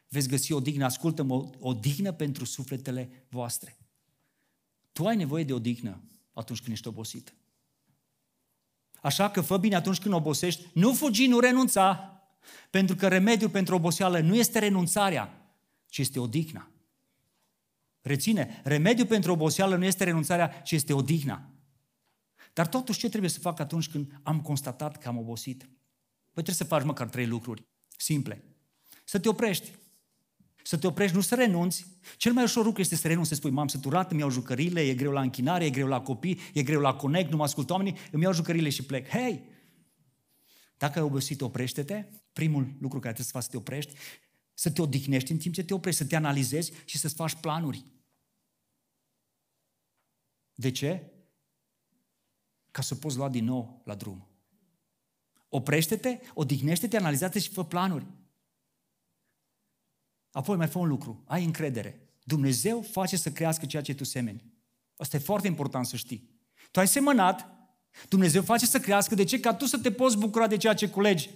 Veți 0.09 0.27
găsi 0.27 0.51
o 0.51 0.59
dignă, 0.59 0.85
ascultă-mă, 0.85 1.49
o 1.59 1.73
dignă 1.73 2.11
pentru 2.11 2.45
sufletele 2.45 3.25
voastre. 3.29 3.77
Tu 4.91 5.05
ai 5.05 5.15
nevoie 5.15 5.43
de 5.43 5.53
o 5.53 5.59
dignă 5.59 6.03
atunci 6.33 6.59
când 6.59 6.71
ești 6.71 6.87
obosit. 6.87 7.33
Așa 9.03 9.29
că 9.29 9.41
fă 9.41 9.57
bine 9.57 9.75
atunci 9.75 9.99
când 9.99 10.13
obosești, 10.13 10.67
nu 10.73 10.93
fugi, 10.93 11.27
nu 11.27 11.39
renunța, 11.39 12.17
pentru 12.69 12.95
că 12.95 13.07
remediul 13.07 13.49
pentru 13.49 13.75
oboseală 13.75 14.19
nu 14.19 14.35
este 14.35 14.59
renunțarea, 14.59 15.53
ci 15.87 15.97
este 15.97 16.19
odihna. 16.19 16.71
Reține, 18.01 18.61
remediul 18.63 19.07
pentru 19.07 19.31
oboseală 19.31 19.75
nu 19.75 19.85
este 19.85 20.03
renunțarea, 20.03 20.47
ci 20.47 20.71
este 20.71 20.93
odihna. 20.93 21.49
Dar 22.53 22.67
totuși 22.67 22.99
ce 22.99 23.09
trebuie 23.09 23.29
să 23.29 23.39
fac 23.39 23.59
atunci 23.59 23.89
când 23.89 24.19
am 24.23 24.41
constatat 24.41 24.97
că 24.97 25.07
am 25.07 25.17
obosit? 25.17 25.59
Păi 25.59 26.43
trebuie 26.43 26.55
să 26.55 26.63
faci 26.63 26.83
măcar 26.83 27.07
trei 27.07 27.27
lucruri 27.27 27.63
simple. 27.97 28.43
Să 29.03 29.19
te 29.19 29.29
oprești. 29.29 29.71
Să 30.63 30.77
te 30.77 30.87
oprești, 30.87 31.15
nu 31.15 31.21
să 31.21 31.35
renunți. 31.35 31.85
Cel 32.17 32.33
mai 32.33 32.43
ușor 32.43 32.65
lucru 32.65 32.81
este 32.81 32.95
să 32.95 33.07
renunți, 33.07 33.29
să 33.29 33.35
spui, 33.35 33.51
m-am 33.51 33.67
săturat, 33.67 34.11
îmi 34.11 34.19
iau 34.19 34.29
jucările, 34.29 34.81
e 34.81 34.93
greu 34.93 35.11
la 35.11 35.21
închinare, 35.21 35.65
e 35.65 35.69
greu 35.69 35.87
la 35.87 36.01
copii, 36.01 36.39
e 36.53 36.63
greu 36.63 36.81
la 36.81 36.95
conect, 36.95 37.29
nu 37.29 37.37
mă 37.37 37.43
ascult 37.43 37.69
oamenii, 37.69 37.97
îmi 38.11 38.23
iau 38.23 38.33
jucările 38.33 38.69
și 38.69 38.83
plec. 38.83 39.07
Hei! 39.07 39.51
Dacă 40.77 40.99
ai 40.99 41.05
obosit, 41.05 41.41
oprește-te. 41.41 42.05
Primul 42.33 42.61
lucru 42.61 42.99
care 42.99 43.13
trebuie 43.13 43.25
să 43.25 43.31
faci 43.31 43.43
să 43.43 43.49
te 43.49 43.57
oprești, 43.57 43.93
să 44.53 44.71
te 44.71 44.81
odihnești 44.81 45.31
în 45.31 45.37
timp 45.37 45.53
ce 45.53 45.63
te 45.63 45.73
oprești, 45.73 46.01
să 46.01 46.07
te 46.07 46.15
analizezi 46.15 46.71
și 46.85 46.97
să-ți 46.97 47.15
faci 47.15 47.35
planuri. 47.35 47.85
De 50.55 50.71
ce? 50.71 51.11
Ca 52.71 52.81
să 52.81 52.95
poți 52.95 53.17
lua 53.17 53.29
din 53.29 53.45
nou 53.45 53.81
la 53.85 53.95
drum. 53.95 54.27
Oprește-te, 55.49 56.19
odihnește-te, 56.33 56.97
analizează 56.97 57.39
și 57.39 57.49
fă 57.49 57.65
planuri. 57.65 58.05
Apoi 60.33 60.57
mai 60.57 60.67
fă 60.67 60.77
un 60.77 60.87
lucru, 60.87 61.23
ai 61.25 61.43
încredere. 61.43 61.99
Dumnezeu 62.23 62.81
face 62.81 63.17
să 63.17 63.31
crească 63.31 63.65
ceea 63.65 63.81
ce 63.81 63.93
tu 63.93 64.03
semeni. 64.03 64.43
Asta 64.97 65.17
e 65.17 65.19
foarte 65.19 65.47
important 65.47 65.85
să 65.85 65.95
știi. 65.95 66.29
Tu 66.71 66.79
ai 66.79 66.87
semănat, 66.87 67.47
Dumnezeu 68.09 68.41
face 68.41 68.65
să 68.65 68.79
crească. 68.79 69.15
De 69.15 69.23
ce? 69.23 69.39
Ca 69.39 69.53
tu 69.53 69.65
să 69.65 69.77
te 69.77 69.91
poți 69.91 70.17
bucura 70.17 70.47
de 70.47 70.57
ceea 70.57 70.73
ce 70.73 70.89
culegi. 70.89 71.29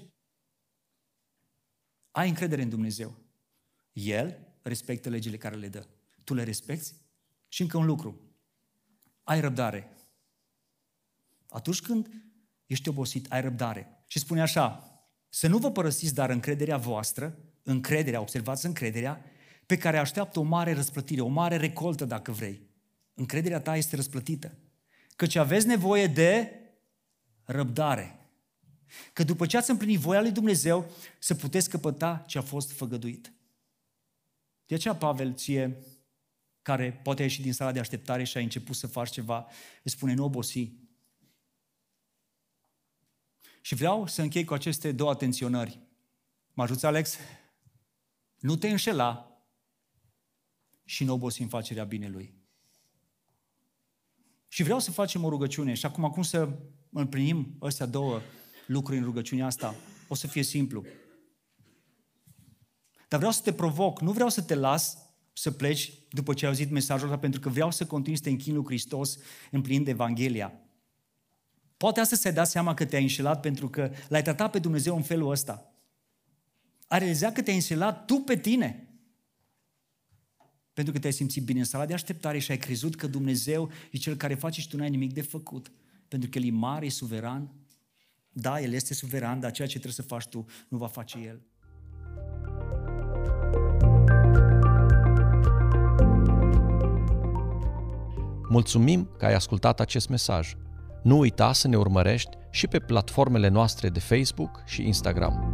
Ai 2.11 2.29
încredere 2.29 2.61
în 2.61 2.69
Dumnezeu. 2.69 3.15
El 3.91 4.37
respectă 4.61 5.09
legile 5.09 5.37
care 5.37 5.55
le 5.55 5.67
dă. 5.67 5.87
Tu 6.23 6.33
le 6.33 6.43
respecti? 6.43 6.93
Și 7.47 7.61
încă 7.61 7.77
un 7.77 7.85
lucru 7.85 8.21
ai 9.27 9.39
răbdare. 9.39 9.97
Atunci 11.49 11.81
când 11.81 12.09
ești 12.65 12.89
obosit, 12.89 13.31
ai 13.31 13.41
răbdare. 13.41 14.03
Și 14.07 14.19
spune 14.19 14.41
așa, 14.41 14.91
să 15.29 15.47
nu 15.47 15.57
vă 15.57 15.71
părăsiți, 15.71 16.13
dar 16.13 16.29
încrederea 16.29 16.77
voastră, 16.77 17.37
încrederea, 17.67 18.21
observați 18.21 18.65
încrederea, 18.65 19.21
pe 19.65 19.77
care 19.77 19.97
așteaptă 19.97 20.39
o 20.39 20.43
mare 20.43 20.73
răsplătire, 20.73 21.21
o 21.21 21.27
mare 21.27 21.57
recoltă, 21.57 22.05
dacă 22.05 22.31
vrei. 22.31 22.61
Încrederea 23.13 23.59
ta 23.59 23.75
este 23.75 23.95
răsplătită. 23.95 24.57
Căci 25.15 25.35
aveți 25.35 25.67
nevoie 25.67 26.07
de 26.07 26.51
răbdare. 27.43 28.29
Că 29.13 29.23
după 29.23 29.45
ce 29.45 29.57
ați 29.57 29.69
împlinit 29.69 29.99
voia 29.99 30.21
lui 30.21 30.31
Dumnezeu, 30.31 30.91
să 31.19 31.35
puteți 31.35 31.69
căpăta 31.69 32.23
ce 32.27 32.37
a 32.37 32.41
fost 32.41 32.71
făgăduit. 32.71 33.33
De 34.65 34.75
aceea 34.75 34.95
Pavel 34.95 35.33
ție 35.33 35.77
care 36.61 36.99
poate 37.03 37.21
a 37.21 37.25
ieșit 37.25 37.43
din 37.43 37.53
sala 37.53 37.71
de 37.71 37.79
așteptare 37.79 38.23
și 38.23 38.37
a 38.37 38.39
început 38.39 38.75
să 38.75 38.87
faci 38.87 39.09
ceva, 39.09 39.47
îți 39.83 39.93
spune 39.93 40.13
nu 40.13 40.23
obosi. 40.23 40.71
Și 43.61 43.75
vreau 43.75 44.07
să 44.07 44.21
închei 44.21 44.43
cu 44.43 44.53
aceste 44.53 44.91
două 44.91 45.11
atenționări. 45.11 45.79
Mă 46.53 46.63
ajuți, 46.63 46.85
Alex? 46.85 47.17
Nu 48.47 48.55
te 48.55 48.69
înșela 48.69 49.41
și 50.83 51.03
nu 51.03 51.13
obosi 51.13 51.41
în 51.41 51.47
facerea 51.47 51.83
binelui. 51.83 52.33
Și 54.47 54.63
vreau 54.63 54.79
să 54.79 54.91
facem 54.91 55.23
o 55.23 55.29
rugăciune 55.29 55.73
și 55.73 55.85
acum, 55.85 56.03
acum 56.03 56.23
să 56.23 56.59
împlinim 56.91 57.55
astea 57.59 57.85
două 57.85 58.21
lucruri 58.65 58.97
în 58.97 59.03
rugăciunea 59.03 59.45
asta. 59.45 59.75
O 60.07 60.15
să 60.15 60.27
fie 60.27 60.43
simplu. 60.43 60.85
Dar 63.07 63.19
vreau 63.19 63.31
să 63.33 63.41
te 63.41 63.53
provoc, 63.53 64.01
nu 64.01 64.11
vreau 64.11 64.29
să 64.29 64.41
te 64.41 64.55
las 64.55 64.97
să 65.33 65.51
pleci 65.51 65.93
după 66.09 66.33
ce 66.33 66.45
ai 66.45 66.51
auzit 66.51 66.69
mesajul 66.69 67.07
ăsta, 67.07 67.19
pentru 67.19 67.39
că 67.39 67.49
vreau 67.49 67.71
să 67.71 67.85
continui 67.85 68.17
să 68.17 68.23
te 68.23 68.29
închin 68.29 68.53
lui 68.53 68.65
Hristos 68.65 69.17
împlinind 69.51 69.87
Evanghelia. 69.87 70.53
Poate 71.77 71.99
astăzi 71.99 72.21
ți-ai 72.21 72.33
dat 72.33 72.47
seama 72.47 72.73
că 72.73 72.85
te-ai 72.85 73.01
înșelat 73.01 73.41
pentru 73.41 73.69
că 73.69 73.91
l-ai 74.07 74.21
tratat 74.21 74.51
pe 74.51 74.59
Dumnezeu 74.59 74.95
în 74.95 75.03
felul 75.03 75.31
ăsta. 75.31 75.71
Ai 76.87 76.99
realizat 76.99 77.33
că 77.33 77.41
te-ai 77.41 77.55
înșelat 77.55 78.05
tu 78.05 78.15
pe 78.15 78.37
tine. 78.37 78.81
Pentru 80.73 80.93
că 80.93 80.99
te-ai 80.99 81.13
simțit 81.13 81.43
bine 81.43 81.59
în 81.59 81.65
sala 81.65 81.85
de 81.85 81.93
așteptare 81.93 82.39
și 82.39 82.51
ai 82.51 82.57
crezut 82.57 82.95
că 82.95 83.07
Dumnezeu 83.07 83.71
e 83.91 83.97
Cel 83.97 84.15
care 84.15 84.35
face 84.35 84.61
și 84.61 84.67
tu 84.67 84.77
n-ai 84.77 84.89
nimic 84.89 85.13
de 85.13 85.21
făcut. 85.21 85.71
Pentru 86.07 86.29
că 86.29 86.37
El 86.37 86.45
e 86.45 86.49
mare, 86.51 86.85
e 86.85 86.89
suveran. 86.89 87.51
Da, 88.29 88.61
El 88.61 88.73
este 88.73 88.93
suveran, 88.93 89.39
dar 89.39 89.51
ceea 89.51 89.67
ce 89.67 89.73
trebuie 89.73 89.93
să 89.93 90.01
faci 90.01 90.25
tu 90.25 90.45
nu 90.67 90.77
va 90.77 90.87
face 90.87 91.17
El. 91.17 91.41
Mulțumim 98.49 99.09
că 99.17 99.25
ai 99.25 99.33
ascultat 99.33 99.79
acest 99.79 100.09
mesaj. 100.09 100.53
Nu 101.03 101.17
uita 101.17 101.53
să 101.53 101.67
ne 101.67 101.77
urmărești 101.77 102.37
și 102.51 102.67
pe 102.67 102.79
platformele 102.79 103.47
noastre 103.47 103.89
de 103.89 103.99
Facebook 103.99 104.63
și 104.65 104.85
Instagram. 104.85 105.51